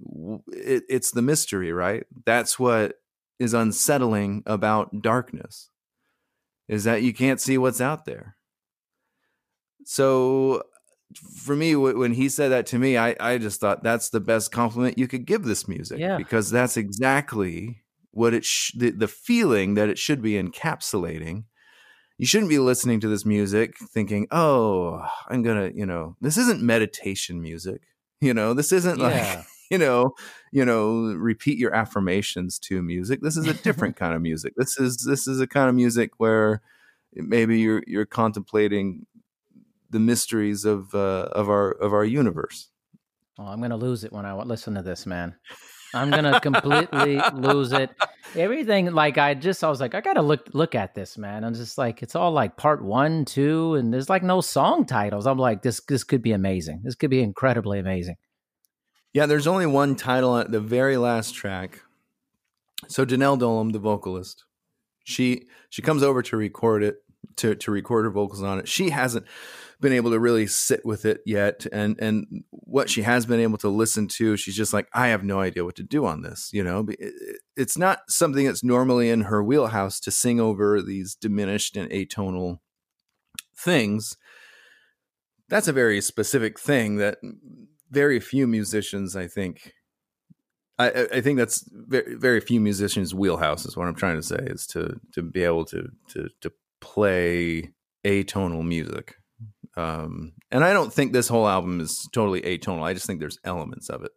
it, 0.48 0.84
it's 0.88 1.10
the 1.10 1.22
mystery, 1.22 1.72
right? 1.72 2.04
That's 2.26 2.58
what 2.58 2.94
is 3.38 3.54
unsettling 3.54 4.42
about 4.46 5.02
darkness, 5.02 5.70
is 6.68 6.84
that 6.84 7.02
you 7.02 7.12
can't 7.12 7.40
see 7.40 7.58
what's 7.58 7.80
out 7.80 8.04
there. 8.04 8.36
So 9.84 10.62
for 11.44 11.54
me, 11.54 11.76
when 11.76 12.12
he 12.12 12.28
said 12.28 12.48
that 12.50 12.66
to 12.66 12.78
me, 12.78 12.96
I, 12.96 13.14
I 13.20 13.38
just 13.38 13.60
thought 13.60 13.82
that's 13.82 14.10
the 14.10 14.20
best 14.20 14.50
compliment 14.50 14.98
you 14.98 15.06
could 15.06 15.26
give 15.26 15.44
this 15.44 15.68
music 15.68 15.98
Yeah. 15.98 16.16
because 16.16 16.50
that's 16.50 16.76
exactly 16.76 17.82
what 18.10 18.32
it 18.34 18.44
sh- 18.44 18.72
the, 18.76 18.90
the 18.90 19.08
feeling 19.08 19.74
that 19.74 19.88
it 19.88 19.98
should 19.98 20.22
be 20.22 20.32
encapsulating 20.42 21.44
you 22.16 22.26
shouldn't 22.26 22.48
be 22.48 22.60
listening 22.60 23.00
to 23.00 23.08
this 23.08 23.26
music 23.26 23.74
thinking 23.92 24.28
oh 24.30 25.04
i'm 25.28 25.42
gonna 25.42 25.72
you 25.74 25.84
know 25.84 26.14
this 26.20 26.36
isn't 26.36 26.62
meditation 26.62 27.42
music 27.42 27.80
you 28.20 28.32
know 28.32 28.54
this 28.54 28.70
isn't 28.70 29.00
Yeah. 29.00 29.04
like 29.38 29.44
you 29.70 29.78
know 29.78 30.14
you 30.52 30.64
know 30.64 31.14
repeat 31.16 31.58
your 31.58 31.74
affirmations 31.74 32.58
to 32.58 32.82
music 32.82 33.20
this 33.22 33.36
is 33.36 33.46
a 33.46 33.54
different 33.62 33.96
kind 33.96 34.14
of 34.14 34.22
music 34.22 34.54
this 34.56 34.78
is 34.78 34.98
this 34.98 35.26
is 35.26 35.40
a 35.40 35.46
kind 35.46 35.68
of 35.68 35.74
music 35.74 36.10
where 36.18 36.60
maybe 37.14 37.58
you're 37.58 37.82
you're 37.86 38.06
contemplating 38.06 39.06
the 39.90 40.00
mysteries 40.00 40.64
of 40.64 40.94
uh, 40.94 41.28
of 41.32 41.48
our 41.48 41.72
of 41.72 41.92
our 41.92 42.04
universe 42.04 42.68
oh, 43.38 43.44
I'm 43.44 43.60
gonna 43.60 43.76
lose 43.76 44.04
it 44.04 44.12
when 44.12 44.26
I 44.26 44.34
listen 44.34 44.74
to 44.74 44.82
this, 44.82 45.06
man. 45.06 45.34
I'm 45.94 46.10
gonna 46.10 46.40
completely 46.40 47.20
lose 47.34 47.72
it. 47.72 47.90
Everything 48.34 48.92
like 48.92 49.16
I 49.16 49.34
just 49.34 49.62
I 49.62 49.68
was 49.68 49.80
like 49.80 49.94
I 49.94 50.00
gotta 50.00 50.22
look 50.22 50.48
look 50.52 50.74
at 50.74 50.94
this, 50.94 51.16
man. 51.16 51.44
I'm 51.44 51.54
just 51.54 51.78
like 51.78 52.02
it's 52.02 52.16
all 52.16 52.32
like 52.32 52.56
part 52.56 52.82
one, 52.82 53.24
two, 53.24 53.74
and 53.74 53.92
there's 53.92 54.10
like 54.10 54.22
no 54.22 54.40
song 54.40 54.86
titles. 54.86 55.26
I'm 55.26 55.38
like 55.38 55.62
this 55.62 55.80
this 55.88 56.04
could 56.04 56.22
be 56.22 56.32
amazing. 56.32 56.80
This 56.84 56.94
could 56.94 57.10
be 57.10 57.22
incredibly 57.22 57.78
amazing. 57.78 58.16
Yeah, 59.14 59.26
there's 59.26 59.46
only 59.46 59.66
one 59.66 59.94
title 59.96 60.30
on 60.32 60.50
the 60.50 60.60
very 60.60 60.96
last 60.96 61.34
track. 61.34 61.80
So 62.88 63.06
Janelle 63.06 63.38
Dolam, 63.38 63.72
the 63.72 63.78
vocalist, 63.78 64.44
she 65.04 65.46
she 65.70 65.80
comes 65.82 66.02
over 66.02 66.20
to 66.22 66.36
record 66.36 66.82
it 66.82 66.96
to 67.36 67.54
to 67.54 67.70
record 67.70 68.04
her 68.04 68.10
vocals 68.10 68.42
on 68.42 68.58
it. 68.58 68.68
She 68.68 68.90
hasn't 68.90 69.26
been 69.80 69.92
able 69.92 70.10
to 70.10 70.18
really 70.18 70.46
sit 70.46 70.84
with 70.84 71.04
it 71.04 71.20
yet, 71.24 71.66
and 71.72 71.96
and 72.00 72.44
what 72.50 72.90
she 72.90 73.02
has 73.02 73.24
been 73.24 73.40
able 73.40 73.58
to 73.58 73.68
listen 73.68 74.08
to, 74.08 74.36
she's 74.36 74.56
just 74.56 74.72
like, 74.72 74.88
I 74.92 75.08
have 75.08 75.22
no 75.24 75.40
idea 75.40 75.64
what 75.64 75.76
to 75.76 75.82
do 75.82 76.04
on 76.04 76.22
this. 76.22 76.50
You 76.52 76.64
know, 76.64 76.84
It- 76.88 76.96
it- 77.00 77.40
it's 77.56 77.78
not 77.78 78.00
something 78.08 78.44
that's 78.46 78.64
normally 78.64 79.08
in 79.10 79.22
her 79.22 79.42
wheelhouse 79.42 80.00
to 80.00 80.10
sing 80.10 80.40
over 80.40 80.82
these 80.82 81.14
diminished 81.14 81.76
and 81.76 81.88
atonal 81.90 82.58
things. 83.56 84.16
That's 85.48 85.68
a 85.68 85.72
very 85.72 86.00
specific 86.00 86.58
thing 86.58 86.96
that 86.96 87.18
very 87.94 88.20
few 88.20 88.46
musicians, 88.46 89.16
I 89.16 89.26
think. 89.28 89.72
I, 90.78 90.90
I- 91.12 91.20
think 91.20 91.38
that's 91.38 91.64
very, 91.72 92.16
very 92.16 92.40
few 92.40 92.60
musicians' 92.60 93.14
wheelhouse 93.14 93.64
is 93.64 93.76
what 93.76 93.86
I'm 93.86 93.94
trying 93.94 94.16
to 94.16 94.22
say 94.22 94.40
is 94.40 94.66
to 94.68 95.00
to 95.14 95.22
be 95.22 95.44
able 95.44 95.64
to 95.66 95.88
to 96.10 96.28
to 96.40 96.52
play 96.80 97.72
atonal 98.04 98.64
music. 98.66 99.14
Um, 99.76 100.32
and 100.50 100.64
I 100.64 100.72
don't 100.72 100.92
think 100.92 101.12
this 101.12 101.28
whole 101.28 101.48
album 101.48 101.80
is 101.80 102.08
totally 102.12 102.42
atonal. 102.42 102.82
I 102.82 102.92
just 102.94 103.06
think 103.06 103.20
there's 103.20 103.38
elements 103.44 103.88
of 103.88 104.04
it. 104.04 104.12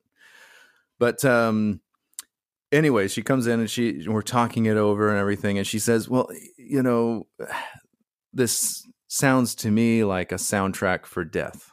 But 0.99 1.23
um, 1.25 1.81
anyway, 2.71 3.07
she 3.07 3.21
comes 3.21 3.47
in 3.47 3.59
and 3.59 3.69
she 3.69 4.07
we're 4.07 4.21
talking 4.23 4.65
it 4.65 4.77
over 4.77 5.09
and 5.09 5.17
everything, 5.19 5.57
and 5.59 5.65
she 5.67 5.79
says, 5.79 6.09
"Well, 6.09 6.27
you 6.57 6.81
know, 6.83 7.27
this 8.33 8.83
sounds 9.07 9.55
to 9.55 9.71
me 9.71 10.03
like 10.03 10.31
a 10.31 10.35
soundtrack 10.35 11.05
for 11.05 11.23
death, 11.23 11.69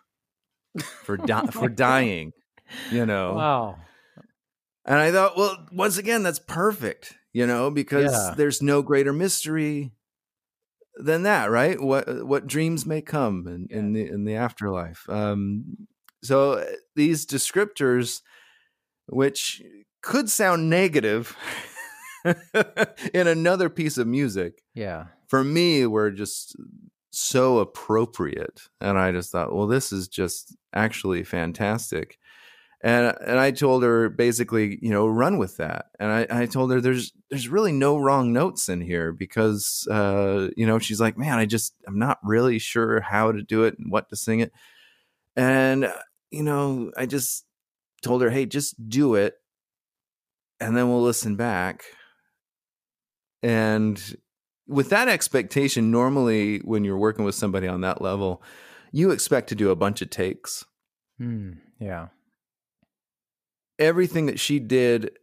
for 1.04 1.16
di- 1.30 1.46
for 1.48 1.68
dying." 1.68 2.32
You 2.90 3.04
know, 3.06 3.34
Wow. 3.34 3.76
and 4.86 4.96
I 4.98 5.12
thought, 5.12 5.36
well, 5.36 5.66
once 5.72 5.98
again, 5.98 6.22
that's 6.22 6.38
perfect. 6.38 7.14
You 7.32 7.46
know, 7.46 7.70
because 7.70 8.12
Yeah. 8.12 8.34
there's 8.36 8.62
no 8.62 8.80
greater 8.82 9.12
mystery 9.12 9.92
than 10.96 11.24
that, 11.24 11.50
right? 11.50 11.80
What 11.80 12.26
what 12.26 12.46
dreams 12.46 12.86
may 12.86 13.02
come 13.02 13.46
in, 13.46 13.66
in 13.70 13.92
the 13.92 14.06
in 14.08 14.24
the 14.24 14.36
afterlife. 14.36 15.08
Um, 15.08 15.88
so 16.22 16.52
uh, 16.52 16.64
these 16.96 17.26
descriptors, 17.26 18.22
which 19.06 19.62
could 20.02 20.30
sound 20.30 20.70
negative 20.70 21.36
in 23.12 23.26
another 23.26 23.68
piece 23.68 23.98
of 23.98 24.06
music, 24.06 24.62
Yeah. 24.74 25.06
for 25.28 25.44
me 25.44 25.86
were 25.86 26.10
just 26.10 26.56
so 27.14 27.58
appropriate, 27.58 28.62
and 28.80 28.98
I 28.98 29.12
just 29.12 29.32
thought, 29.32 29.54
well, 29.54 29.66
this 29.66 29.92
is 29.92 30.08
just 30.08 30.56
actually 30.74 31.24
fantastic. 31.24 32.18
And 32.82 33.16
and 33.26 33.38
I 33.38 33.50
told 33.50 33.82
her 33.82 34.10
basically, 34.10 34.78
you 34.82 34.90
know, 34.90 35.06
run 35.06 35.38
with 35.38 35.56
that. 35.56 35.86
And 35.98 36.12
I, 36.12 36.26
I 36.42 36.46
told 36.46 36.70
her 36.70 36.80
there's 36.80 37.12
there's 37.30 37.48
really 37.48 37.72
no 37.72 37.96
wrong 37.96 38.32
notes 38.32 38.68
in 38.68 38.80
here 38.82 39.12
because 39.12 39.88
uh, 39.90 40.48
you 40.56 40.66
know, 40.66 40.78
she's 40.78 41.00
like, 41.00 41.16
Man, 41.16 41.38
I 41.38 41.46
just 41.46 41.74
I'm 41.86 41.98
not 41.98 42.18
really 42.22 42.58
sure 42.58 43.00
how 43.00 43.32
to 43.32 43.42
do 43.42 43.64
it 43.64 43.78
and 43.78 43.90
what 43.90 44.10
to 44.10 44.16
sing 44.16 44.40
it. 44.40 44.52
And 45.36 45.90
you 46.30 46.42
know, 46.42 46.92
I 46.96 47.06
just 47.06 47.46
told 48.02 48.22
her, 48.22 48.30
Hey, 48.30 48.44
just 48.46 48.76
do 48.88 49.14
it 49.14 49.34
and 50.60 50.76
then 50.76 50.88
we'll 50.88 51.02
listen 51.02 51.36
back. 51.36 51.84
And 53.42 54.00
with 54.66 54.88
that 54.90 55.08
expectation, 55.08 55.90
normally 55.90 56.58
when 56.58 56.84
you're 56.84 56.96
working 56.98 57.24
with 57.24 57.34
somebody 57.34 57.66
on 57.68 57.80
that 57.82 58.00
level, 58.00 58.42
you 58.92 59.10
expect 59.10 59.48
to 59.50 59.54
do 59.54 59.70
a 59.70 59.76
bunch 59.76 60.00
of 60.02 60.10
takes 60.10 60.64
Hmm. 61.18 61.52
Yeah. 61.78 62.08
everything 63.78 64.26
that 64.26 64.38
she 64.40 64.58
did 64.58 65.18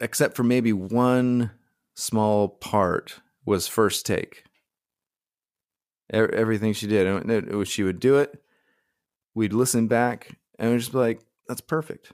except 0.00 0.34
for 0.36 0.42
maybe 0.42 0.72
one 0.72 1.50
small 1.94 2.48
part 2.48 3.20
was 3.44 3.68
first 3.68 4.04
take 4.06 4.44
everything 6.10 6.72
she 6.72 6.86
did 6.86 7.06
and 7.06 7.30
it- 7.30 7.48
it 7.48 7.54
was- 7.54 7.68
she 7.68 7.82
would 7.82 8.00
do 8.00 8.16
it 8.18 8.42
we'd 9.34 9.52
listen 9.52 9.86
back 9.88 10.38
and 10.58 10.70
we'd 10.70 10.78
just 10.78 10.92
be 10.92 10.98
like 10.98 11.20
that's 11.48 11.60
perfect 11.60 12.12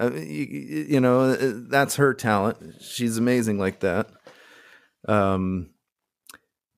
uh, 0.00 0.10
you, 0.12 0.86
you 0.88 1.00
know 1.00 1.20
uh, 1.20 1.52
that's 1.68 1.96
her 1.96 2.14
talent 2.14 2.80
she's 2.80 3.16
amazing 3.18 3.58
like 3.58 3.80
that 3.80 4.10
um 5.08 5.69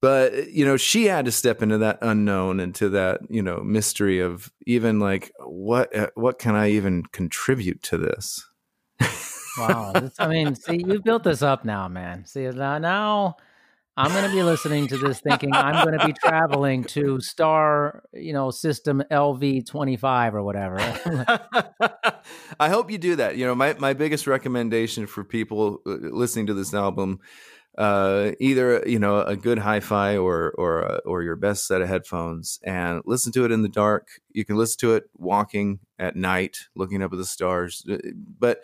but 0.03 0.53
you 0.53 0.67
know 0.67 0.77
she 0.77 1.07
had 1.07 1.25
to 1.25 1.33
step 1.33 1.63
into 1.63 1.79
that 1.79 1.99
unknown 2.03 2.61
into 2.61 2.91
that 2.91 3.21
you 3.31 3.43
know 3.43 3.63
mystery 3.63 4.21
of 4.21 4.53
even 4.67 5.01
like 5.01 5.33
what 5.39 5.95
uh, 5.97 6.09
what 6.15 6.39
can 6.39 6.55
i 6.55 6.69
even 6.69 7.03
contribute 7.05 7.83
to 7.83 7.97
this 7.97 8.47
Wow. 9.59 9.93
I 10.19 10.29
mean, 10.29 10.55
see, 10.55 10.79
you 10.79 11.01
built 11.01 11.25
this 11.25 11.43
up 11.43 11.65
now, 11.65 11.89
man. 11.89 12.25
See, 12.25 12.49
now, 12.49 12.79
now 12.79 13.37
I'm 13.97 14.11
going 14.11 14.25
to 14.25 14.35
be 14.35 14.43
listening 14.43 14.87
to 14.89 14.97
this 14.97 15.21
thinking 15.21 15.53
I'm 15.53 15.85
going 15.85 15.99
to 15.99 16.07
be 16.07 16.15
traveling 16.15 16.85
to 16.85 17.21
star, 17.21 18.03
you 18.15 18.33
know, 18.33 18.51
system 18.51 19.03
LV25 19.11 20.33
or 20.33 20.43
whatever. 20.43 20.79
I 22.61 22.69
hope 22.71 22.91
you 22.91 22.99
do 22.99 23.17
that. 23.17 23.37
You 23.37 23.47
know, 23.47 23.55
my, 23.55 23.75
my 23.79 23.93
biggest 23.93 24.27
recommendation 24.27 25.07
for 25.07 25.25
people 25.25 25.83
uh, 25.87 25.91
listening 26.01 26.47
to 26.47 26.55
this 26.55 26.73
album, 26.73 27.21
uh, 27.79 28.33
either 28.39 28.83
you 28.87 28.99
know 28.99 29.21
a 29.23 29.37
good 29.37 29.59
hi-fi 29.59 30.17
or 30.17 30.53
or 30.59 30.85
uh, 30.91 30.99
or 31.07 31.23
your 31.23 31.37
best 31.37 31.67
set 31.67 31.81
of 31.81 31.89
headphones, 31.89 32.61
and 32.63 33.03
listen 33.05 33.33
to 33.33 33.45
it 33.45 33.53
in 33.53 33.63
the 33.63 33.69
dark. 33.69 34.09
You 34.31 34.45
can 34.45 34.57
listen 34.57 34.79
to 34.81 34.95
it 34.95 35.05
walking 35.17 35.81
at 35.99 36.17
night, 36.17 36.59
looking 36.77 37.03
up 37.03 37.13
at 37.13 37.19
the 37.19 37.25
stars. 37.25 37.85
Uh, 37.91 37.99
But 38.39 38.61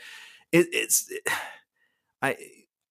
it, 0.52 0.68
it's 0.72 1.10
I. 2.22 2.36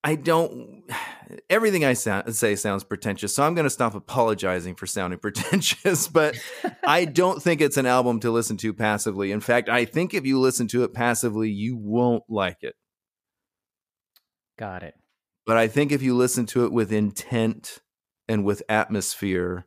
I 0.04 0.16
don't. 0.16 0.84
Everything 1.50 1.84
I 1.84 1.94
sound, 1.94 2.34
say 2.34 2.56
sounds 2.56 2.84
pretentious, 2.84 3.36
so 3.36 3.44
I'm 3.44 3.56
going 3.56 3.66
to 3.66 3.70
stop 3.70 3.94
apologizing 3.94 4.76
for 4.76 4.88
sounding 4.88 5.20
pretentious. 5.22 6.08
But 6.08 6.38
I 6.86 7.04
don't 7.22 7.44
think 7.44 7.62
it's 7.62 7.78
an 7.78 7.86
album 7.86 8.22
to 8.22 8.32
listen 8.32 8.58
to 8.58 8.74
passively. 8.74 9.32
In 9.32 9.42
fact, 9.42 9.70
I 9.70 9.86
think 9.86 10.14
if 10.14 10.26
you 10.26 10.40
listen 10.40 10.68
to 10.70 10.84
it 10.84 10.94
passively, 10.94 11.50
you 11.50 11.76
won't 11.76 12.24
like 12.30 12.60
it. 12.62 12.76
Got 14.58 14.84
it. 14.84 14.96
But 15.48 15.58
I 15.58 15.68
think 15.70 15.92
if 15.92 16.04
you 16.04 16.16
listen 16.16 16.46
to 16.48 16.66
it 16.66 16.72
with 16.74 16.92
intent 16.92 17.80
and 18.28 18.44
with 18.44 18.62
atmosphere, 18.68 19.66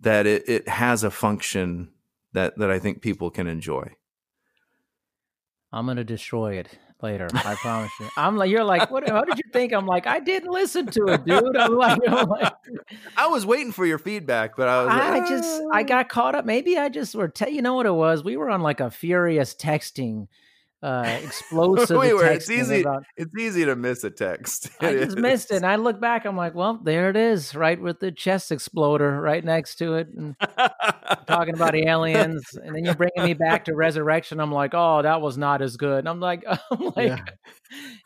that 0.00 0.26
it, 0.26 0.48
it 0.48 0.68
has 0.68 1.02
a 1.04 1.10
function 1.10 1.90
that, 2.32 2.56
that 2.58 2.70
I 2.70 2.78
think 2.78 3.02
people 3.02 3.28
can 3.28 3.46
enjoy. 3.48 3.88
I'm 5.72 5.86
going 5.86 5.96
to 5.96 6.04
destroy 6.04 6.54
it 6.54 6.78
later. 7.02 7.28
I 7.34 7.56
promise 7.56 7.90
you. 7.98 8.08
I'm 8.16 8.36
like, 8.36 8.50
you're 8.50 8.62
like, 8.62 8.90
what? 8.90 9.08
How 9.08 9.24
did 9.24 9.38
you 9.38 9.50
think? 9.52 9.72
I'm 9.72 9.86
like, 9.86 10.06
I 10.06 10.20
didn't 10.20 10.50
listen 10.50 10.86
to 10.86 11.04
it, 11.08 11.24
dude. 11.24 11.56
I'm 11.56 11.74
like, 11.76 11.98
I'm 12.08 12.28
like 12.28 12.52
I 13.16 13.26
was 13.26 13.44
waiting 13.44 13.72
for 13.72 13.84
your 13.84 13.98
feedback, 13.98 14.56
but 14.56 14.68
I 14.68 14.84
was 14.84 14.94
I 14.94 15.18
like, 15.18 15.28
just 15.28 15.62
I 15.72 15.80
"Ah." 15.80 15.82
got 15.82 16.08
caught 16.08 16.34
up. 16.34 16.44
Maybe 16.44 16.78
I 16.78 16.88
just 16.88 17.14
were. 17.14 17.28
Te- 17.28 17.50
you 17.50 17.62
know 17.62 17.74
what 17.74 17.86
it 17.86 17.94
was? 17.94 18.22
We 18.22 18.36
were 18.36 18.50
on 18.50 18.60
like 18.60 18.80
a 18.80 18.90
furious 18.90 19.54
texting, 19.54 20.28
uh, 20.82 21.18
explosive. 21.22 21.98
we 21.98 22.12
were. 22.12 22.24
It's 22.26 22.50
easy. 22.50 22.80
about- 22.80 23.04
It's 23.16 23.32
easy 23.38 23.64
to 23.64 23.76
miss 23.76 24.02
a 24.04 24.10
text. 24.10 24.70
I 24.80 24.88
It 24.90 25.04
just 25.04 25.16
missed 25.18 25.50
it. 25.52 25.56
And 25.56 25.66
I 25.66 25.76
look 25.76 26.00
back. 26.00 26.24
I'm 26.24 26.36
like, 26.36 26.54
well, 26.54 26.80
there 26.82 27.08
it 27.10 27.16
is, 27.16 27.54
right 27.54 27.80
with 27.80 28.00
the 28.00 28.10
chest 28.12 28.50
exploder 28.52 29.20
right 29.20 29.44
next 29.44 29.76
to 29.76 29.94
it, 29.94 30.08
and 30.16 30.34
talking 31.26 31.54
about 31.54 31.74
aliens. 31.74 32.42
And 32.54 32.74
then 32.74 32.84
you're 32.84 32.94
bringing 32.94 33.22
me 33.24 33.34
back 33.34 33.64
to 33.66 33.74
resurrection. 33.74 34.40
I'm 34.40 34.52
like, 34.52 34.72
oh, 34.74 35.02
that 35.02 35.20
was 35.20 35.38
not 35.38 35.62
as 35.62 35.76
good. 35.76 36.00
And 36.00 36.08
I'm 36.08 36.20
like, 36.20 36.44
I'm 36.46 36.92
like, 36.96 37.08
Yeah. 37.08 37.24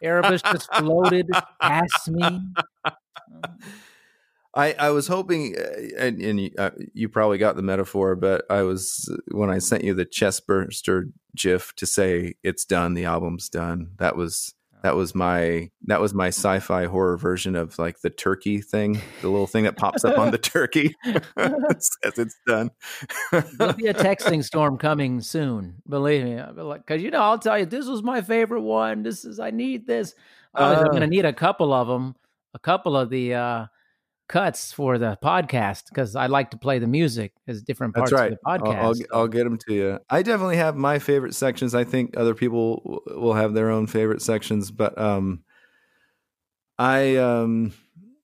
Erebus 0.02 0.42
just 0.42 0.72
floated 0.74 1.28
past 1.60 2.08
me. 2.10 2.40
I, 4.56 4.74
I 4.78 4.90
was 4.90 5.06
hoping, 5.06 5.54
uh, 5.56 5.98
and, 5.98 6.20
and 6.20 6.40
you, 6.40 6.50
uh, 6.58 6.70
you 6.94 7.08
probably 7.08 7.36
got 7.38 7.56
the 7.56 7.62
metaphor, 7.62 8.16
but 8.16 8.44
I 8.50 8.62
was 8.62 9.08
when 9.30 9.50
I 9.50 9.58
sent 9.58 9.84
you 9.84 9.92
the 9.94 10.06
chest 10.06 10.46
burster 10.46 11.08
GIF 11.36 11.74
to 11.76 11.86
say 11.86 12.34
it's 12.42 12.64
done, 12.64 12.94
the 12.94 13.04
album's 13.04 13.48
done. 13.50 13.90
That 13.98 14.16
was 14.16 14.54
that 14.82 14.94
was 14.96 15.14
my 15.14 15.70
that 15.86 16.00
was 16.00 16.14
my 16.14 16.28
sci-fi 16.28 16.84
horror 16.86 17.16
version 17.18 17.56
of 17.56 17.78
like 17.78 18.00
the 18.00 18.10
turkey 18.10 18.60
thing, 18.60 19.00
the 19.20 19.28
little 19.28 19.46
thing 19.46 19.64
that 19.64 19.76
pops 19.76 20.04
up 20.04 20.16
on 20.18 20.30
the 20.30 20.38
turkey 20.38 20.94
says 21.04 22.18
it's 22.18 22.36
done. 22.46 22.70
There'll 23.58 23.72
be 23.74 23.88
a 23.88 23.94
texting 23.94 24.42
storm 24.50 24.78
coming 24.78 25.20
soon. 25.20 25.82
Believe 25.88 26.24
me, 26.24 26.40
because 26.76 27.02
you 27.02 27.10
know 27.10 27.20
I'll 27.20 27.38
tell 27.38 27.58
you 27.58 27.66
this 27.66 27.86
was 27.86 28.02
my 28.02 28.22
favorite 28.22 28.62
one. 28.62 29.02
This 29.02 29.24
is 29.24 29.38
I 29.40 29.50
need 29.50 29.86
this. 29.86 30.14
Obviously, 30.54 30.82
I'm 30.84 30.88
Uh. 30.88 30.90
going 30.90 31.02
to 31.10 31.14
need 31.14 31.24
a 31.26 31.32
couple 31.32 31.72
of 31.72 31.88
them, 31.88 32.14
a 32.54 32.58
couple 32.58 32.96
of 32.96 33.10
the 33.10 33.34
uh, 33.34 33.66
cuts 34.28 34.72
for 34.72 34.98
the 34.98 35.18
podcast 35.22 35.84
because 35.88 36.16
I 36.16 36.26
like 36.26 36.50
to 36.50 36.58
play 36.58 36.78
the 36.78 36.86
music 36.86 37.32
as 37.46 37.62
different 37.62 37.94
parts 37.94 38.10
That's 38.10 38.20
right. 38.20 38.32
of 38.32 38.38
the 38.42 38.50
I'll, 38.50 38.58
podcast. 38.58 39.04
I'll, 39.12 39.20
I'll 39.20 39.28
get 39.28 39.44
them 39.44 39.58
to 39.68 39.74
you. 39.74 39.98
I 40.10 40.22
definitely 40.22 40.56
have 40.56 40.76
my 40.76 40.98
favorite 40.98 41.34
sections. 41.34 41.74
I 41.74 41.84
think 41.84 42.16
other 42.16 42.34
people 42.34 42.82
w- 42.84 43.20
will 43.22 43.34
have 43.34 43.54
their 43.54 43.70
own 43.70 43.86
favorite 43.86 44.22
sections, 44.22 44.70
but 44.70 44.98
um, 44.98 45.44
I 46.78 47.16
um, 47.16 47.72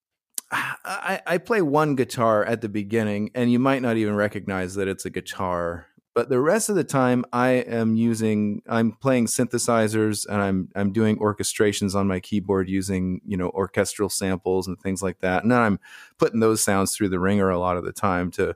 I, 0.50 1.20
I 1.26 1.38
play 1.38 1.62
one 1.62 1.94
guitar 1.94 2.44
at 2.44 2.60
the 2.60 2.68
beginning, 2.68 3.30
and 3.34 3.50
you 3.50 3.58
might 3.58 3.82
not 3.82 3.96
even 3.96 4.14
recognize 4.14 4.74
that 4.74 4.88
it's 4.88 5.04
a 5.04 5.10
guitar. 5.10 5.86
But 6.14 6.28
the 6.28 6.40
rest 6.40 6.68
of 6.68 6.74
the 6.76 6.84
time, 6.84 7.24
I 7.32 7.48
am 7.50 7.96
using 7.96 8.62
I'm 8.68 8.92
playing 8.92 9.26
synthesizers, 9.26 10.26
and 10.28 10.42
I'm 10.42 10.68
I'm 10.74 10.92
doing 10.92 11.18
orchestrations 11.18 11.94
on 11.94 12.06
my 12.06 12.20
keyboard 12.20 12.68
using 12.68 13.20
you 13.26 13.36
know 13.36 13.48
orchestral 13.50 14.10
samples 14.10 14.66
and 14.66 14.78
things 14.78 15.02
like 15.02 15.20
that. 15.20 15.42
And 15.42 15.50
then 15.50 15.60
I'm 15.60 15.80
putting 16.18 16.40
those 16.40 16.62
sounds 16.62 16.94
through 16.94 17.08
the 17.10 17.20
ringer 17.20 17.48
a 17.48 17.58
lot 17.58 17.76
of 17.78 17.84
the 17.84 17.92
time 17.92 18.30
to 18.32 18.54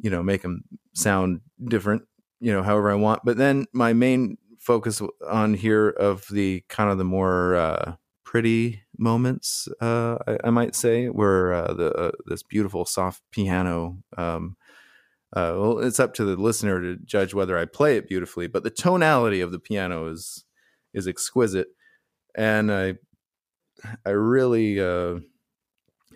you 0.00 0.10
know 0.10 0.22
make 0.22 0.42
them 0.42 0.64
sound 0.92 1.40
different 1.64 2.02
you 2.40 2.52
know 2.52 2.62
however 2.62 2.90
i 2.90 2.94
want 2.94 3.20
but 3.24 3.36
then 3.36 3.66
my 3.72 3.92
main 3.92 4.36
focus 4.58 5.00
on 5.28 5.54
here 5.54 5.88
of 5.88 6.26
the 6.30 6.62
kind 6.68 6.90
of 6.90 6.98
the 6.98 7.04
more 7.04 7.54
uh 7.54 7.94
pretty 8.24 8.80
moments 8.98 9.68
uh 9.80 10.16
i, 10.26 10.38
I 10.44 10.50
might 10.50 10.74
say 10.74 11.06
where 11.08 11.52
uh, 11.52 11.74
the 11.74 11.92
uh, 11.92 12.10
this 12.26 12.42
beautiful 12.42 12.84
soft 12.84 13.22
piano 13.30 13.98
um 14.16 14.56
uh, 15.32 15.54
well, 15.56 15.78
it's 15.78 16.00
up 16.00 16.14
to 16.14 16.24
the 16.24 16.36
listener 16.36 16.80
to 16.80 16.96
judge 16.96 17.34
whether 17.34 17.56
I 17.56 17.64
play 17.64 17.96
it 17.96 18.08
beautifully, 18.08 18.46
but 18.48 18.64
the 18.64 18.70
tonality 18.70 19.40
of 19.40 19.52
the 19.52 19.58
piano 19.58 20.08
is 20.08 20.44
is 20.92 21.06
exquisite, 21.06 21.68
and 22.34 22.72
I 22.72 22.94
I 24.04 24.10
really 24.10 24.80
uh, 24.80 25.20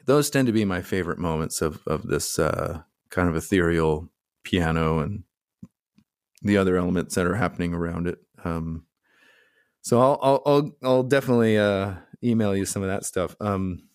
those 0.07 0.31
tend 0.31 0.47
to 0.47 0.53
be 0.53 0.65
my 0.65 0.83
favorite 0.83 1.19
moments 1.19 1.62
of 1.62 1.83
of 1.87 2.07
this 2.07 2.39
uh, 2.39 2.83
kind 3.11 3.29
of 3.29 3.37
ethereal 3.37 4.09
piano 4.43 4.99
and 4.99 5.25
the 6.43 6.59
other 6.59 6.77
elements 6.77 7.15
that 7.15 7.27
are 7.27 7.37
happening 7.37 7.73
around 7.73 8.07
it. 8.07 8.19
Um, 8.45 8.85
So 9.83 10.01
I'll 10.01 10.19
I'll 10.23 10.43
I'll, 10.47 10.77
I'll 10.83 11.03
definitely 11.03 11.57
uh, 11.57 11.95
email 12.23 12.57
you 12.57 12.65
some 12.65 12.83
of 12.83 12.89
that 12.89 13.05
stuff. 13.05 13.37
Um, 13.41 13.89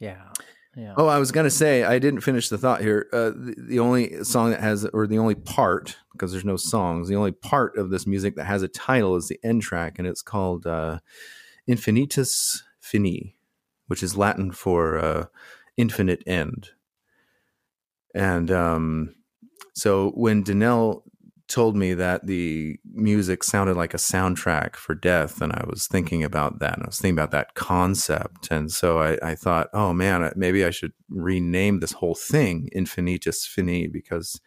yeah. 0.00 0.30
Yeah. 0.76 0.94
Oh, 0.96 1.06
I 1.06 1.18
was 1.18 1.32
gonna 1.32 1.50
say 1.50 1.84
I 1.84 1.98
didn't 1.98 2.22
finish 2.22 2.48
the 2.48 2.56
thought 2.56 2.80
here. 2.80 3.08
Uh, 3.12 3.30
the, 3.30 3.54
the 3.58 3.78
only 3.78 4.24
song 4.24 4.50
that 4.50 4.60
has, 4.60 4.86
or 4.86 5.06
the 5.06 5.18
only 5.18 5.34
part, 5.34 5.98
because 6.12 6.32
there's 6.32 6.44
no 6.44 6.56
songs, 6.56 7.08
the 7.08 7.16
only 7.16 7.32
part 7.32 7.76
of 7.76 7.90
this 7.90 8.06
music 8.06 8.36
that 8.36 8.44
has 8.44 8.62
a 8.62 8.68
title 8.68 9.16
is 9.16 9.28
the 9.28 9.38
end 9.44 9.62
track, 9.62 9.98
and 9.98 10.08
it's 10.08 10.22
called 10.22 10.66
uh, 10.66 11.00
"Infinitus 11.68 12.62
Fini," 12.80 13.36
which 13.86 14.02
is 14.02 14.16
Latin 14.16 14.50
for 14.50 14.98
uh, 14.98 15.26
"infinite 15.76 16.22
end." 16.26 16.70
And 18.14 18.50
um, 18.50 19.14
so 19.74 20.10
when 20.10 20.44
Danelle 20.44 21.02
told 21.48 21.76
me 21.76 21.94
that 21.94 22.26
the 22.26 22.78
music 22.92 23.42
sounded 23.42 23.76
like 23.76 23.94
a 23.94 23.98
soundtrack 23.98 24.76
for 24.76 24.94
death 24.94 25.40
and 25.40 25.52
i 25.52 25.64
was 25.68 25.86
thinking 25.86 26.22
about 26.22 26.58
that 26.58 26.74
and 26.74 26.82
i 26.84 26.86
was 26.86 26.98
thinking 26.98 27.18
about 27.18 27.30
that 27.30 27.54
concept 27.54 28.50
and 28.50 28.70
so 28.70 28.98
i, 28.98 29.18
I 29.22 29.34
thought 29.34 29.68
oh 29.72 29.92
man 29.92 30.32
maybe 30.36 30.64
i 30.64 30.70
should 30.70 30.92
rename 31.08 31.80
this 31.80 31.92
whole 31.92 32.14
thing 32.14 32.68
infinitus 32.74 33.46
fini 33.46 33.86
because 33.86 34.40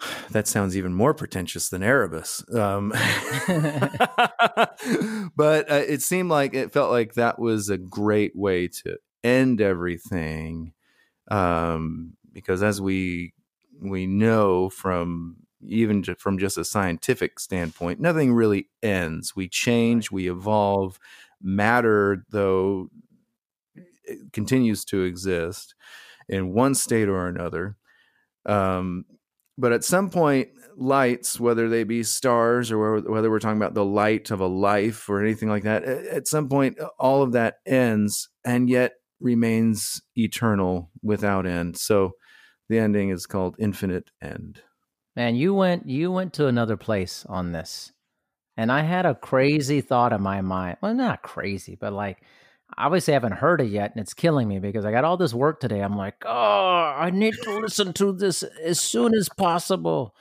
that 0.30 0.46
sounds 0.46 0.76
even 0.76 0.94
more 0.94 1.14
pretentious 1.14 1.68
than 1.68 1.82
Erebus. 1.82 2.44
Um, 2.54 2.90
but 5.36 5.70
uh, 5.70 5.84
it 5.86 6.02
seemed 6.02 6.30
like 6.30 6.54
it 6.54 6.72
felt 6.72 6.90
like 6.90 7.14
that 7.14 7.38
was 7.38 7.68
a 7.68 7.78
great 7.78 8.34
way 8.34 8.68
to 8.68 8.98
end 9.24 9.60
everything. 9.60 10.72
Um, 11.30 12.16
because 12.32 12.62
as 12.62 12.80
we 12.80 13.32
we 13.80 14.06
know 14.06 14.70
from 14.70 15.36
even 15.66 16.02
from 16.18 16.38
just 16.38 16.58
a 16.58 16.64
scientific 16.64 17.38
standpoint, 17.40 18.00
nothing 18.00 18.32
really 18.32 18.68
ends. 18.82 19.34
We 19.34 19.48
change, 19.48 20.10
we 20.10 20.30
evolve. 20.30 20.98
Matter, 21.42 22.24
though, 22.30 22.88
continues 24.32 24.84
to 24.86 25.02
exist 25.02 25.74
in 26.28 26.52
one 26.52 26.74
state 26.74 27.08
or 27.08 27.26
another. 27.26 27.76
Um, 28.46 29.04
but 29.58 29.72
at 29.72 29.84
some 29.84 30.10
point, 30.10 30.48
lights, 30.76 31.40
whether 31.40 31.68
they 31.68 31.84
be 31.84 32.02
stars 32.02 32.70
or 32.70 33.00
whether 33.00 33.30
we're 33.30 33.38
talking 33.38 33.56
about 33.56 33.74
the 33.74 33.84
light 33.84 34.30
of 34.30 34.40
a 34.40 34.46
life 34.46 35.08
or 35.08 35.22
anything 35.22 35.48
like 35.48 35.62
that, 35.64 35.84
at 35.84 36.28
some 36.28 36.48
point, 36.48 36.78
all 36.98 37.22
of 37.22 37.32
that 37.32 37.56
ends 37.66 38.28
and 38.44 38.68
yet 38.68 38.92
remains 39.20 40.02
eternal 40.14 40.90
without 41.02 41.46
end. 41.46 41.78
So 41.78 42.12
the 42.68 42.78
ending 42.78 43.10
is 43.10 43.26
called 43.26 43.56
Infinite 43.58 44.10
End. 44.22 44.62
Man, 45.16 45.34
you 45.34 45.54
went 45.54 45.88
you 45.88 46.12
went 46.12 46.34
to 46.34 46.46
another 46.46 46.76
place 46.76 47.24
on 47.28 47.52
this. 47.52 47.92
And 48.58 48.70
I 48.70 48.82
had 48.82 49.06
a 49.06 49.14
crazy 49.14 49.80
thought 49.80 50.12
in 50.12 50.22
my 50.22 50.40
mind. 50.40 50.78
Well, 50.80 50.94
not 50.94 51.22
crazy, 51.22 51.74
but 51.74 51.92
like 51.92 52.22
obviously 52.76 53.12
I 53.12 53.16
haven't 53.16 53.32
heard 53.32 53.60
it 53.60 53.68
yet 53.68 53.92
and 53.92 54.00
it's 54.00 54.14
killing 54.14 54.48
me 54.48 54.58
because 54.58 54.84
I 54.84 54.90
got 54.90 55.04
all 55.04 55.16
this 55.16 55.34
work 55.34 55.60
today. 55.60 55.80
I'm 55.80 55.96
like, 55.96 56.16
"Oh, 56.26 56.94
I 56.96 57.10
need 57.10 57.34
to 57.42 57.58
listen 57.58 57.92
to 57.94 58.12
this 58.12 58.42
as 58.42 58.78
soon 58.80 59.14
as 59.14 59.28
possible." 59.36 60.14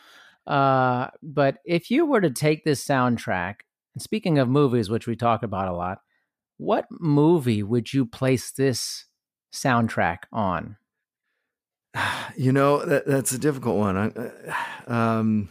Uh, 0.48 1.08
but 1.24 1.58
if 1.66 1.90
you 1.92 2.06
were 2.06 2.22
to 2.22 2.30
take 2.30 2.64
this 2.64 2.86
soundtrack, 2.86 3.56
and 3.96 4.02
speaking 4.02 4.38
of 4.38 4.48
movies 4.48 4.90
which 4.90 5.08
we 5.08 5.16
talk 5.16 5.44
about 5.44 5.68
a 5.68 5.76
lot, 5.76 6.00
what 6.58 6.86
movie 6.92 7.64
would 7.64 7.94
you 7.94 8.06
place 8.06 8.52
this 8.52 9.06
soundtrack 9.54 10.20
on? 10.32 10.78
You 12.38 12.52
know 12.52 12.84
that 12.84 13.06
that's 13.06 13.32
a 13.32 13.38
difficult 13.38 13.78
one. 13.78 13.96
I, 13.98 14.10
um, 14.88 15.50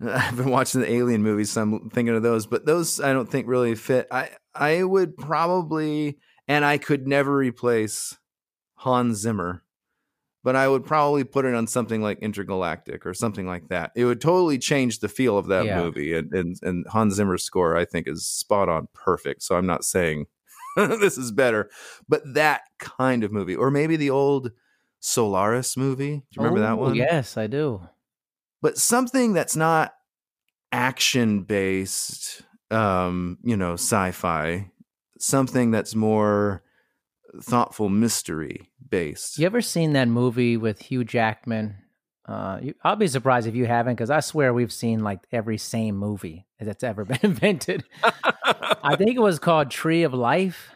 I've 0.00 0.36
been 0.36 0.50
watching 0.50 0.80
the 0.80 0.90
Alien 0.90 1.22
movies, 1.22 1.50
so 1.50 1.62
I'm 1.62 1.90
thinking 1.90 2.14
of 2.14 2.22
those. 2.22 2.46
But 2.46 2.64
those 2.64 3.00
I 3.00 3.12
don't 3.12 3.30
think 3.30 3.46
really 3.46 3.74
fit. 3.74 4.06
I 4.10 4.30
I 4.54 4.82
would 4.82 5.16
probably, 5.16 6.18
and 6.46 6.64
I 6.64 6.78
could 6.78 7.06
never 7.06 7.36
replace 7.36 8.16
Hans 8.76 9.18
Zimmer, 9.18 9.62
but 10.42 10.56
I 10.56 10.68
would 10.68 10.86
probably 10.86 11.24
put 11.24 11.44
it 11.44 11.54
on 11.54 11.66
something 11.66 12.00
like 12.00 12.20
Intergalactic 12.20 13.04
or 13.04 13.12
something 13.12 13.46
like 13.46 13.68
that. 13.68 13.92
It 13.94 14.04
would 14.04 14.20
totally 14.20 14.58
change 14.58 15.00
the 15.00 15.08
feel 15.08 15.36
of 15.36 15.48
that 15.48 15.66
yeah. 15.66 15.82
movie. 15.82 16.14
And, 16.14 16.32
and 16.32 16.56
and 16.62 16.86
Hans 16.88 17.14
Zimmer's 17.14 17.44
score, 17.44 17.76
I 17.76 17.84
think, 17.84 18.08
is 18.08 18.26
spot 18.26 18.68
on, 18.68 18.88
perfect. 18.94 19.42
So 19.42 19.56
I'm 19.56 19.66
not 19.66 19.84
saying 19.84 20.26
this 20.76 21.18
is 21.18 21.32
better, 21.32 21.68
but 22.08 22.22
that 22.34 22.62
kind 22.78 23.24
of 23.24 23.32
movie, 23.32 23.56
or 23.56 23.70
maybe 23.70 23.96
the 23.96 24.10
old 24.10 24.52
Solaris 25.00 25.76
movie. 25.76 26.16
Do 26.16 26.22
you 26.32 26.42
remember 26.42 26.60
oh, 26.60 26.62
that 26.62 26.78
one? 26.78 26.94
Yes, 26.94 27.36
I 27.36 27.46
do. 27.46 27.82
But 28.60 28.78
something 28.78 29.32
that's 29.32 29.56
not 29.56 29.94
action 30.72 31.42
based, 31.42 32.42
um, 32.70 33.38
you 33.42 33.56
know, 33.56 33.74
sci-fi, 33.74 34.70
something 35.18 35.70
that's 35.70 35.94
more 35.94 36.62
thoughtful 37.42 37.88
mystery 37.88 38.70
based. 38.88 39.38
You 39.38 39.46
ever 39.46 39.60
seen 39.60 39.92
that 39.92 40.08
movie 40.08 40.56
with 40.56 40.80
Hugh 40.80 41.04
Jackman? 41.04 41.76
Uh, 42.26 42.58
you, 42.60 42.74
I'll 42.82 42.96
be 42.96 43.06
surprised 43.06 43.46
if 43.46 43.54
you 43.54 43.66
haven't, 43.66 43.94
because 43.94 44.10
I 44.10 44.20
swear 44.20 44.52
we've 44.52 44.72
seen 44.72 45.02
like 45.02 45.20
every 45.32 45.56
same 45.56 45.96
movie 45.96 46.46
that's 46.60 46.84
ever 46.84 47.04
been 47.06 47.20
invented. 47.22 47.84
I 48.02 48.96
think 48.98 49.16
it 49.16 49.20
was 49.20 49.38
called 49.38 49.70
Tree 49.70 50.02
of 50.02 50.12
Life 50.12 50.72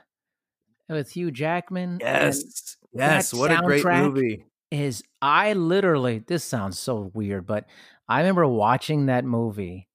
with 0.89 1.11
Hugh 1.13 1.31
Jackman. 1.31 1.99
Yes, 2.01 2.77
Yes, 2.93 3.33
what 3.33 3.51
a 3.51 3.63
great 3.63 3.85
movie. 3.85 4.45
Is 4.71 5.03
I 5.21 5.53
literally 5.53 6.23
this 6.27 6.45
sounds 6.45 6.79
so 6.79 7.11
weird, 7.15 7.47
but 7.47 7.67
I 8.09 8.21
remember 8.21 8.47
watching 8.47 9.07
that 9.07 9.25
movie 9.25 9.89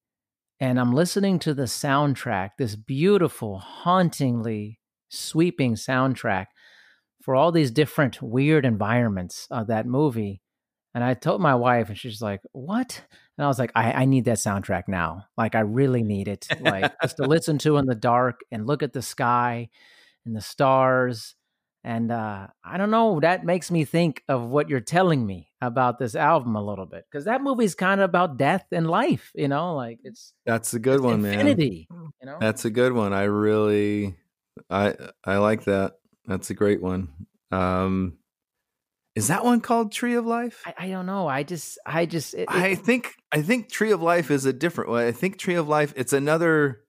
and 0.59 0.79
I'm 0.79 0.93
listening 0.93 1.39
to 1.39 1.53
the 1.53 1.63
soundtrack, 1.63 2.51
this 2.57 2.75
beautiful, 2.75 3.59
hauntingly 3.59 4.79
sweeping 5.09 5.75
soundtrack 5.75 6.47
for 7.21 7.35
all 7.35 7.51
these 7.51 7.71
different 7.71 8.21
weird 8.21 8.65
environments 8.65 9.47
of 9.51 9.67
that 9.67 9.85
movie. 9.85 10.41
And 10.95 11.03
I 11.03 11.13
told 11.13 11.41
my 11.41 11.53
wife, 11.53 11.89
and 11.89 11.97
she's 11.97 12.21
like, 12.21 12.41
What? 12.53 13.03
And 13.37 13.45
I 13.45 13.47
was 13.47 13.59
like, 13.59 13.71
I, 13.75 13.91
I 13.91 14.05
need 14.05 14.25
that 14.25 14.37
soundtrack 14.37 14.83
now. 14.87 15.25
Like, 15.37 15.53
I 15.53 15.59
really 15.59 16.01
need 16.01 16.27
it. 16.27 16.47
Like, 16.59 16.91
just 17.03 17.17
to 17.17 17.23
listen 17.27 17.59
to 17.59 17.77
in 17.77 17.85
the 17.85 17.93
dark 17.93 18.39
and 18.51 18.65
look 18.65 18.81
at 18.81 18.93
the 18.93 19.03
sky 19.03 19.69
and 20.25 20.35
the 20.35 20.41
stars 20.41 21.35
and 21.87 22.11
uh, 22.11 22.47
I 22.65 22.75
don't 22.77 22.91
know, 22.91 23.21
that 23.21 23.45
makes 23.45 23.71
me 23.71 23.85
think 23.85 24.21
of 24.27 24.41
what 24.41 24.67
you're 24.67 24.81
telling 24.81 25.25
me 25.25 25.53
about 25.61 25.99
this 25.99 26.15
album 26.15 26.57
a 26.57 26.61
little 26.61 26.85
bit. 26.85 27.05
Because 27.09 27.23
that 27.25 27.41
movie's 27.41 27.75
kind 27.75 28.01
of 28.01 28.09
about 28.09 28.35
death 28.35 28.65
and 28.73 28.89
life, 28.89 29.31
you 29.33 29.47
know, 29.47 29.73
like 29.73 29.99
it's 30.03 30.33
That's 30.45 30.73
a 30.73 30.79
good 30.79 30.99
one, 30.99 31.23
infinity, 31.25 31.87
man. 31.89 32.09
You 32.19 32.25
know? 32.25 32.37
That's 32.41 32.65
a 32.65 32.69
good 32.69 32.91
one. 32.91 33.13
I 33.13 33.23
really 33.23 34.17
I 34.69 34.95
I 35.23 35.37
like 35.37 35.63
that. 35.63 35.93
That's 36.25 36.49
a 36.49 36.53
great 36.53 36.81
one. 36.81 37.07
Um 37.53 38.17
is 39.15 39.29
that 39.29 39.45
one 39.45 39.61
called 39.61 39.93
Tree 39.93 40.15
of 40.15 40.25
Life? 40.25 40.63
I, 40.65 40.73
I 40.77 40.89
don't 40.89 41.05
know. 41.05 41.29
I 41.29 41.43
just 41.43 41.79
I 41.85 42.05
just 42.05 42.33
it, 42.33 42.41
it, 42.41 42.49
I 42.49 42.75
think 42.75 43.13
I 43.31 43.41
think 43.41 43.69
Tree 43.69 43.91
of 43.91 44.01
Life 44.01 44.29
is 44.29 44.45
a 44.45 44.51
different 44.51 44.89
one. 44.89 45.05
I 45.05 45.13
think 45.13 45.37
Tree 45.37 45.55
of 45.55 45.69
Life 45.69 45.93
it's 45.95 46.11
another 46.11 46.81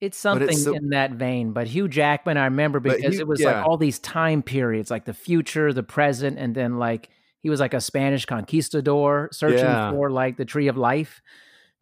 it's 0.00 0.16
something 0.16 0.48
it's 0.48 0.64
so, 0.64 0.74
in 0.74 0.90
that 0.90 1.12
vein, 1.12 1.52
but 1.52 1.66
Hugh 1.66 1.88
Jackman, 1.88 2.36
I 2.36 2.44
remember 2.44 2.80
because 2.80 3.14
Hugh, 3.14 3.20
it 3.20 3.26
was 3.26 3.40
yeah. 3.40 3.58
like 3.58 3.66
all 3.66 3.76
these 3.76 3.98
time 3.98 4.42
periods, 4.42 4.90
like 4.90 5.04
the 5.04 5.14
future, 5.14 5.72
the 5.72 5.82
present, 5.82 6.38
and 6.38 6.54
then 6.54 6.78
like 6.78 7.08
he 7.40 7.50
was 7.50 7.60
like 7.60 7.74
a 7.74 7.80
Spanish 7.80 8.24
conquistador 8.24 9.28
searching 9.32 9.58
yeah. 9.58 9.90
for 9.90 10.10
like 10.10 10.36
the 10.36 10.44
tree 10.44 10.68
of 10.68 10.76
life 10.76 11.20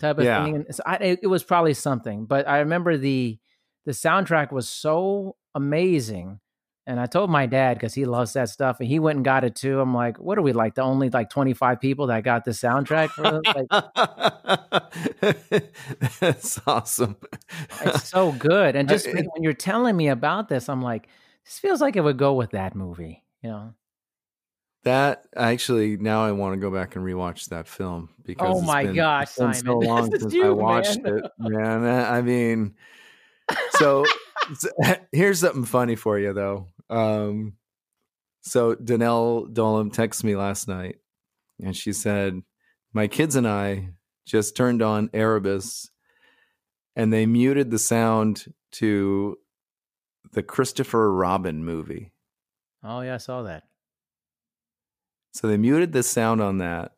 type 0.01 0.19
of 0.19 0.25
yeah. 0.25 0.45
thing. 0.45 0.57
And 0.57 0.75
so 0.75 0.83
I, 0.87 1.19
it 1.23 1.27
was 1.27 1.45
probably 1.45 1.75
something, 1.75 2.25
but 2.27 2.49
I 2.49 2.59
remember 2.59 2.97
the 2.97 3.39
the 3.85 3.93
soundtrack 3.93 4.51
was 4.51 4.69
so 4.69 5.37
amazing 5.55 6.41
and 6.87 7.01
I 7.01 7.07
told 7.07 7.30
my 7.30 7.47
dad 7.47 7.74
because 7.74 7.95
he 7.95 8.05
loves 8.05 8.34
that 8.34 8.49
stuff, 8.49 8.78
and 8.78 8.89
he 8.89 9.01
went 9.01 9.16
and 9.16 9.24
got 9.24 9.43
it 9.43 9.57
too. 9.57 9.80
I'm 9.80 9.93
like, 9.93 10.18
what 10.18 10.39
are 10.39 10.43
we 10.43 10.53
like? 10.53 10.76
The 10.76 10.82
only 10.82 11.11
like 11.11 11.30
25 11.30 11.80
people 11.80 12.07
that 12.09 12.22
got 12.22 12.45
the 12.45 12.53
soundtrack 12.53 13.11
for 13.11 13.43
like, 13.45 13.66
That's 16.20 16.61
awesome. 16.66 17.16
it's 17.82 18.09
so 18.09 18.32
good. 18.32 18.76
And 18.76 18.89
just 18.89 19.09
eh, 19.09 19.22
when 19.32 19.43
you're 19.43 19.53
telling 19.53 19.97
me 19.97 20.09
about 20.09 20.49
this, 20.49 20.68
I'm 20.68 20.80
like, 20.82 21.09
this 21.45 21.59
feels 21.59 21.80
like 21.80 21.97
it 21.97 22.03
would 22.03 22.18
go 22.18 22.34
with 22.34 22.51
that 22.53 22.76
movie, 22.76 23.24
you 23.43 23.51
know? 23.51 23.74
That 24.84 25.26
actually, 25.34 25.97
now 25.97 26.24
I 26.24 26.30
want 26.30 26.55
to 26.55 26.61
go 26.61 26.70
back 26.70 26.95
and 26.95 27.05
rewatch 27.05 27.47
that 27.47 27.66
film 27.66 28.11
because 28.24 28.59
oh 28.59 28.61
my 28.61 28.84
been, 28.84 28.95
gosh, 28.95 29.24
it's 29.24 29.39
been 29.39 29.55
Simon. 29.55 29.82
so 29.82 29.89
long 29.89 30.11
since 30.16 30.32
you, 30.32 30.47
I 30.47 30.51
watched 30.51 31.03
man. 31.03 31.18
it, 31.18 31.30
man. 31.41 31.84
I 31.84 32.22
mean, 32.22 32.76
so, 33.70 34.05
so 34.55 34.68
here's 35.11 35.41
something 35.41 35.64
funny 35.64 35.97
for 35.97 36.20
you 36.20 36.32
though. 36.32 36.68
Um, 36.91 37.55
so 38.43 38.74
Danelle 38.74 39.53
Dolam 39.53 39.93
texted 39.93 40.24
me 40.24 40.37
last 40.37 40.68
night 40.68 40.97
and 41.62 41.76
she 41.76 41.93
said, 41.93 42.43
My 42.93 43.09
kids 43.09 43.37
and 43.37 43.47
I 43.47 43.91
just 44.26 44.57
turned 44.57 44.82
on 44.82 45.11
Erebus 45.12 45.91
and 46.95 47.12
they 47.12 47.26
muted 47.26 47.70
the 47.70 47.78
sound 47.78 48.53
to 48.72 49.37
the 50.32 50.43
Christopher 50.43 51.12
Robin 51.12 51.64
movie. 51.64 52.12
Oh, 52.82 53.01
yeah, 53.01 53.14
I 53.14 53.18
saw 53.18 53.43
that. 53.43 53.64
So 55.32 55.49
they 55.49 55.57
muted 55.57 55.93
the 55.93 56.03
sound 56.03 56.41
on 56.41 56.59
that. 56.59 56.93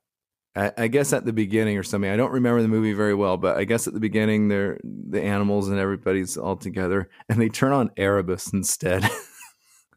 I, 0.55 0.73
I 0.77 0.89
guess 0.89 1.13
at 1.13 1.25
the 1.25 1.33
beginning 1.33 1.77
or 1.79 1.83
something. 1.83 2.11
I 2.11 2.17
don't 2.17 2.33
remember 2.33 2.63
the 2.63 2.69
movie 2.69 2.93
very 2.93 3.15
well, 3.15 3.37
but 3.37 3.57
I 3.57 3.65
guess 3.65 3.87
at 3.87 3.95
the 3.95 4.01
beginning, 4.01 4.49
they're 4.49 4.79
the 4.85 5.23
animals 5.23 5.69
and 5.69 5.79
everybody's 5.79 6.37
all 6.37 6.57
together, 6.57 7.09
and 7.29 7.41
they 7.41 7.49
turn 7.49 7.73
on 7.73 7.91
Erebus 7.97 8.53
instead. 8.53 9.09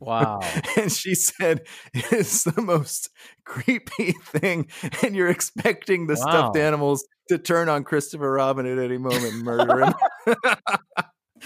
Wow. 0.01 0.39
and 0.77 0.91
she 0.91 1.15
said 1.15 1.61
it's 1.93 2.43
the 2.43 2.61
most 2.61 3.09
creepy 3.45 4.13
thing. 4.25 4.67
And 5.03 5.15
you're 5.15 5.29
expecting 5.29 6.07
the 6.07 6.15
wow. 6.15 6.29
stuffed 6.29 6.57
animals 6.57 7.05
to 7.29 7.37
turn 7.37 7.69
on 7.69 7.83
Christopher 7.83 8.31
Robin 8.31 8.65
at 8.65 8.79
any 8.79 8.97
moment 8.97 9.33
and 9.33 9.43
murder 9.43 9.85
him. 9.85 9.93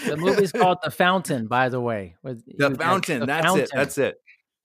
the 0.06 0.16
movie's 0.16 0.52
called 0.52 0.78
The 0.82 0.90
Fountain, 0.90 1.46
by 1.46 1.68
the 1.68 1.80
way. 1.80 2.16
the 2.24 2.74
Fountain. 2.78 3.20
The 3.20 3.26
that's 3.26 3.46
Fountain. 3.46 3.64
it. 3.64 3.70
That's 3.72 3.98
it. 3.98 4.16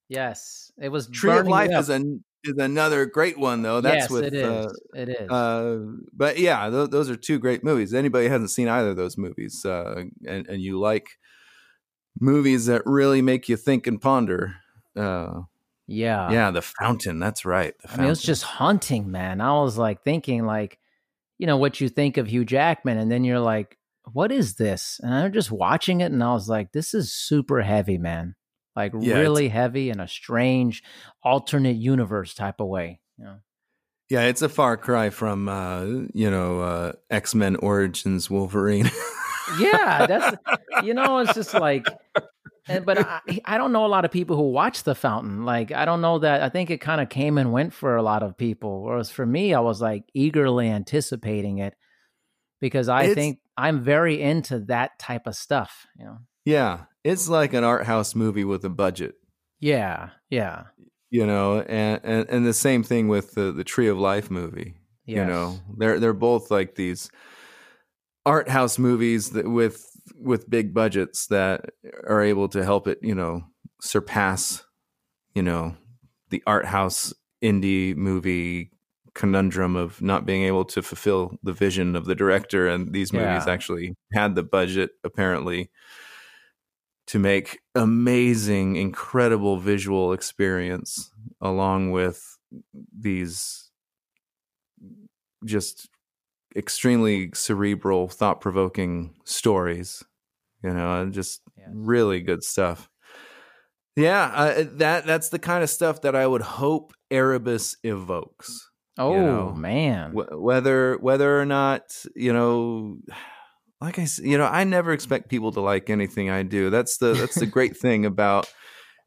Yes. 0.07 0.71
It 0.81 0.89
was 0.89 1.07
Tree 1.07 1.37
of 1.37 1.47
Life 1.47 1.71
is 1.71 1.89
a 1.89 2.01
is 2.43 2.57
another 2.57 3.05
great 3.05 3.37
one 3.37 3.61
though. 3.61 3.81
That's 3.81 4.03
yes, 4.03 4.09
with 4.09 4.23
it 4.23 4.33
is. 4.33 4.47
Uh, 4.47 4.73
it 4.95 5.09
is. 5.09 5.29
Uh, 5.29 5.79
but 6.11 6.39
yeah, 6.39 6.69
th- 6.69 6.89
those 6.89 7.09
are 7.09 7.15
two 7.15 7.39
great 7.39 7.63
movies. 7.63 7.93
Anybody 7.93 8.27
hasn't 8.27 8.49
seen 8.49 8.67
either 8.67 8.89
of 8.89 8.95
those 8.95 9.17
movies, 9.17 9.63
uh, 9.63 10.05
and 10.25 10.47
and 10.47 10.61
you 10.61 10.79
like 10.79 11.07
movies 12.19 12.65
that 12.67 12.83
really 12.85 13.21
make 13.21 13.49
you 13.49 13.57
think 13.57 13.87
and 13.87 14.01
ponder. 14.01 14.55
Uh, 14.95 15.41
yeah, 15.87 16.31
yeah, 16.31 16.51
The 16.51 16.61
Fountain. 16.61 17.19
That's 17.19 17.45
right. 17.45 17.73
I 17.89 17.97
mean, 17.97 18.05
it 18.05 18.09
was 18.09 18.21
just 18.21 18.43
haunting, 18.43 19.11
man. 19.11 19.41
I 19.41 19.53
was 19.61 19.77
like 19.77 20.03
thinking, 20.03 20.45
like, 20.45 20.79
you 21.37 21.47
know, 21.47 21.57
what 21.57 21.81
you 21.81 21.89
think 21.89 22.17
of 22.17 22.27
Hugh 22.27 22.45
Jackman, 22.45 22.97
and 22.97 23.11
then 23.11 23.23
you're 23.23 23.39
like, 23.39 23.77
what 24.13 24.31
is 24.31 24.55
this? 24.55 24.99
And 25.03 25.13
I'm 25.13 25.33
just 25.33 25.51
watching 25.51 26.01
it, 26.01 26.11
and 26.11 26.23
I 26.23 26.33
was 26.33 26.47
like, 26.47 26.71
this 26.71 26.93
is 26.93 27.11
super 27.11 27.61
heavy, 27.61 27.97
man. 27.97 28.35
Like 28.75 28.93
yeah, 28.99 29.17
really 29.17 29.49
heavy 29.49 29.89
in 29.89 29.99
a 29.99 30.07
strange 30.07 30.81
alternate 31.23 31.75
universe 31.75 32.33
type 32.33 32.61
of 32.61 32.67
way. 32.67 33.01
You 33.17 33.25
know? 33.25 33.35
Yeah, 34.09 34.23
it's 34.23 34.41
a 34.41 34.49
far 34.49 34.77
cry 34.77 35.09
from 35.09 35.49
uh, 35.49 35.83
you 36.13 36.29
know 36.29 36.61
uh, 36.61 36.91
X 37.09 37.35
Men 37.35 37.57
Origins 37.57 38.29
Wolverine. 38.29 38.89
yeah, 39.59 40.05
that's 40.07 40.35
you 40.83 40.93
know, 40.93 41.19
it's 41.19 41.33
just 41.33 41.53
like 41.53 41.87
and, 42.67 42.85
but 42.85 42.99
I, 42.99 43.21
I 43.45 43.57
don't 43.57 43.71
know 43.71 43.85
a 43.85 43.87
lot 43.87 44.05
of 44.05 44.11
people 44.11 44.35
who 44.35 44.51
watch 44.51 44.83
The 44.83 44.95
Fountain. 44.95 45.45
Like, 45.45 45.71
I 45.71 45.85
don't 45.85 46.01
know 46.01 46.19
that. 46.19 46.41
I 46.41 46.49
think 46.49 46.69
it 46.69 46.79
kind 46.79 47.01
of 47.01 47.09
came 47.09 47.37
and 47.37 47.51
went 47.51 47.73
for 47.73 47.95
a 47.95 48.03
lot 48.03 48.23
of 48.23 48.37
people. 48.37 48.83
Whereas 48.83 49.09
for 49.09 49.25
me, 49.25 49.53
I 49.53 49.59
was 49.59 49.81
like 49.81 50.03
eagerly 50.13 50.69
anticipating 50.69 51.57
it 51.57 51.73
because 52.59 52.87
I 52.87 53.03
it's, 53.03 53.15
think 53.15 53.39
I'm 53.57 53.81
very 53.81 54.21
into 54.21 54.59
that 54.65 54.99
type 54.99 55.27
of 55.27 55.35
stuff. 55.35 55.85
You 55.97 56.05
know? 56.05 56.17
Yeah, 56.45 56.81
it's 57.03 57.27
like 57.27 57.53
an 57.53 57.63
art 57.63 57.85
house 57.85 58.15
movie 58.15 58.45
with 58.45 58.63
a 58.63 58.69
budget. 58.69 59.15
Yeah, 59.59 60.09
yeah. 60.29 60.65
You 61.09 61.25
know, 61.25 61.61
and 61.61 61.99
and, 62.03 62.29
and 62.29 62.45
the 62.45 62.53
same 62.53 62.83
thing 62.83 63.07
with 63.07 63.33
the 63.33 63.51
the 63.51 63.63
Tree 63.63 63.87
of 63.87 63.97
Life 63.97 64.31
movie. 64.31 64.75
Yes. 65.05 65.17
You 65.17 65.25
know, 65.25 65.59
they're 65.77 65.99
they're 65.99 66.13
both 66.13 66.51
like 66.51 66.75
these 66.75 67.09
art 68.25 68.49
house 68.49 68.77
movies 68.77 69.31
that 69.31 69.49
with 69.49 69.87
with 70.15 70.49
big 70.49 70.73
budgets 70.73 71.27
that 71.27 71.65
are 72.07 72.21
able 72.21 72.47
to 72.49 72.63
help 72.63 72.87
it, 72.87 72.99
you 73.01 73.15
know, 73.15 73.43
surpass, 73.81 74.63
you 75.33 75.41
know, 75.41 75.75
the 76.29 76.43
art 76.45 76.65
house 76.65 77.13
indie 77.43 77.95
movie 77.95 78.71
conundrum 79.13 79.75
of 79.75 80.01
not 80.01 80.25
being 80.25 80.43
able 80.43 80.63
to 80.63 80.81
fulfill 80.81 81.37
the 81.43 81.53
vision 81.53 81.95
of 81.95 82.05
the 82.05 82.15
director 82.15 82.67
and 82.67 82.93
these 82.93 83.11
movies 83.11 83.43
yeah. 83.45 83.53
actually 83.53 83.93
had 84.13 84.35
the 84.35 84.43
budget 84.43 84.91
apparently 85.03 85.69
to 87.07 87.19
make 87.19 87.59
amazing 87.75 88.77
incredible 88.77 89.57
visual 89.57 90.13
experience 90.13 91.11
along 91.41 91.91
with 91.91 92.37
these 92.97 93.69
just 95.43 95.89
extremely 96.55 97.31
cerebral, 97.33 98.07
thought 98.07 98.41
provoking 98.41 99.15
stories. 99.25 100.03
You 100.63 100.73
know, 100.73 101.09
just 101.09 101.41
yes. 101.57 101.69
really 101.73 102.21
good 102.21 102.43
stuff. 102.43 102.89
Yeah, 103.95 104.31
uh, 104.33 104.63
that 104.73 105.05
that's 105.05 105.29
the 105.29 105.39
kind 105.39 105.63
of 105.63 105.69
stuff 105.69 106.01
that 106.01 106.15
I 106.15 106.25
would 106.25 106.41
hope 106.41 106.93
Erebus 107.09 107.75
evokes. 107.83 108.69
Oh 108.97 109.13
you 109.13 109.21
know? 109.21 109.53
man, 109.53 110.13
w- 110.13 110.39
whether 110.39 110.97
whether 110.97 111.39
or 111.39 111.45
not 111.45 111.83
you 112.15 112.31
know, 112.31 112.97
like 113.81 113.99
I 113.99 114.07
you 114.21 114.37
know, 114.37 114.45
I 114.45 114.63
never 114.63 114.93
expect 114.93 115.29
people 115.29 115.51
to 115.53 115.61
like 115.61 115.89
anything 115.89 116.29
I 116.29 116.43
do. 116.43 116.69
That's 116.69 116.97
the 116.97 117.13
that's 117.13 117.35
the 117.35 117.45
great 117.47 117.75
thing 117.75 118.05
about 118.05 118.51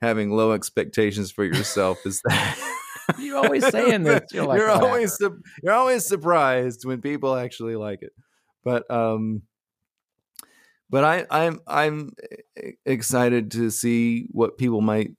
having 0.03 0.31
low 0.31 0.53
expectations 0.53 1.31
for 1.31 1.45
yourself 1.45 1.99
is 2.05 2.21
that 2.25 2.79
you're 3.19 3.39
always 3.39 3.67
saying 3.67 4.05
this. 4.05 4.33
You're, 4.33 4.47
like, 4.47 4.59
you're 4.59 4.71
always 4.71 5.15
su- 5.15 5.43
you're 5.63 5.75
always 5.75 6.07
surprised 6.07 6.85
when 6.85 7.01
people 7.01 7.35
actually 7.37 7.77
like 7.77 8.03
it. 8.03 8.13
But 8.65 8.91
um, 8.91 9.43
but 10.91 11.05
I 11.05 11.27
I'm 11.31 11.61
I'm 11.67 12.13
excited 12.87 13.51
to 13.53 13.71
see 13.71 14.29
what 14.31 14.59
people 14.59 14.81
might 14.81 15.11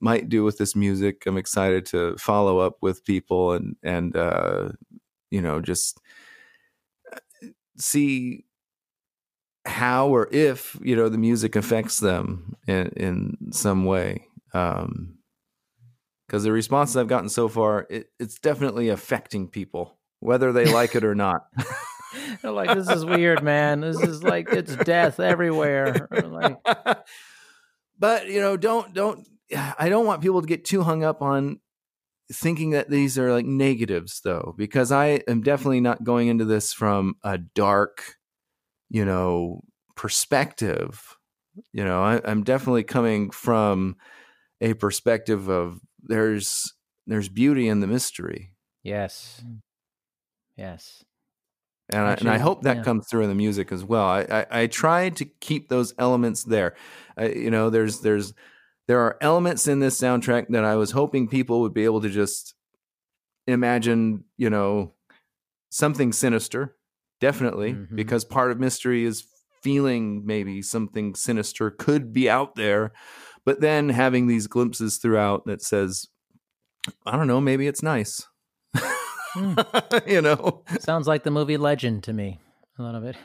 might 0.00 0.28
do 0.28 0.44
with 0.44 0.58
this 0.58 0.76
music. 0.76 1.24
I'm 1.26 1.38
excited 1.38 1.86
to 1.86 2.16
follow 2.18 2.58
up 2.58 2.76
with 2.80 3.04
people 3.04 3.52
and 3.52 3.76
and 3.82 4.16
uh, 4.16 4.68
you 5.30 5.40
know 5.40 5.60
just 5.60 6.00
uh, 7.12 7.18
see 7.78 8.44
how 9.64 10.08
or 10.08 10.28
if 10.30 10.78
you 10.82 10.94
know 10.94 11.08
the 11.08 11.18
music 11.18 11.56
affects 11.56 11.98
them 11.98 12.56
in 12.66 12.88
in 12.96 13.52
some 13.52 13.84
way. 13.84 14.28
Um, 14.54 15.15
because 16.36 16.44
the 16.44 16.52
responses 16.52 16.98
I've 16.98 17.08
gotten 17.08 17.30
so 17.30 17.48
far, 17.48 17.86
it, 17.88 18.10
it's 18.20 18.38
definitely 18.38 18.90
affecting 18.90 19.48
people, 19.48 19.96
whether 20.20 20.52
they 20.52 20.66
like 20.66 20.94
it 20.94 21.02
or 21.02 21.14
not. 21.14 21.46
They're 22.42 22.52
like, 22.52 22.76
this 22.76 22.90
is 22.90 23.06
weird, 23.06 23.42
man. 23.42 23.80
This 23.80 23.98
is 24.02 24.22
like 24.22 24.52
it's 24.52 24.76
death 24.76 25.18
everywhere. 25.18 26.06
Like, 26.10 26.58
but 27.98 28.28
you 28.28 28.42
know, 28.42 28.58
don't 28.58 28.92
don't. 28.92 29.26
I 29.78 29.88
don't 29.88 30.04
want 30.04 30.20
people 30.20 30.42
to 30.42 30.46
get 30.46 30.66
too 30.66 30.82
hung 30.82 31.02
up 31.02 31.22
on 31.22 31.58
thinking 32.30 32.72
that 32.72 32.90
these 32.90 33.16
are 33.16 33.32
like 33.32 33.46
negatives, 33.46 34.20
though, 34.22 34.54
because 34.58 34.92
I 34.92 35.20
am 35.26 35.40
definitely 35.40 35.80
not 35.80 36.04
going 36.04 36.28
into 36.28 36.44
this 36.44 36.70
from 36.70 37.14
a 37.24 37.38
dark, 37.38 38.16
you 38.90 39.06
know, 39.06 39.62
perspective. 39.94 41.16
You 41.72 41.86
know, 41.86 42.02
I, 42.02 42.20
I'm 42.26 42.44
definitely 42.44 42.84
coming 42.84 43.30
from 43.30 43.96
a 44.60 44.74
perspective 44.74 45.48
of 45.48 45.80
there's 46.08 46.72
there's 47.06 47.28
beauty 47.28 47.68
in 47.68 47.80
the 47.80 47.86
mystery. 47.86 48.52
Yes. 48.82 49.42
Mm. 49.46 49.60
Yes. 50.56 51.04
And 51.88 52.02
I, 52.02 52.14
and 52.14 52.28
I 52.28 52.38
hope 52.38 52.62
that 52.62 52.78
yeah. 52.78 52.82
comes 52.82 53.06
through 53.08 53.22
in 53.22 53.28
the 53.28 53.34
music 53.34 53.70
as 53.70 53.84
well. 53.84 54.04
I, 54.04 54.22
I, 54.22 54.46
I 54.62 54.66
tried 54.66 55.16
to 55.16 55.24
keep 55.24 55.68
those 55.68 55.94
elements 55.98 56.42
there. 56.42 56.74
I, 57.16 57.26
you 57.28 57.50
know, 57.50 57.70
there's 57.70 58.00
there's 58.00 58.34
there 58.88 59.00
are 59.00 59.16
elements 59.20 59.68
in 59.68 59.78
this 59.78 60.00
soundtrack 60.00 60.46
that 60.48 60.64
I 60.64 60.74
was 60.76 60.92
hoping 60.92 61.28
people 61.28 61.60
would 61.60 61.74
be 61.74 61.84
able 61.84 62.00
to 62.00 62.08
just 62.08 62.54
imagine, 63.46 64.24
you 64.36 64.50
know, 64.50 64.94
something 65.70 66.12
sinister, 66.12 66.76
definitely, 67.20 67.74
mm-hmm. 67.74 67.94
because 67.94 68.24
part 68.24 68.50
of 68.50 68.58
mystery 68.58 69.04
is 69.04 69.24
feeling 69.62 70.24
maybe 70.24 70.62
something 70.62 71.14
sinister 71.14 71.70
could 71.70 72.12
be 72.12 72.28
out 72.28 72.56
there 72.56 72.92
but 73.46 73.60
then 73.60 73.88
having 73.88 74.26
these 74.26 74.48
glimpses 74.48 74.98
throughout 74.98 75.46
that 75.46 75.62
says, 75.62 76.08
I 77.06 77.16
don't 77.16 77.28
know, 77.28 77.40
maybe 77.40 77.68
it's 77.68 77.82
nice. 77.82 78.26
mm. 78.76 80.06
you 80.06 80.20
know, 80.20 80.64
sounds 80.80 81.06
like 81.06 81.22
the 81.22 81.30
movie 81.30 81.56
Legend 81.56 82.02
to 82.04 82.12
me. 82.12 82.40
A 82.78 82.82
lot 82.82 82.96
of 82.96 83.04
it. 83.04 83.16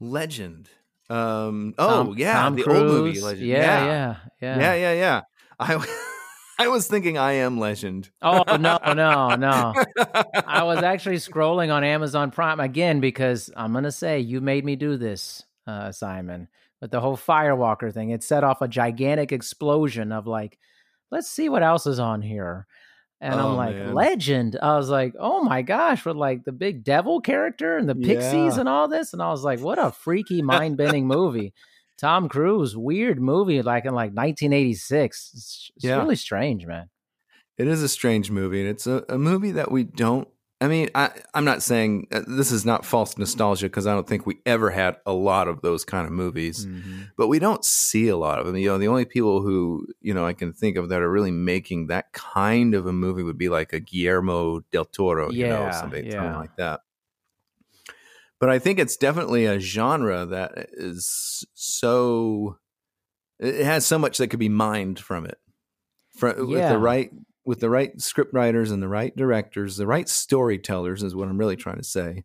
Legend. 0.00 0.68
Um. 1.10 1.74
Oh 1.78 2.04
Tom, 2.06 2.14
yeah, 2.16 2.32
Tom 2.42 2.56
the 2.56 2.62
Cruise. 2.62 2.80
old 2.80 2.90
movie 2.90 3.20
Legend. 3.20 3.46
Yeah, 3.46 3.84
yeah, 3.84 4.16
yeah, 4.40 4.58
yeah, 4.58 4.74
yeah, 4.74 4.92
yeah. 4.92 5.20
I. 5.60 5.98
I 6.58 6.68
was 6.68 6.86
thinking 6.86 7.18
I 7.18 7.32
am 7.32 7.58
Legend. 7.58 8.10
Oh 8.20 8.44
no, 8.56 8.78
no, 8.94 9.34
no! 9.34 9.74
I 10.46 10.62
was 10.62 10.82
actually 10.82 11.16
scrolling 11.16 11.72
on 11.72 11.82
Amazon 11.82 12.30
Prime 12.30 12.60
again 12.60 13.00
because 13.00 13.50
I'm 13.56 13.72
gonna 13.72 13.90
say 13.90 14.20
you 14.20 14.40
made 14.40 14.64
me 14.64 14.76
do 14.76 14.96
this, 14.96 15.44
uh, 15.66 15.90
Simon 15.90 16.48
with 16.82 16.90
the 16.90 17.00
whole 17.00 17.16
firewalker 17.16 17.94
thing. 17.94 18.10
It 18.10 18.24
set 18.24 18.44
off 18.44 18.60
a 18.60 18.68
gigantic 18.68 19.30
explosion 19.32 20.10
of 20.10 20.26
like, 20.26 20.58
let's 21.12 21.30
see 21.30 21.48
what 21.48 21.62
else 21.62 21.86
is 21.86 22.00
on 22.00 22.20
here. 22.20 22.66
And 23.20 23.34
oh, 23.34 23.50
I'm 23.50 23.56
like, 23.56 23.76
man. 23.76 23.94
legend. 23.94 24.58
I 24.60 24.76
was 24.76 24.90
like, 24.90 25.14
oh 25.18 25.44
my 25.44 25.62
gosh, 25.62 26.04
with 26.04 26.16
like 26.16 26.44
the 26.44 26.50
big 26.50 26.82
devil 26.82 27.20
character 27.20 27.78
and 27.78 27.88
the 27.88 27.94
pixies 27.94 28.54
yeah. 28.54 28.60
and 28.60 28.68
all 28.68 28.88
this. 28.88 29.12
And 29.12 29.22
I 29.22 29.30
was 29.30 29.44
like, 29.44 29.60
what 29.60 29.78
a 29.78 29.92
freaky, 29.92 30.42
mind 30.42 30.76
bending 30.76 31.06
movie. 31.06 31.54
Tom 31.98 32.28
Cruise, 32.28 32.76
weird 32.76 33.20
movie, 33.20 33.62
like 33.62 33.84
in 33.84 33.94
like 33.94 34.10
1986. 34.10 35.30
It's, 35.34 35.70
it's 35.76 35.84
yeah. 35.84 35.98
really 35.98 36.16
strange, 36.16 36.66
man. 36.66 36.90
It 37.58 37.68
is 37.68 37.80
a 37.80 37.88
strange 37.88 38.28
movie, 38.28 38.60
and 38.60 38.68
it's 38.68 38.88
a, 38.88 39.04
a 39.08 39.18
movie 39.18 39.52
that 39.52 39.70
we 39.70 39.84
don't 39.84 40.26
I 40.62 40.68
mean, 40.68 40.90
I, 40.94 41.10
I'm 41.34 41.44
not 41.44 41.60
saying 41.60 42.06
uh, 42.12 42.20
this 42.24 42.52
is 42.52 42.64
not 42.64 42.84
false 42.84 43.18
nostalgia 43.18 43.66
because 43.66 43.88
I 43.88 43.94
don't 43.94 44.06
think 44.06 44.26
we 44.26 44.38
ever 44.46 44.70
had 44.70 44.96
a 45.04 45.12
lot 45.12 45.48
of 45.48 45.60
those 45.60 45.84
kind 45.84 46.06
of 46.06 46.12
movies, 46.12 46.64
Mm-hmm. 46.66 47.02
but 47.16 47.26
we 47.26 47.40
don't 47.40 47.64
see 47.64 48.06
a 48.06 48.16
lot 48.16 48.38
of 48.38 48.46
them. 48.46 48.56
You 48.56 48.68
know, 48.68 48.78
the 48.78 48.86
only 48.86 49.04
people 49.04 49.42
who 49.42 49.88
you 50.00 50.14
know 50.14 50.24
I 50.24 50.34
can 50.34 50.52
think 50.52 50.76
of 50.76 50.88
that 50.90 51.02
are 51.02 51.10
really 51.10 51.32
making 51.32 51.88
that 51.88 52.12
kind 52.12 52.74
of 52.74 52.86
a 52.86 52.92
movie 52.92 53.24
would 53.24 53.38
be 53.38 53.48
like 53.48 53.72
a 53.72 53.80
Guillermo 53.80 54.60
del 54.70 54.84
Toro, 54.84 55.32
you 55.32 55.48
know, 55.48 55.68
something, 55.72 56.06
yeah. 56.06 56.12
something 56.12 56.34
like 56.34 56.56
that. 56.56 56.80
But 58.38 58.50
I 58.50 58.60
think 58.60 58.78
it's 58.78 58.96
definitely 58.96 59.46
a 59.46 59.58
genre 59.58 60.26
that 60.26 60.68
is 60.72 61.44
so 61.54 62.58
it 63.40 63.64
has 63.64 63.84
so 63.84 63.98
much 63.98 64.18
that 64.18 64.28
could 64.28 64.38
be 64.38 64.48
mined 64.48 65.00
from 65.00 65.26
it, 65.26 65.38
from 66.16 66.48
with 66.48 66.68
the 66.68 66.78
right 66.78 67.10
with 67.44 67.60
the 67.60 67.70
right 67.70 68.00
script 68.00 68.32
writers 68.32 68.70
and 68.70 68.82
the 68.82 68.88
right 68.88 69.14
directors, 69.16 69.76
the 69.76 69.86
right 69.86 70.08
storytellers 70.08 71.02
is 71.02 71.14
what 71.14 71.28
I'm 71.28 71.38
really 71.38 71.56
trying 71.56 71.78
to 71.78 71.84
say. 71.84 72.24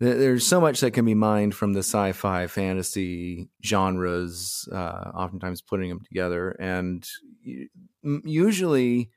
There's 0.00 0.46
so 0.46 0.60
much 0.60 0.80
that 0.80 0.90
can 0.90 1.04
be 1.04 1.14
mined 1.14 1.54
from 1.54 1.72
the 1.72 1.78
sci-fi, 1.80 2.46
fantasy 2.48 3.48
genres. 3.64 4.68
Uh, 4.70 5.10
oftentimes, 5.14 5.62
putting 5.62 5.88
them 5.88 6.00
together, 6.00 6.50
and 6.60 7.06
usually, 8.02 9.10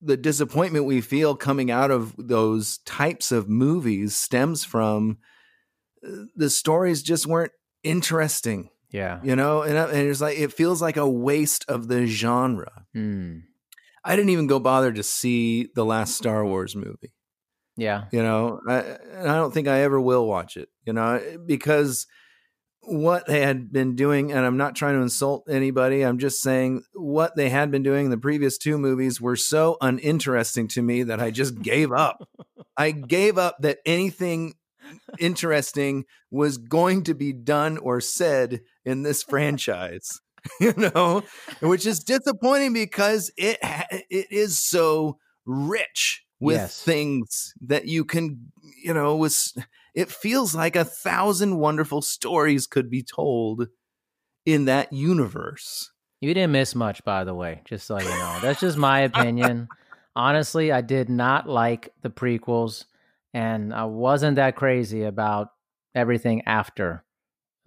the 0.00 0.16
disappointment 0.16 0.84
we 0.84 1.00
feel 1.00 1.34
coming 1.34 1.70
out 1.70 1.90
of 1.90 2.14
those 2.18 2.78
types 2.78 3.32
of 3.32 3.48
movies 3.48 4.14
stems 4.16 4.62
from 4.64 5.18
uh, 6.06 6.24
the 6.36 6.50
stories 6.50 7.02
just 7.02 7.26
weren't 7.26 7.52
interesting, 7.82 8.70
Yeah. 8.92 9.20
you 9.24 9.34
know. 9.34 9.62
And, 9.62 9.76
uh, 9.76 9.88
and 9.88 10.08
it's 10.08 10.20
like 10.20 10.38
it 10.38 10.52
feels 10.52 10.80
like 10.80 10.96
a 10.96 11.08
waste 11.08 11.64
of 11.68 11.88
the 11.88 12.06
genre. 12.06 12.84
Mm. 12.94 13.42
I 14.08 14.16
didn't 14.16 14.30
even 14.30 14.46
go 14.46 14.58
bother 14.58 14.90
to 14.90 15.02
see 15.02 15.68
the 15.74 15.84
last 15.84 16.16
Star 16.16 16.44
Wars 16.44 16.74
movie. 16.74 17.12
Yeah. 17.76 18.04
You 18.10 18.22
know, 18.22 18.60
I, 18.66 18.78
and 18.78 19.28
I 19.28 19.36
don't 19.36 19.52
think 19.52 19.68
I 19.68 19.82
ever 19.82 20.00
will 20.00 20.26
watch 20.26 20.56
it. 20.56 20.70
You 20.86 20.94
know, 20.94 21.38
because 21.44 22.06
what 22.80 23.26
they 23.26 23.42
had 23.42 23.70
been 23.70 23.96
doing, 23.96 24.32
and 24.32 24.46
I'm 24.46 24.56
not 24.56 24.74
trying 24.74 24.94
to 24.94 25.02
insult 25.02 25.44
anybody. 25.50 26.02
I'm 26.02 26.18
just 26.18 26.40
saying 26.40 26.84
what 26.94 27.36
they 27.36 27.50
had 27.50 27.70
been 27.70 27.82
doing 27.82 28.06
in 28.06 28.10
the 28.10 28.16
previous 28.16 28.56
two 28.56 28.78
movies 28.78 29.20
were 29.20 29.36
so 29.36 29.76
uninteresting 29.82 30.68
to 30.68 30.82
me 30.82 31.02
that 31.02 31.20
I 31.20 31.30
just 31.30 31.60
gave 31.60 31.92
up. 31.92 32.26
I 32.78 32.92
gave 32.92 33.36
up 33.36 33.58
that 33.60 33.80
anything 33.84 34.54
interesting 35.18 36.06
was 36.30 36.56
going 36.56 37.04
to 37.04 37.14
be 37.14 37.34
done 37.34 37.76
or 37.76 38.00
said 38.00 38.62
in 38.86 39.02
this 39.02 39.22
franchise. 39.28 40.20
You 40.60 40.72
know, 40.76 41.22
which 41.60 41.86
is 41.86 42.00
disappointing 42.00 42.72
because 42.72 43.30
it 43.36 43.58
it 44.10 44.26
is 44.30 44.58
so 44.58 45.18
rich 45.46 46.24
with 46.40 46.62
Yes. 46.62 46.82
things 46.84 47.54
that 47.62 47.86
you 47.86 48.04
can, 48.04 48.52
you 48.82 48.94
know, 48.94 49.16
was 49.16 49.54
it 49.94 50.10
feels 50.10 50.54
like 50.54 50.76
a 50.76 50.84
thousand 50.84 51.58
wonderful 51.58 52.02
stories 52.02 52.66
could 52.66 52.90
be 52.90 53.02
told 53.02 53.68
in 54.46 54.64
that 54.66 54.92
universe. 54.92 55.92
You 56.20 56.34
didn't 56.34 56.52
miss 56.52 56.74
much, 56.74 57.04
by 57.04 57.24
the 57.24 57.34
way, 57.34 57.62
just 57.64 57.86
so 57.86 57.98
you 57.98 58.16
know. 58.16 58.40
That's 58.40 58.60
just 58.60 58.76
my 58.76 59.00
opinion. 59.00 59.68
Honestly, 60.16 60.72
I 60.72 60.80
did 60.80 61.08
not 61.08 61.48
like 61.48 61.92
the 62.02 62.10
prequels, 62.10 62.84
and 63.32 63.72
I 63.72 63.84
wasn't 63.84 64.36
that 64.36 64.56
crazy 64.56 65.04
about 65.04 65.48
everything 65.94 66.42
after 66.46 67.04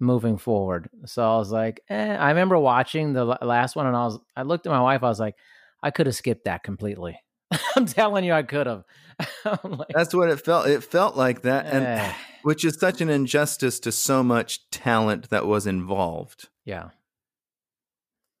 moving 0.02 0.36
forward. 0.36 0.90
So 1.06 1.22
I 1.22 1.38
was 1.38 1.50
like, 1.50 1.80
eh. 1.88 2.16
I 2.16 2.28
remember 2.28 2.58
watching 2.58 3.12
the 3.12 3.24
last 3.24 3.76
one, 3.76 3.86
and 3.86 3.96
I 3.96 4.04
was, 4.04 4.18
I 4.36 4.42
looked 4.42 4.66
at 4.66 4.70
my 4.70 4.80
wife, 4.80 5.02
I 5.02 5.08
was 5.08 5.20
like, 5.20 5.36
I 5.82 5.90
could 5.90 6.06
have 6.06 6.14
skipped 6.14 6.44
that 6.44 6.62
completely. 6.64 7.18
I'm 7.76 7.86
telling 7.86 8.24
you, 8.24 8.32
I 8.32 8.42
could 8.42 8.66
have. 8.66 8.84
Like, 9.64 9.88
That's 9.94 10.14
what 10.14 10.30
it 10.30 10.44
felt. 10.44 10.66
It 10.66 10.82
felt 10.82 11.16
like 11.16 11.42
that, 11.42 11.66
and 11.66 11.84
eh. 11.84 12.12
which 12.42 12.64
is 12.64 12.78
such 12.78 13.00
an 13.00 13.08
injustice 13.08 13.78
to 13.80 13.92
so 13.92 14.22
much 14.22 14.68
talent 14.70 15.30
that 15.30 15.46
was 15.46 15.66
involved. 15.66 16.48
yeah. 16.64 16.90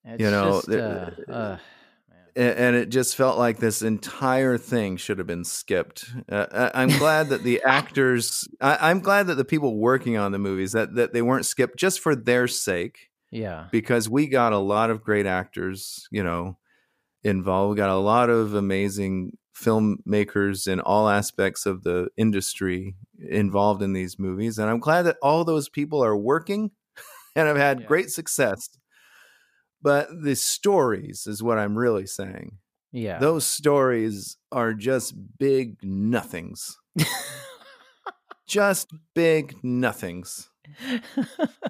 It's 0.04 0.20
You 0.20 0.30
know, 0.32 0.62
just, 0.66 0.70
uh, 0.70 1.10
uh, 1.30 1.58
and 2.36 2.74
it 2.76 2.88
just 2.88 3.14
felt 3.16 3.38
like 3.38 3.58
this 3.58 3.82
entire 3.82 4.56
thing 4.58 4.96
should 4.96 5.18
have 5.18 5.26
been 5.26 5.44
skipped. 5.44 6.06
Uh, 6.30 6.46
I- 6.52 6.82
I'm 6.82 6.88
glad 6.98 7.28
that 7.28 7.42
the 7.42 7.62
actors, 7.66 8.48
I, 8.60 8.90
I'm 8.90 9.00
glad 9.00 9.26
that 9.26 9.34
the 9.36 9.44
people 9.44 9.76
working 9.78 10.16
on 10.16 10.32
the 10.32 10.38
movies 10.38 10.72
that 10.72 10.94
that 10.94 11.12
they 11.12 11.22
weren't 11.22 11.46
skipped 11.46 11.78
just 11.78 12.00
for 12.00 12.14
their 12.16 12.48
sake, 12.48 13.10
yeah. 13.30 13.66
because 13.70 14.08
we 14.08 14.26
got 14.26 14.52
a 14.52 14.58
lot 14.58 14.90
of 14.90 15.02
great 15.02 15.26
actors, 15.26 16.06
you 16.10 16.22
know, 16.22 16.56
involved. 17.24 17.70
We 17.70 17.76
got 17.76 17.90
a 17.90 17.96
lot 17.96 18.30
of 18.30 18.54
amazing 18.54 19.32
filmmakers 19.56 20.66
in 20.66 20.80
all 20.80 21.08
aspects 21.08 21.66
of 21.66 21.82
the 21.82 22.08
industry 22.16 22.94
involved 23.18 23.82
in 23.82 23.92
these 23.92 24.18
movies, 24.18 24.58
and 24.58 24.68
I'm 24.70 24.80
glad 24.80 25.02
that 25.02 25.16
all 25.22 25.44
those 25.44 25.68
people 25.68 26.02
are 26.02 26.16
working 26.16 26.70
and 27.36 27.46
have 27.46 27.56
had 27.56 27.80
Yeah. 27.80 27.86
great 27.86 28.10
success. 28.10 28.68
But 29.82 30.08
the 30.22 30.36
stories 30.36 31.26
is 31.26 31.42
what 31.42 31.58
I'm 31.58 31.76
really 31.76 32.06
saying 32.06 32.58
Yeah. 32.92 33.18
those 33.18 33.44
stories 33.44 34.36
are 34.50 34.72
just 34.74 35.14
big 35.38 35.82
nothings. 35.82 36.76
just 38.46 38.90
big 39.14 39.56
nothings. 39.62 40.48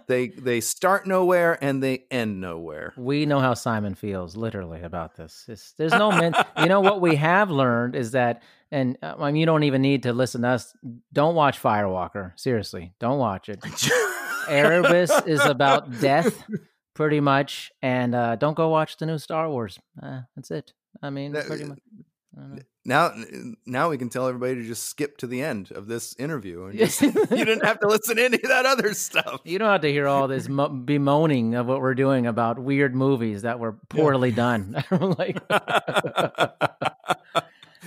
They 0.06 0.28
they 0.38 0.60
start 0.60 1.06
nowhere 1.06 1.58
and 1.64 1.82
they 1.82 2.04
end 2.10 2.40
nowhere. 2.40 2.92
we 2.96 3.24
know 3.26 3.40
how 3.40 3.54
Simon 3.54 3.94
feels 3.94 4.36
literally 4.36 4.82
about 4.82 5.16
this. 5.16 5.44
It's, 5.48 5.72
there's 5.72 5.92
no 5.92 6.10
men. 6.10 6.34
you 6.58 6.66
know 6.66 6.80
what 6.80 7.00
we 7.00 7.16
have 7.16 7.50
learned 7.50 7.96
is 7.96 8.10
that, 8.12 8.42
and 8.70 8.98
uh, 9.02 9.14
I 9.18 9.26
mean, 9.26 9.36
you 9.36 9.46
don't 9.46 9.62
even 9.64 9.80
need 9.82 10.02
to 10.04 10.12
listen 10.12 10.42
to 10.42 10.48
us. 10.48 10.74
Don't 11.12 11.34
watch 11.34 11.60
Firewalker. 11.60 12.38
Seriously, 12.38 12.92
don't 13.00 13.18
watch 13.18 13.48
it. 13.48 13.64
Erebus 14.48 15.10
is 15.26 15.40
about 15.44 16.00
death, 16.00 16.44
pretty 16.94 17.20
much, 17.20 17.72
and 17.82 18.14
uh, 18.14 18.36
don't 18.36 18.54
go 18.54 18.68
watch 18.68 18.96
the 18.98 19.06
new 19.06 19.18
Star 19.18 19.48
Wars. 19.48 19.78
Uh, 20.02 20.22
that's 20.36 20.50
it. 20.50 20.72
I 21.02 21.10
mean, 21.10 21.32
That- 21.32 21.46
pretty 21.46 21.64
much. 21.64 21.78
Don't 22.34 22.56
know. 22.56 22.62
now 22.86 23.12
now 23.66 23.90
we 23.90 23.98
can 23.98 24.08
tell 24.08 24.26
everybody 24.26 24.54
to 24.54 24.62
just 24.66 24.84
skip 24.88 25.18
to 25.18 25.26
the 25.26 25.42
end 25.42 25.70
of 25.72 25.86
this 25.86 26.16
interview 26.18 26.64
and 26.64 26.78
just, 26.78 27.02
you 27.02 27.10
didn't 27.12 27.66
have 27.66 27.78
to 27.80 27.86
listen 27.88 28.16
to 28.16 28.24
any 28.24 28.36
of 28.36 28.48
that 28.48 28.64
other 28.64 28.94
stuff. 28.94 29.42
You 29.44 29.58
don't 29.58 29.68
have 29.70 29.82
to 29.82 29.92
hear 29.92 30.08
all 30.08 30.28
this 30.28 30.48
mo- 30.48 30.70
bemoaning 30.70 31.54
of 31.56 31.66
what 31.66 31.82
we're 31.82 31.92
doing 31.94 32.26
about 32.26 32.58
weird 32.58 32.94
movies 32.94 33.42
that 33.42 33.58
were 33.58 33.72
poorly 33.90 34.30
done. 34.30 34.82
like, 34.90 35.42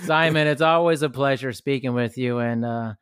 Simon, 0.04 0.46
it's 0.46 0.62
always 0.62 1.02
a 1.02 1.10
pleasure 1.10 1.52
speaking 1.52 1.94
with 1.94 2.16
you, 2.18 2.38
and 2.38 2.64
uh, 2.64 2.94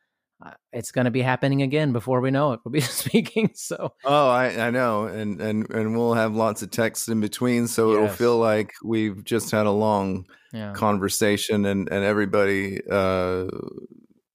it's 0.75 0.91
going 0.93 1.05
to 1.07 1.11
be 1.11 1.23
happening 1.23 1.63
again 1.63 1.93
before 1.93 2.21
we 2.21 2.31
know 2.31 2.53
it. 2.53 2.61
We'll 2.65 2.73
be 2.73 2.81
speaking. 3.05 3.51
So, 3.55 3.95
Oh, 4.05 4.29
I, 4.29 4.67
I 4.67 4.71
know, 4.71 5.05
and 5.05 5.41
and 5.41 5.71
and 5.71 5.97
we'll 5.97 6.15
have 6.15 6.35
lots 6.35 6.63
of 6.63 6.71
texts 6.71 7.09
in 7.09 7.21
between, 7.21 7.67
so 7.69 7.93
it'll 7.93 8.09
feel 8.09 8.37
like 8.39 8.73
we've 8.85 9.25
just 9.25 9.51
had 9.51 9.67
a 9.67 9.71
long 9.71 10.27
yeah, 10.53 10.73
conversation, 10.73 11.65
and 11.65 11.89
and 11.91 12.05
everybody 12.05 12.81
uh, 12.91 13.47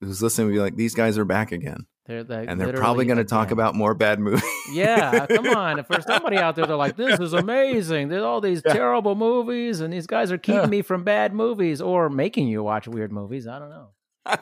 who's 0.01 0.21
listening 0.21 0.47
will 0.47 0.53
be 0.55 0.59
like, 0.59 0.75
"These 0.75 0.95
guys 0.95 1.17
are 1.17 1.25
back 1.25 1.51
again," 1.51 1.85
they're, 2.05 2.23
they're 2.23 2.49
and 2.49 2.59
they're 2.59 2.73
probably 2.73 3.05
going 3.05 3.17
to 3.17 3.23
talk 3.25 3.51
about 3.51 3.75
more 3.75 3.93
bad 3.93 4.19
movies. 4.19 4.43
Yeah, 4.71 5.25
come 5.27 5.47
on. 5.47 5.79
If 5.79 5.87
there's 5.87 6.05
somebody 6.05 6.37
out 6.37 6.55
there, 6.55 6.65
they're 6.65 6.75
like, 6.75 6.95
"This 6.95 7.19
is 7.19 7.33
amazing." 7.45 8.09
There's 8.09 8.23
all 8.23 8.41
these 8.41 8.61
terrible 8.61 9.15
movies, 9.15 9.79
and 9.81 9.91
these 9.93 10.07
guys 10.07 10.31
are 10.31 10.37
keeping 10.37 10.61
Yeah. 10.61 10.67
me 10.67 10.81
from 10.81 11.03
bad 11.03 11.33
movies 11.33 11.81
or 11.81 12.09
making 12.09 12.47
you 12.47 12.63
watch 12.63 12.87
weird 12.87 13.11
movies. 13.11 13.47
I 13.47 13.59
don't 13.59 13.69
know. 13.69 13.89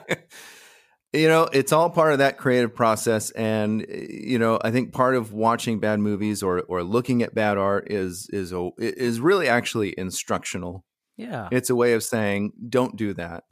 you 1.12 1.28
know, 1.28 1.48
it's 1.52 1.72
all 1.72 1.88
part 1.88 2.12
of 2.12 2.18
that 2.18 2.36
creative 2.36 2.74
process, 2.74 3.30
and 3.30 3.82
eh, 3.88 4.06
you 4.08 4.38
know, 4.38 4.58
I 4.62 4.70
think 4.70 4.92
part 4.92 5.14
of 5.14 5.32
watching 5.32 5.80
bad 5.80 6.00
movies 6.00 6.42
or 6.42 6.62
or 6.62 6.82
looking 6.82 7.22
at 7.22 7.34
bad 7.34 7.56
art 7.58 7.90
is 7.90 8.28
is 8.30 8.52
a, 8.52 8.70
is 8.78 9.20
really 9.20 9.48
actually 9.48 9.94
instructional. 9.96 10.84
Yeah, 11.16 11.48
It's 11.50 11.70
a 11.70 11.74
way 11.74 11.94
of 11.94 12.04
saying, 12.04 12.52
don't 12.68 12.94
do 12.94 13.12
that. 13.14 13.44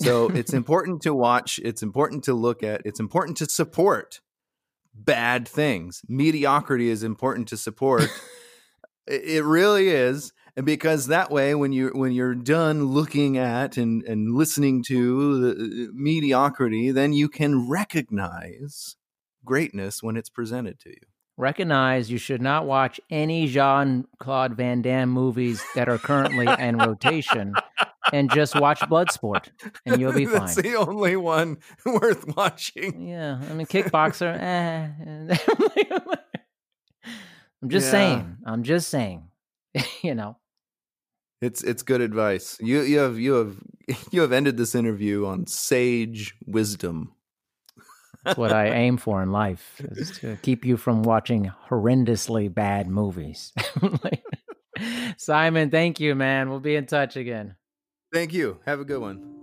So 0.00 0.28
it's 0.28 0.52
important 0.54 1.02
to 1.02 1.14
watch, 1.14 1.58
it's 1.64 1.82
important 1.82 2.24
to 2.24 2.34
look 2.34 2.62
at, 2.62 2.82
it's 2.84 3.00
important 3.00 3.36
to 3.38 3.46
support 3.46 4.20
bad 4.94 5.48
things. 5.48 6.02
Mediocrity 6.08 6.88
is 6.88 7.02
important 7.02 7.48
to 7.48 7.56
support. 7.56 8.08
It 9.06 9.24
it 9.24 9.44
really 9.44 9.88
is. 9.88 10.32
And 10.60 10.66
because 10.66 11.06
that 11.06 11.30
way 11.30 11.54
when 11.54 11.72
you 11.72 11.88
when 11.94 12.12
you're 12.12 12.34
done 12.34 12.84
looking 12.84 13.38
at 13.38 13.78
and, 13.78 14.02
and 14.02 14.34
listening 14.34 14.82
to 14.88 15.40
the 15.40 15.84
uh, 15.84 15.90
mediocrity, 15.94 16.90
then 16.90 17.14
you 17.14 17.30
can 17.30 17.66
recognize 17.66 18.96
greatness 19.42 20.02
when 20.02 20.18
it's 20.18 20.28
presented 20.28 20.78
to 20.80 20.90
you. 20.90 20.96
recognize 21.38 22.10
you 22.10 22.18
should 22.18 22.42
not 22.42 22.66
watch 22.66 23.00
any 23.08 23.46
Jean 23.46 24.04
Claude 24.18 24.54
Van 24.54 24.82
Damme 24.82 25.08
movies 25.08 25.64
that 25.74 25.88
are 25.88 25.96
currently 25.96 26.46
in 26.58 26.76
rotation, 26.76 27.54
and 28.12 28.30
just 28.30 28.54
watch 28.60 28.80
Bloodsport, 28.80 29.48
and 29.86 29.98
you'll 29.98 30.12
be 30.12 30.26
fine. 30.34 30.40
That's 30.40 30.56
the 30.56 30.74
only 30.76 31.16
one 31.16 31.56
worth 31.86 32.36
watching. 32.36 33.08
Yeah, 33.08 33.40
I 33.48 33.54
mean, 33.54 33.66
Kickboxer. 33.66 34.36
eh. 34.38 36.18
I'm 37.62 37.70
just 37.70 37.86
Yeah. 37.86 37.90
saying. 37.90 38.36
I'm 38.44 38.62
just 38.62 38.88
saying. 38.90 39.22
you 40.02 40.14
know. 40.14 40.36
It's 41.40 41.62
it's 41.62 41.82
good 41.82 42.00
advice. 42.00 42.58
You 42.60 42.82
you 42.82 42.98
have 42.98 43.18
you 43.18 43.34
have 43.34 43.56
you 44.10 44.20
have 44.20 44.32
ended 44.32 44.56
this 44.56 44.74
interview 44.74 45.26
on 45.26 45.46
sage 45.46 46.34
wisdom. 46.46 47.14
That's 48.24 48.36
what 48.36 48.52
I 48.52 48.68
aim 48.68 48.98
for 48.98 49.22
in 49.22 49.32
life 49.32 49.80
is 49.92 50.10
to 50.18 50.36
keep 50.42 50.66
you 50.66 50.76
from 50.76 51.02
watching 51.02 51.50
horrendously 51.70 52.52
bad 52.52 52.86
movies. 52.86 53.54
Simon, 55.16 55.70
thank 55.70 56.00
you, 56.00 56.14
man. 56.14 56.50
We'll 56.50 56.60
be 56.60 56.76
in 56.76 56.84
touch 56.84 57.16
again. 57.16 57.54
Thank 58.12 58.34
you. 58.34 58.60
Have 58.66 58.80
a 58.80 58.84
good 58.84 59.00
one. 59.00 59.39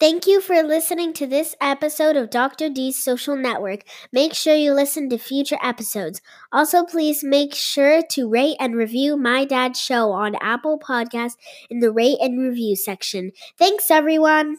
Thank 0.00 0.28
you 0.28 0.40
for 0.40 0.62
listening 0.62 1.12
to 1.14 1.26
this 1.26 1.56
episode 1.60 2.14
of 2.14 2.30
Dr. 2.30 2.70
D's 2.70 3.02
Social 3.02 3.34
Network. 3.34 3.80
Make 4.12 4.32
sure 4.32 4.54
you 4.54 4.72
listen 4.72 5.10
to 5.10 5.18
future 5.18 5.58
episodes. 5.60 6.22
Also, 6.52 6.84
please 6.84 7.24
make 7.24 7.52
sure 7.52 8.02
to 8.10 8.28
rate 8.28 8.56
and 8.60 8.76
review 8.76 9.16
My 9.16 9.44
Dad's 9.44 9.80
Show 9.80 10.12
on 10.12 10.36
Apple 10.40 10.78
Podcasts 10.78 11.34
in 11.68 11.80
the 11.80 11.90
rate 11.90 12.18
and 12.20 12.38
review 12.38 12.76
section. 12.76 13.32
Thanks, 13.58 13.90
everyone. 13.90 14.58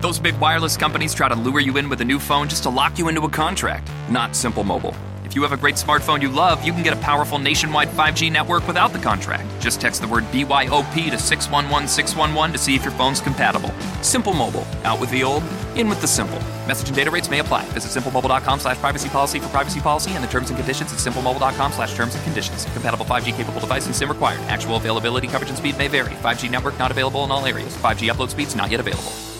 Those 0.00 0.18
big 0.18 0.40
wireless 0.40 0.78
companies 0.78 1.12
try 1.12 1.28
to 1.28 1.34
lure 1.34 1.60
you 1.60 1.76
in 1.76 1.90
with 1.90 2.00
a 2.00 2.04
new 2.06 2.18
phone 2.18 2.48
just 2.48 2.62
to 2.62 2.70
lock 2.70 2.98
you 2.98 3.08
into 3.08 3.20
a 3.26 3.30
contract. 3.30 3.90
Not 4.08 4.34
Simple 4.34 4.64
Mobile. 4.64 4.96
You 5.34 5.42
have 5.42 5.50
a 5.50 5.56
great 5.56 5.74
smartphone 5.74 6.22
you 6.22 6.28
love, 6.28 6.64
you 6.64 6.72
can 6.72 6.84
get 6.84 6.92
a 6.92 7.00
powerful 7.00 7.40
nationwide 7.40 7.88
5G 7.88 8.30
network 8.30 8.68
without 8.68 8.92
the 8.92 9.00
contract. 9.00 9.44
Just 9.60 9.80
text 9.80 10.00
the 10.00 10.06
word 10.06 10.22
BYOP 10.30 11.10
to 11.10 11.18
611611 11.18 12.52
to 12.52 12.58
see 12.58 12.76
if 12.76 12.84
your 12.84 12.92
phone's 12.92 13.20
compatible. 13.20 13.72
Simple 14.00 14.32
Mobile. 14.32 14.64
Out 14.84 15.00
with 15.00 15.10
the 15.10 15.24
old, 15.24 15.42
in 15.74 15.88
with 15.88 16.00
the 16.00 16.06
simple. 16.06 16.38
Message 16.68 16.86
and 16.86 16.96
data 16.96 17.10
rates 17.10 17.28
may 17.28 17.40
apply. 17.40 17.64
Visit 17.70 18.00
simplemobile.com 18.00 18.60
slash 18.60 18.76
privacy 18.76 19.08
policy 19.08 19.40
for 19.40 19.48
privacy 19.48 19.80
policy 19.80 20.12
and 20.12 20.22
the 20.22 20.28
terms 20.28 20.50
and 20.50 20.56
conditions 20.56 20.92
at 20.92 21.00
simplemobile.com 21.00 21.72
slash 21.72 21.96
terms 21.96 22.14
and 22.14 22.22
conditions. 22.22 22.64
Compatible 22.66 23.04
5G 23.04 23.34
capable 23.34 23.58
device 23.58 23.86
and 23.86 23.96
SIM 23.96 24.08
required. 24.08 24.38
Actual 24.42 24.76
availability, 24.76 25.26
coverage, 25.26 25.48
and 25.48 25.58
speed 25.58 25.76
may 25.76 25.88
vary. 25.88 26.10
5G 26.10 26.48
network 26.48 26.78
not 26.78 26.92
available 26.92 27.24
in 27.24 27.32
all 27.32 27.44
areas. 27.44 27.76
5G 27.78 28.08
upload 28.08 28.30
speeds 28.30 28.54
not 28.54 28.70
yet 28.70 28.78
available. 28.78 29.33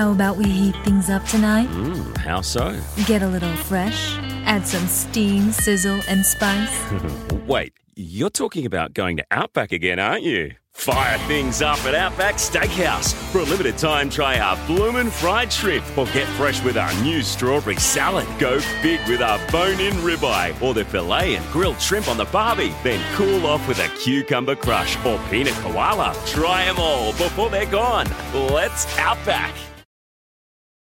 How 0.00 0.12
about 0.12 0.38
we 0.38 0.44
heat 0.44 0.76
things 0.82 1.10
up 1.10 1.26
tonight? 1.26 1.68
Mmm, 1.68 2.16
how 2.16 2.40
so? 2.40 2.74
Get 3.04 3.20
a 3.20 3.28
little 3.28 3.54
fresh, 3.54 4.16
add 4.46 4.66
some 4.66 4.86
steam, 4.86 5.52
sizzle, 5.52 6.00
and 6.08 6.24
spice. 6.24 6.90
Wait, 7.46 7.74
you're 7.96 8.30
talking 8.30 8.64
about 8.64 8.94
going 8.94 9.18
to 9.18 9.26
Outback 9.30 9.72
again, 9.72 9.98
aren't 9.98 10.22
you? 10.22 10.52
Fire 10.72 11.18
things 11.28 11.60
up 11.60 11.84
at 11.84 11.94
Outback 11.94 12.36
Steakhouse. 12.36 13.12
For 13.30 13.40
a 13.40 13.42
limited 13.42 13.76
time, 13.76 14.08
try 14.08 14.38
our 14.38 14.56
bloomin' 14.66 15.10
fried 15.10 15.52
shrimp 15.52 15.84
or 15.98 16.06
get 16.06 16.26
fresh 16.28 16.64
with 16.64 16.78
our 16.78 16.94
new 17.02 17.20
strawberry 17.20 17.76
salad. 17.76 18.26
Go 18.38 18.58
big 18.80 19.06
with 19.06 19.20
our 19.20 19.38
bone-in 19.52 19.92
ribeye 19.96 20.62
or 20.62 20.72
the 20.72 20.86
filet 20.86 21.34
and 21.34 21.44
grilled 21.52 21.78
shrimp 21.78 22.08
on 22.08 22.16
the 22.16 22.24
barbie. 22.24 22.72
Then 22.82 23.04
cool 23.16 23.44
off 23.44 23.68
with 23.68 23.78
a 23.80 23.88
cucumber 23.98 24.56
crush 24.56 24.96
or 25.04 25.20
peanut 25.28 25.52
koala. 25.56 26.16
Try 26.24 26.64
them 26.64 26.78
all 26.78 27.12
before 27.12 27.50
they're 27.50 27.66
gone. 27.66 28.06
Let's 28.32 28.86
Outback. 28.96 29.52